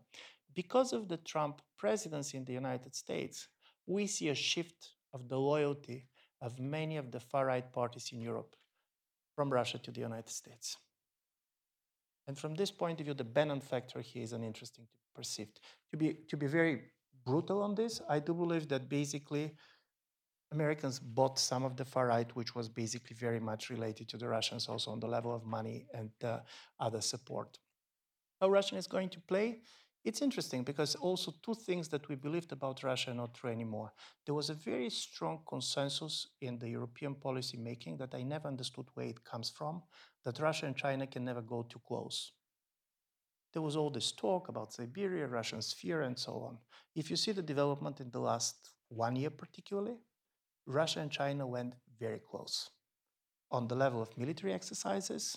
because 0.59 0.93
of 0.93 1.07
the 1.07 1.19
Trump 1.19 1.63
presidency 1.77 2.37
in 2.37 2.45
the 2.45 2.53
United 2.53 2.93
States, 2.93 3.47
we 3.87 4.09
see 4.09 4.29
a 4.31 4.35
shift 4.35 4.81
of 5.15 5.29
the 5.29 5.39
loyalty 5.39 5.99
of 6.43 6.59
many 6.59 6.97
of 6.97 7.13
the 7.13 7.21
far 7.21 7.47
right 7.47 7.73
parties 7.73 8.11
in 8.13 8.21
Europe 8.21 8.57
from 9.37 9.53
Russia 9.53 9.79
to 9.79 9.93
the 9.93 10.01
United 10.01 10.35
States. 10.43 10.77
And 12.27 12.37
from 12.37 12.57
this 12.57 12.73
point 12.73 12.99
of 12.99 13.05
view, 13.07 13.15
the 13.15 13.33
Bannon 13.37 13.61
factor 13.61 14.01
here 14.01 14.25
is 14.25 14.33
an 14.33 14.43
interesting 14.43 14.85
to 14.87 14.97
be 14.97 15.11
perceived. 15.15 15.61
To 15.93 15.97
be, 15.97 16.09
to 16.29 16.37
be 16.37 16.49
very 16.49 16.75
brutal 17.25 17.63
on 17.63 17.77
this, 17.77 18.03
I 18.09 18.19
do 18.19 18.35
believe 18.35 18.67
that 18.67 18.89
basically 18.89 19.55
Americans 20.51 20.99
bought 20.99 21.39
some 21.39 21.63
of 21.63 21.77
the 21.77 21.85
far 21.85 22.09
right, 22.09 22.35
which 22.35 22.57
was 22.57 22.69
basically 22.69 23.15
very 23.15 23.39
much 23.39 23.71
related 23.71 24.09
to 24.09 24.17
the 24.17 24.27
Russians 24.27 24.69
also 24.69 24.91
on 24.91 24.99
the 24.99 25.07
level 25.07 25.33
of 25.33 25.45
money 25.45 25.87
and 25.95 26.11
uh, 26.25 26.41
other 26.81 27.01
support. 27.01 27.61
How 28.41 28.49
Russia 28.49 28.75
is 28.75 28.89
going 28.89 29.11
to 29.11 29.21
play? 29.21 29.61
It's 30.05 30.23
interesting 30.23 30.63
because 30.63 30.95
also 30.95 31.35
two 31.43 31.55
things 31.55 31.89
that 31.89 32.09
we 32.09 32.15
believed 32.15 32.53
about 32.53 32.83
Russia 32.83 33.11
are 33.11 33.15
not 33.15 33.35
true 33.35 33.51
anymore. 33.51 33.93
There 34.25 34.35
was 34.35 34.49
a 34.49 34.55
very 34.55 34.91
strong 34.91 35.41
consensus 35.47 36.27
in 36.41 36.59
the 36.59 36.69
European 36.69 37.15
policy 37.15 37.59
making 37.59 37.99
that 37.99 38.15
I 38.15 38.23
never 38.23 38.49
understood 38.49 38.87
where 38.95 39.07
it 39.07 39.25
comes 39.25 39.51
from, 39.51 39.83
that 40.25 40.41
Russia 40.41 40.67
and 40.67 40.77
China 40.77 41.07
can 41.07 41.25
never 41.25 41.43
go 41.43 41.63
too 41.63 41.81
close. 41.87 42.33
There 43.53 43.63
was 43.63 43.77
all 43.77 43.91
this 43.91 44.13
talk 44.13 44.49
about 44.49 44.73
Siberia, 44.73 45.27
Russian 45.27 45.63
sphere, 45.63 46.03
and 46.03 46.19
so 46.19 46.33
on. 46.35 46.59
If 46.95 47.11
you 47.11 47.17
see 47.17 47.33
the 47.33 47.43
development 47.43 48.01
in 48.01 48.11
the 48.11 48.21
last 48.21 48.71
one 48.89 49.17
year, 49.17 49.31
particularly, 49.31 49.97
Russia 50.67 51.01
and 51.01 51.11
China 51.11 51.47
went 51.47 51.75
very 51.99 52.21
close 52.21 52.71
on 53.51 53.67
the 53.67 53.75
level 53.75 54.03
of 54.03 54.17
military 54.19 54.53
exercises, 54.53 55.37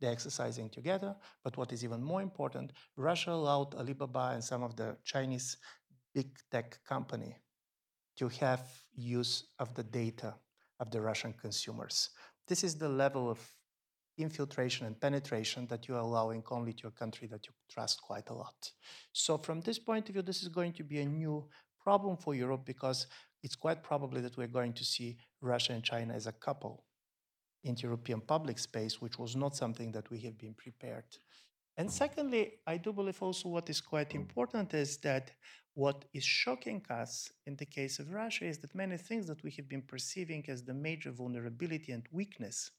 they're 0.00 0.12
exercising 0.12 0.68
together. 0.68 1.14
But 1.42 1.56
what 1.56 1.72
is 1.72 1.84
even 1.84 2.02
more 2.02 2.22
important, 2.22 2.72
Russia 2.96 3.30
allowed 3.30 3.74
Alibaba 3.74 4.32
and 4.34 4.44
some 4.44 4.62
of 4.62 4.76
the 4.76 4.96
Chinese 5.04 5.56
big 6.14 6.36
tech 6.50 6.78
company 6.84 7.36
to 8.18 8.28
have 8.28 8.62
use 8.94 9.44
of 9.58 9.74
the 9.74 9.82
data 9.82 10.34
of 10.80 10.90
the 10.90 11.00
Russian 11.00 11.34
consumers. 11.34 12.10
This 12.48 12.64
is 12.64 12.76
the 12.76 12.88
level 12.88 13.30
of 13.30 13.38
infiltration 14.18 14.86
and 14.86 14.98
penetration 14.98 15.66
that 15.66 15.88
you 15.88 15.94
are 15.94 16.00
allowing 16.00 16.42
only 16.50 16.72
to 16.72 16.86
a 16.86 16.90
country 16.90 17.28
that 17.28 17.46
you 17.46 17.52
trust 17.70 18.00
quite 18.00 18.30
a 18.30 18.34
lot. 18.34 18.72
So 19.12 19.36
from 19.36 19.60
this 19.60 19.78
point 19.78 20.08
of 20.08 20.14
view, 20.14 20.22
this 20.22 20.42
is 20.42 20.48
going 20.48 20.72
to 20.74 20.84
be 20.84 21.00
a 21.00 21.04
new 21.04 21.48
problem 21.82 22.16
for 22.16 22.34
Europe 22.34 22.64
because 22.64 23.06
it's 23.42 23.54
quite 23.54 23.82
probably 23.82 24.20
that 24.22 24.36
we're 24.36 24.46
going 24.46 24.72
to 24.72 24.84
see 24.84 25.18
Russia 25.40 25.72
and 25.74 25.84
China 25.84 26.14
as 26.14 26.26
a 26.26 26.32
couple 26.32 26.84
into 27.66 27.82
European 27.82 28.20
public 28.20 28.58
space, 28.58 29.00
which 29.00 29.18
was 29.18 29.36
not 29.36 29.56
something 29.56 29.92
that 29.92 30.10
we 30.10 30.18
have 30.20 30.38
been 30.38 30.54
prepared. 30.54 31.04
And 31.76 31.90
secondly, 31.90 32.54
I 32.66 32.78
do 32.78 32.92
believe 32.92 33.22
also 33.22 33.48
what 33.50 33.68
is 33.68 33.80
quite 33.80 34.14
important 34.14 34.72
is 34.72 34.96
that 34.98 35.32
what 35.74 36.06
is 36.14 36.24
shocking 36.24 36.82
us 36.88 37.30
in 37.44 37.54
the 37.56 37.66
case 37.66 37.98
of 37.98 38.10
Russia 38.10 38.46
is 38.46 38.58
that 38.58 38.74
many 38.74 38.96
things 38.96 39.26
that 39.26 39.42
we 39.42 39.50
have 39.52 39.68
been 39.68 39.82
perceiving 39.82 40.42
as 40.48 40.62
the 40.62 40.72
major 40.72 41.10
vulnerability 41.10 41.92
and 41.92 42.04
weakness 42.10 42.70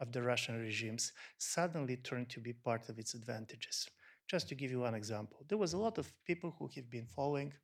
of 0.00 0.12
the 0.12 0.20
Russian 0.20 0.60
regimes 0.60 1.12
suddenly 1.38 1.96
turn 1.96 2.26
to 2.26 2.40
be 2.40 2.52
part 2.52 2.90
of 2.90 2.98
its 2.98 3.14
advantages. 3.14 3.88
Just 4.28 4.48
to 4.50 4.54
give 4.54 4.70
you 4.70 4.80
one 4.80 4.94
example, 4.94 5.44
there 5.48 5.56
was 5.56 5.72
a 5.72 5.78
lot 5.78 5.96
of 5.96 6.12
people 6.26 6.54
who 6.58 6.68
have 6.74 6.90
been 6.90 7.06
following, 7.06 7.54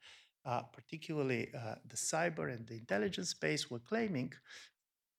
uh, 0.47 0.63
particularly 0.63 1.51
uh, 1.55 1.75
the 1.87 1.97
cyber 1.97 2.51
and 2.55 2.67
the 2.67 2.77
intelligence 2.77 3.31
space, 3.31 3.71
were 3.71 3.79
claiming 3.79 4.33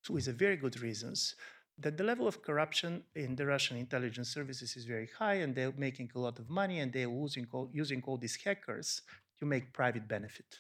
with 0.10 0.26
very 0.38 0.58
good 0.58 0.80
reasons, 0.82 1.36
that 1.80 1.98
the 1.98 2.04
level 2.04 2.28
of 2.28 2.42
corruption 2.42 3.04
in 3.16 3.36
the 3.36 3.46
Russian 3.46 3.78
intelligence 3.78 4.30
services 4.30 4.76
is 4.76 4.86
very 4.86 5.10
high 5.18 5.36
and 5.36 5.56
they're 5.56 5.74
making 5.78 6.12
a 6.16 6.20
lot 6.20 6.38
of 6.40 6.50
money 6.50 6.80
and 6.80 6.92
they're 6.92 7.10
using 7.10 7.48
all, 7.52 7.70
using 7.74 8.04
all 8.06 8.18
these 8.18 8.38
hackers 8.44 9.02
to 9.40 9.46
make 9.46 9.74
private 9.74 10.08
benefit. 10.08 10.60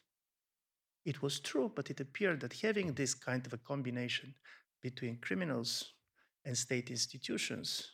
It 1.06 1.22
was 1.22 1.40
true, 1.40 1.72
but 1.76 1.90
it 1.90 2.00
appeared 2.00 2.40
that 2.42 2.54
having 2.54 2.94
this 2.94 3.14
kind 3.14 3.46
of 3.46 3.54
a 3.54 3.58
combination 3.58 4.34
between 4.82 5.18
criminals 5.18 5.94
and 6.46 6.58
state 6.58 6.90
institutions 6.90 7.92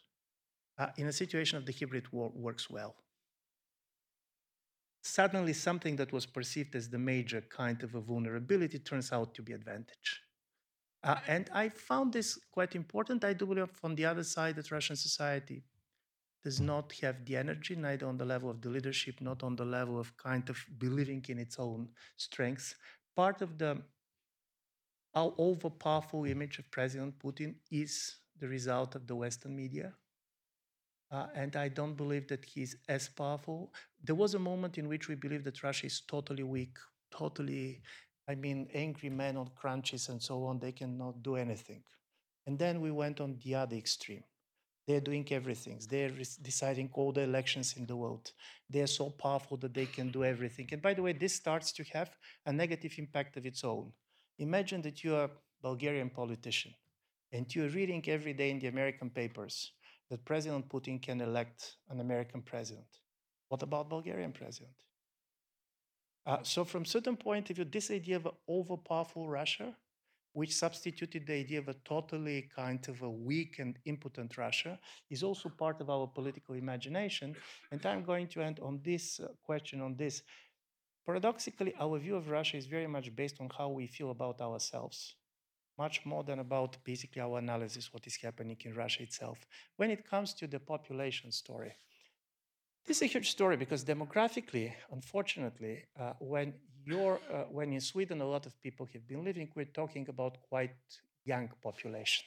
uh, 0.78 0.88
in 0.98 1.08
a 1.08 1.14
situation 1.14 1.58
of 1.58 1.66
the 1.66 1.74
hybrid 1.74 2.12
war 2.12 2.32
works 2.36 2.70
well. 2.70 2.96
Suddenly, 5.02 5.54
something 5.54 5.96
that 5.98 6.12
was 6.12 6.26
perceived 6.26 6.76
as 6.76 6.89
the 6.89 6.98
major 6.98 7.41
kind 7.41 7.82
of 7.84 7.96
a 7.96 8.02
vulnerability 8.02 8.80
turns 8.80 9.12
out 9.12 9.34
to 9.36 9.41
be 9.41 9.54
advantage. 9.54 10.25
Uh, 11.06 11.18
and 11.28 11.49
I 11.53 11.70
found 11.70 12.14
this 12.14 12.39
quite 12.51 12.76
important. 12.76 13.24
I 13.24 13.34
do 13.34 13.45
believe 13.45 13.70
on 13.84 13.93
the 13.93 14.06
other 14.06 14.24
side 14.24 14.56
that 14.56 14.72
Russian 14.72 14.95
society 14.95 15.64
does 16.43 16.60
not 16.60 16.93
have 17.01 17.24
the 17.26 17.38
energy, 17.38 17.76
neither 17.76 18.08
on 18.08 18.18
the 18.18 18.26
level 18.26 18.49
of 18.49 18.60
the 18.60 18.70
leadership, 18.70 19.22
not 19.22 19.43
on 19.43 19.56
the 19.56 19.66
level 19.66 19.99
of 19.99 20.18
kind 20.18 20.49
of 20.49 20.58
believing 20.80 21.24
in 21.30 21.38
its 21.38 21.60
own 21.60 21.89
strengths. 22.18 22.74
Part 23.16 23.43
of 23.43 23.60
the 23.60 23.82
over 25.16 25.70
powerful 25.70 26.26
image 26.26 26.60
of 26.60 26.70
President 26.72 27.18
Putin 27.20 27.56
is 27.72 28.18
the 28.39 28.47
result 28.47 28.95
of 28.95 29.08
the 29.08 29.16
Western 29.16 29.56
media. 29.56 29.93
Uh, 31.12 31.28
and 31.36 31.56
I 31.56 31.70
don't 31.70 31.95
believe 31.95 32.28
that 32.30 32.43
he's 32.43 32.76
as 32.89 33.08
powerful. 33.08 33.72
There 34.03 34.16
was 34.16 34.34
a 34.34 34.39
moment 34.39 34.78
in 34.80 34.88
which 34.88 35.08
we 35.08 35.16
believed 35.16 35.45
that 35.45 35.64
Russia 35.64 35.86
is 35.86 36.01
totally 36.01 36.43
weak, 36.43 36.78
totally 37.12 37.82
I 38.28 38.36
mean, 38.36 38.68
angry 38.74 39.10
men 39.10 39.38
on 39.38 39.50
crunches 39.56 40.10
and 40.10 40.22
so 40.22 40.46
on, 40.46 40.60
they 40.60 40.72
cannot 40.72 41.22
do 41.22 41.36
anything. 41.36 41.84
And 42.48 42.58
then 42.58 42.82
we 42.82 42.92
went 42.92 43.22
on 43.22 43.38
the 43.44 43.56
other 43.56 43.76
extreme. 43.76 44.24
They're 44.88 45.02
doing 45.02 45.28
everything. 45.32 45.80
They're 45.90 46.12
deciding 46.42 46.90
all 46.94 47.12
the 47.12 47.22
elections 47.22 47.76
in 47.78 47.88
the 47.88 47.96
world. 47.96 48.32
They're 48.70 48.88
so 48.88 49.10
powerful 49.10 49.58
that 49.58 49.74
they 49.74 49.88
can 49.88 50.12
do 50.12 50.24
everything. 50.24 50.68
And 50.72 50.82
by 50.82 50.94
the 50.94 51.02
way, 51.02 51.14
this 51.14 51.34
starts 51.34 51.72
to 51.74 51.84
have 51.94 52.16
a 52.46 52.54
negative 52.54 52.94
impact 52.98 53.38
of 53.38 53.46
its 53.46 53.64
own. 53.64 53.92
Imagine 54.38 54.82
that 54.84 55.04
you're 55.04 55.24
a 55.24 55.32
Bulgarian 55.62 56.10
politician 56.10 56.74
and 57.32 57.54
you're 57.54 57.70
reading 57.70 58.04
every 58.08 58.34
day 58.34 58.52
in 58.52 58.60
the 58.60 58.68
American 58.68 59.10
papers 59.10 59.72
that 60.10 60.24
President 60.24 60.70
Putin 60.70 61.02
can 61.02 61.20
elect 61.22 61.78
an 61.90 62.00
American 62.00 62.42
president. 62.42 62.88
What 63.50 63.64
about 63.64 63.90
Bulgarian 63.90 64.32
president? 64.32 64.76
Uh, 66.26 66.38
so 66.44 66.66
from 66.66 66.86
certain 66.86 67.16
point 67.16 67.50
of 67.50 67.56
view, 67.56 67.66
this 67.66 67.92
idea 67.92 68.16
of 68.16 68.26
an 68.26 68.32
overpowerful 68.50 69.30
Russia, 69.30 69.76
which 70.34 70.54
substituted 70.56 71.26
the 71.26 71.34
idea 71.34 71.60
of 71.60 71.68
a 71.70 71.76
totally 71.86 72.50
kind 72.56 72.88
of 72.90 73.02
a 73.04 73.10
weak 73.10 73.60
and 73.60 73.78
impotent 73.86 74.38
Russia, 74.38 74.80
is 75.10 75.24
also 75.24 75.50
part 75.50 75.80
of 75.82 75.90
our 75.90 76.08
political 76.08 76.56
imagination. 76.56 77.36
And 77.72 77.86
I'm 77.86 78.04
going 78.04 78.28
to 78.30 78.42
end 78.42 78.60
on 78.60 78.82
this 78.84 79.20
uh, 79.20 79.28
question 79.44 79.82
on 79.82 79.96
this. 79.96 80.24
Paradoxically, 81.06 81.74
our 81.80 82.00
view 82.00 82.16
of 82.16 82.30
Russia 82.30 82.58
is 82.58 82.66
very 82.66 82.88
much 82.88 83.16
based 83.16 83.40
on 83.40 83.50
how 83.56 83.70
we 83.70 83.88
feel 83.88 84.12
about 84.12 84.42
ourselves. 84.42 85.16
much 85.78 86.06
more 86.06 86.24
than 86.24 86.40
about 86.40 86.78
basically 86.84 87.22
our 87.22 87.38
analysis, 87.38 87.94
what 87.94 88.08
is 88.08 88.16
happening 88.16 88.58
in 88.64 88.74
Russia 88.74 89.04
itself. 89.04 89.46
When 89.78 89.92
it 89.92 90.10
comes 90.10 90.34
to 90.36 90.48
the 90.48 90.60
population 90.60 91.32
story, 91.32 91.74
this 92.86 92.98
is 92.98 93.04
a 93.04 93.06
huge 93.08 93.32
story 93.32 93.58
because 93.58 93.84
demographically, 93.84 94.72
unfortunately, 94.92 95.86
uh, 96.00 96.14
when 96.20 96.54
you're 96.86 97.20
uh, 97.34 97.46
when 97.52 97.74
in 97.74 97.82
Sweden 97.82 98.22
a 98.22 98.28
lot 98.28 98.46
of 98.46 98.62
people 98.62 98.88
have 98.94 99.08
been 99.08 99.24
living, 99.24 99.50
we're 99.56 99.66
talking 99.66 100.06
about 100.08 100.38
quite 100.50 100.76
young 101.24 101.50
population. 101.64 102.26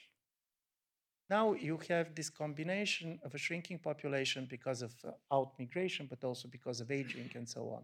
Now 1.30 1.52
you 1.52 1.78
have 1.88 2.14
this 2.14 2.30
combination 2.30 3.20
of 3.22 3.34
a 3.34 3.38
shrinking 3.38 3.78
population 3.78 4.48
because 4.50 4.82
of 4.82 4.92
uh, 5.04 5.12
out 5.32 5.52
migration, 5.58 6.06
but 6.10 6.24
also 6.24 6.48
because 6.48 6.80
of 6.80 6.90
aging 6.90 7.30
and 7.34 7.48
so 7.48 7.62
on. 7.70 7.82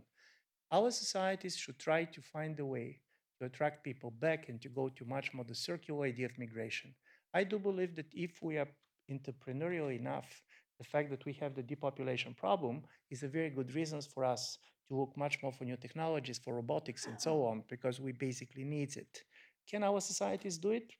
Our 0.73 0.91
societies 0.91 1.57
should 1.57 1.79
try 1.79 2.05
to 2.05 2.21
find 2.21 2.59
a 2.59 2.67
way 2.67 2.99
to 3.39 3.47
attract 3.47 3.85
people 3.85 4.11
back 4.11 4.49
and 4.49 4.61
to 4.63 4.69
go 4.69 4.89
to 4.89 5.05
much 5.05 5.33
more 5.33 5.45
the 5.45 5.55
circular 5.55 6.07
idea 6.07 6.27
of 6.27 6.39
migration. 6.39 6.93
I 7.33 7.45
do 7.45 7.59
believe 7.59 7.95
that 7.97 8.13
if 8.13 8.43
we 8.43 8.59
are 8.59 8.69
entrepreneurial 9.11 9.95
enough 9.95 10.43
the 10.79 10.85
fact 10.85 11.11
that 11.11 11.25
we 11.25 11.33
have 11.35 11.55
the 11.55 11.63
depopulation 11.63 12.35
problem 12.35 12.83
is 13.11 13.23
a 13.23 13.29
very 13.29 13.51
good 13.51 13.75
reason 13.75 14.01
for 14.01 14.25
us 14.25 14.59
to 14.89 14.95
look 14.95 15.17
much 15.17 15.43
more 15.43 15.53
for 15.53 15.65
new 15.65 15.77
technologies, 15.77 16.39
for 16.39 16.55
robotics 16.55 17.07
and 17.07 17.21
so 17.21 17.45
on, 17.45 17.63
because 17.69 18.01
we 18.01 18.13
basically 18.13 18.65
need 18.65 18.97
it. 18.97 19.23
Can 19.71 19.83
our 19.83 20.01
societies 20.01 20.59
do 20.59 20.71
it? 20.71 20.93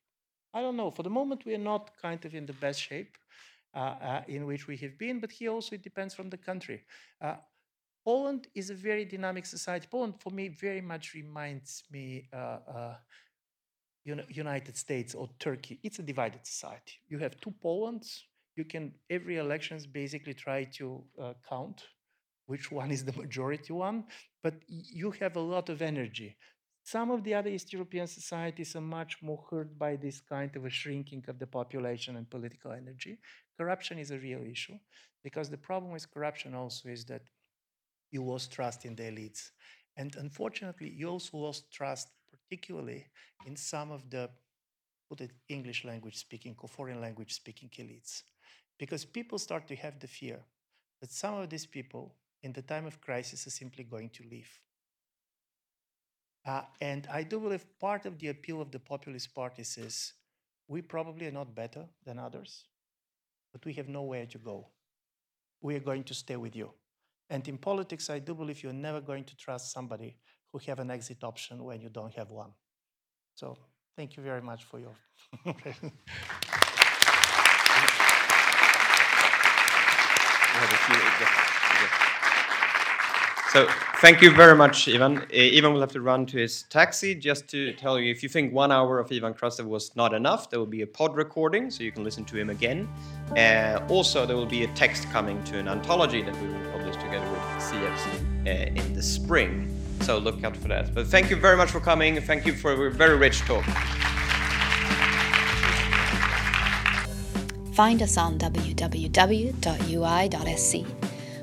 I 0.55 0.61
don't 0.61 0.77
know. 0.77 0.91
For 0.91 1.03
the 1.03 1.11
moment, 1.11 1.45
we 1.45 1.55
are 1.55 1.59
not 1.59 1.91
kind 2.01 2.25
of 2.25 2.35
in 2.35 2.47
the 2.47 2.53
best 2.55 2.81
shape 2.81 3.17
uh, 3.75 3.79
uh, 3.79 4.23
in 4.29 4.47
which 4.47 4.67
we 4.67 4.77
have 4.79 4.97
been, 4.97 5.21
but 5.21 5.33
here 5.33 5.51
also 5.51 5.75
it 5.75 5.83
depends 5.83 6.15
from 6.15 6.31
the 6.31 6.37
country. 6.37 6.85
Uh, 7.21 7.35
Poland 8.05 8.49
is 8.55 8.71
a 8.71 8.75
very 8.75 9.05
dynamic 9.05 9.47
society. 9.47 9.89
Poland, 9.91 10.15
for 10.21 10.31
me, 10.31 10.49
very 10.49 10.81
much 10.81 11.15
reminds 11.15 11.85
me 11.91 12.29
uh, 12.33 12.59
uh, 12.75 12.95
United 14.05 14.77
States 14.77 15.15
or 15.15 15.29
Turkey. 15.39 15.81
It's 15.83 15.99
a 15.99 16.03
divided 16.03 16.47
society. 16.47 17.01
You 17.09 17.19
have 17.19 17.41
two 17.41 17.55
Polands, 17.63 18.21
you 18.57 18.65
can 18.65 18.93
every 19.11 19.37
elections 19.37 19.87
basically 19.87 20.35
try 20.35 20.65
to 20.65 21.03
uh, 21.21 21.35
count 21.49 21.83
which 22.47 22.71
one 22.71 22.91
is 22.91 23.05
the 23.05 23.13
majority 23.13 23.73
one, 23.73 24.05
but 24.43 24.55
you 24.69 25.11
have 25.13 25.37
a 25.37 25.41
lot 25.41 25.69
of 25.69 25.81
energy. 25.83 26.37
Some 26.83 27.11
of 27.11 27.25
the 27.25 27.33
other 27.33 27.49
East 27.49 27.73
European 27.73 28.07
societies 28.07 28.77
are 28.77 28.83
much 28.83 29.23
more 29.23 29.43
hurt 29.51 29.79
by 29.79 29.97
this 29.97 30.21
kind 30.21 30.55
of 30.55 30.67
a 30.67 30.71
shrinking 30.71 31.25
of 31.29 31.39
the 31.39 31.47
population 31.47 32.17
and 32.17 32.29
political 32.29 32.73
energy. 32.73 33.19
Corruption 33.57 33.99
is 33.99 34.11
a 34.11 34.19
real 34.19 34.43
issue 34.43 34.79
because 35.23 35.49
the 35.49 35.57
problem 35.57 35.93
with 35.93 36.13
corruption 36.13 36.55
also 36.55 36.91
is 36.91 37.07
that 37.07 37.23
you 38.11 38.23
lost 38.23 38.53
trust 38.53 38.85
in 38.85 38.95
the 38.95 39.05
elites. 39.05 39.51
And 39.97 40.15
unfortunately, 40.17 40.91
you 40.91 41.09
also 41.09 41.39
lost 41.39 41.73
trust, 41.73 42.09
particularly 42.31 43.07
in 43.47 43.57
some 43.57 43.91
of 43.91 44.11
the, 44.11 44.29
put 45.09 45.23
it 45.23 45.31
English 45.49 45.87
language 45.87 46.17
speaking 46.17 46.55
or 46.61 46.69
foreign 46.69 47.01
language 47.01 47.33
speaking 47.33 47.71
elites 47.79 48.23
because 48.79 49.05
people 49.05 49.39
start 49.39 49.67
to 49.69 49.77
have 49.77 49.99
the 50.01 50.07
fear 50.07 50.41
that 51.01 51.11
some 51.11 51.35
of 51.35 51.51
these 51.51 51.67
people 51.67 52.15
in 52.43 52.53
the 52.53 52.63
time 52.63 52.87
of 52.87 53.01
crisis 53.01 53.47
are 53.47 53.51
simply 53.51 53.85
going 53.85 54.11
to 54.11 54.23
leave. 54.31 54.49
Uh, 56.47 56.63
and 56.81 57.07
I 57.11 57.23
do 57.23 57.41
believe 57.41 57.65
part 57.81 58.05
of 58.05 58.19
the 58.19 58.29
appeal 58.29 58.61
of 58.61 58.71
the 58.71 58.79
populist 58.79 59.35
parties 59.35 59.79
is 59.79 60.13
we 60.69 60.83
probably 60.83 61.27
are 61.27 61.33
not 61.33 61.55
better 61.55 61.87
than 62.05 62.19
others, 62.19 62.65
but 63.53 63.65
we 63.65 63.73
have 63.75 63.89
nowhere 63.89 64.27
to 64.27 64.39
go. 64.39 64.69
We 65.63 65.75
are 65.77 65.81
going 65.81 66.05
to 66.05 66.15
stay 66.15 66.37
with 66.37 66.55
you. 66.55 66.71
And 67.31 67.47
in 67.49 67.57
politics, 67.57 68.11
I 68.11 68.19
do 68.19 68.35
believe 68.35 68.63
you're 68.63 68.73
never 68.73 69.01
going 69.01 69.25
to 69.25 69.37
trust 69.37 69.73
somebody 69.73 70.17
who 70.53 70.59
have 70.67 70.79
an 70.79 70.91
exit 70.91 71.25
option 71.25 71.65
when 71.65 71.81
you 71.81 71.89
don't 71.89 72.15
have 72.15 72.31
one. 72.31 72.51
So 73.35 73.57
thank 73.97 74.17
you 74.17 74.23
very 74.23 74.43
much 74.43 74.65
for 74.65 74.79
your 74.79 74.95
So 83.55 83.69
thank 84.01 84.21
you 84.21 84.33
very 84.33 84.57
much, 84.57 84.89
Ivan. 84.89 85.25
Ivan 85.33 85.75
will 85.75 85.81
have 85.81 85.93
to 85.93 86.01
run 86.01 86.27
to 86.27 86.39
his 86.39 86.65
taxi. 86.65 87.15
Just 87.15 87.47
to 87.51 87.73
tell 87.75 88.01
you, 88.01 88.11
if 88.11 88.21
you 88.21 88.29
think 88.29 88.53
one 88.53 88.73
hour 88.73 88.99
of 88.99 89.13
Ivan 89.13 89.33
Krastev 89.33 89.65
was 89.65 89.95
not 89.95 90.13
enough, 90.13 90.51
there 90.51 90.59
will 90.59 90.67
be 90.67 90.83
a 90.83 90.87
pod 90.89 91.15
recording, 91.15 91.71
so 91.71 91.85
you 91.85 91.93
can 91.93 92.03
listen 92.03 92.25
to 92.25 92.37
him 92.37 92.51
again. 92.51 92.89
Uh, 93.37 93.79
also, 93.89 94.27
there 94.27 94.35
will 94.35 94.45
be 94.45 94.65
a 94.65 94.69
text 94.75 95.09
coming 95.11 95.41
to 95.45 95.57
an 95.57 95.69
anthology 95.69 96.21
that 96.21 96.35
we 96.43 96.49
will 96.49 96.73
publish 96.73 96.97
together 96.97 97.31
with 97.31 97.43
CFC 97.63 98.47
uh, 98.47 98.83
in 98.83 98.93
the 98.93 99.03
spring. 99.03 99.71
So 100.01 100.19
look 100.19 100.43
out 100.43 100.57
for 100.57 100.67
that. 100.67 100.93
But 100.93 101.07
thank 101.07 101.31
you 101.31 101.37
very 101.37 101.57
much 101.57 101.71
for 101.71 101.79
coming. 101.79 102.21
Thank 102.21 102.47
you 102.47 102.55
for 102.55 102.73
a 102.73 102.91
very 102.91 103.17
rich 103.17 103.39
talk. 103.43 103.65
Find 107.75 108.03
us 108.03 108.17
on 108.17 108.39
www.ui.se. 108.39 108.87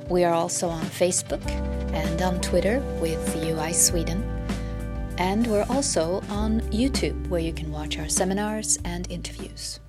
We 0.09 0.23
are 0.23 0.33
also 0.33 0.69
on 0.69 0.83
Facebook 0.83 1.45
and 1.93 2.21
on 2.21 2.39
Twitter 2.39 2.79
with 3.01 3.35
UI 3.35 3.73
Sweden. 3.73 4.23
And 5.17 5.45
we're 5.45 5.65
also 5.69 6.23
on 6.29 6.61
YouTube, 6.71 7.27
where 7.27 7.41
you 7.41 7.51
can 7.51 7.69
watch 7.69 7.99
our 7.99 8.07
seminars 8.07 8.79
and 8.85 9.11
interviews. 9.11 9.81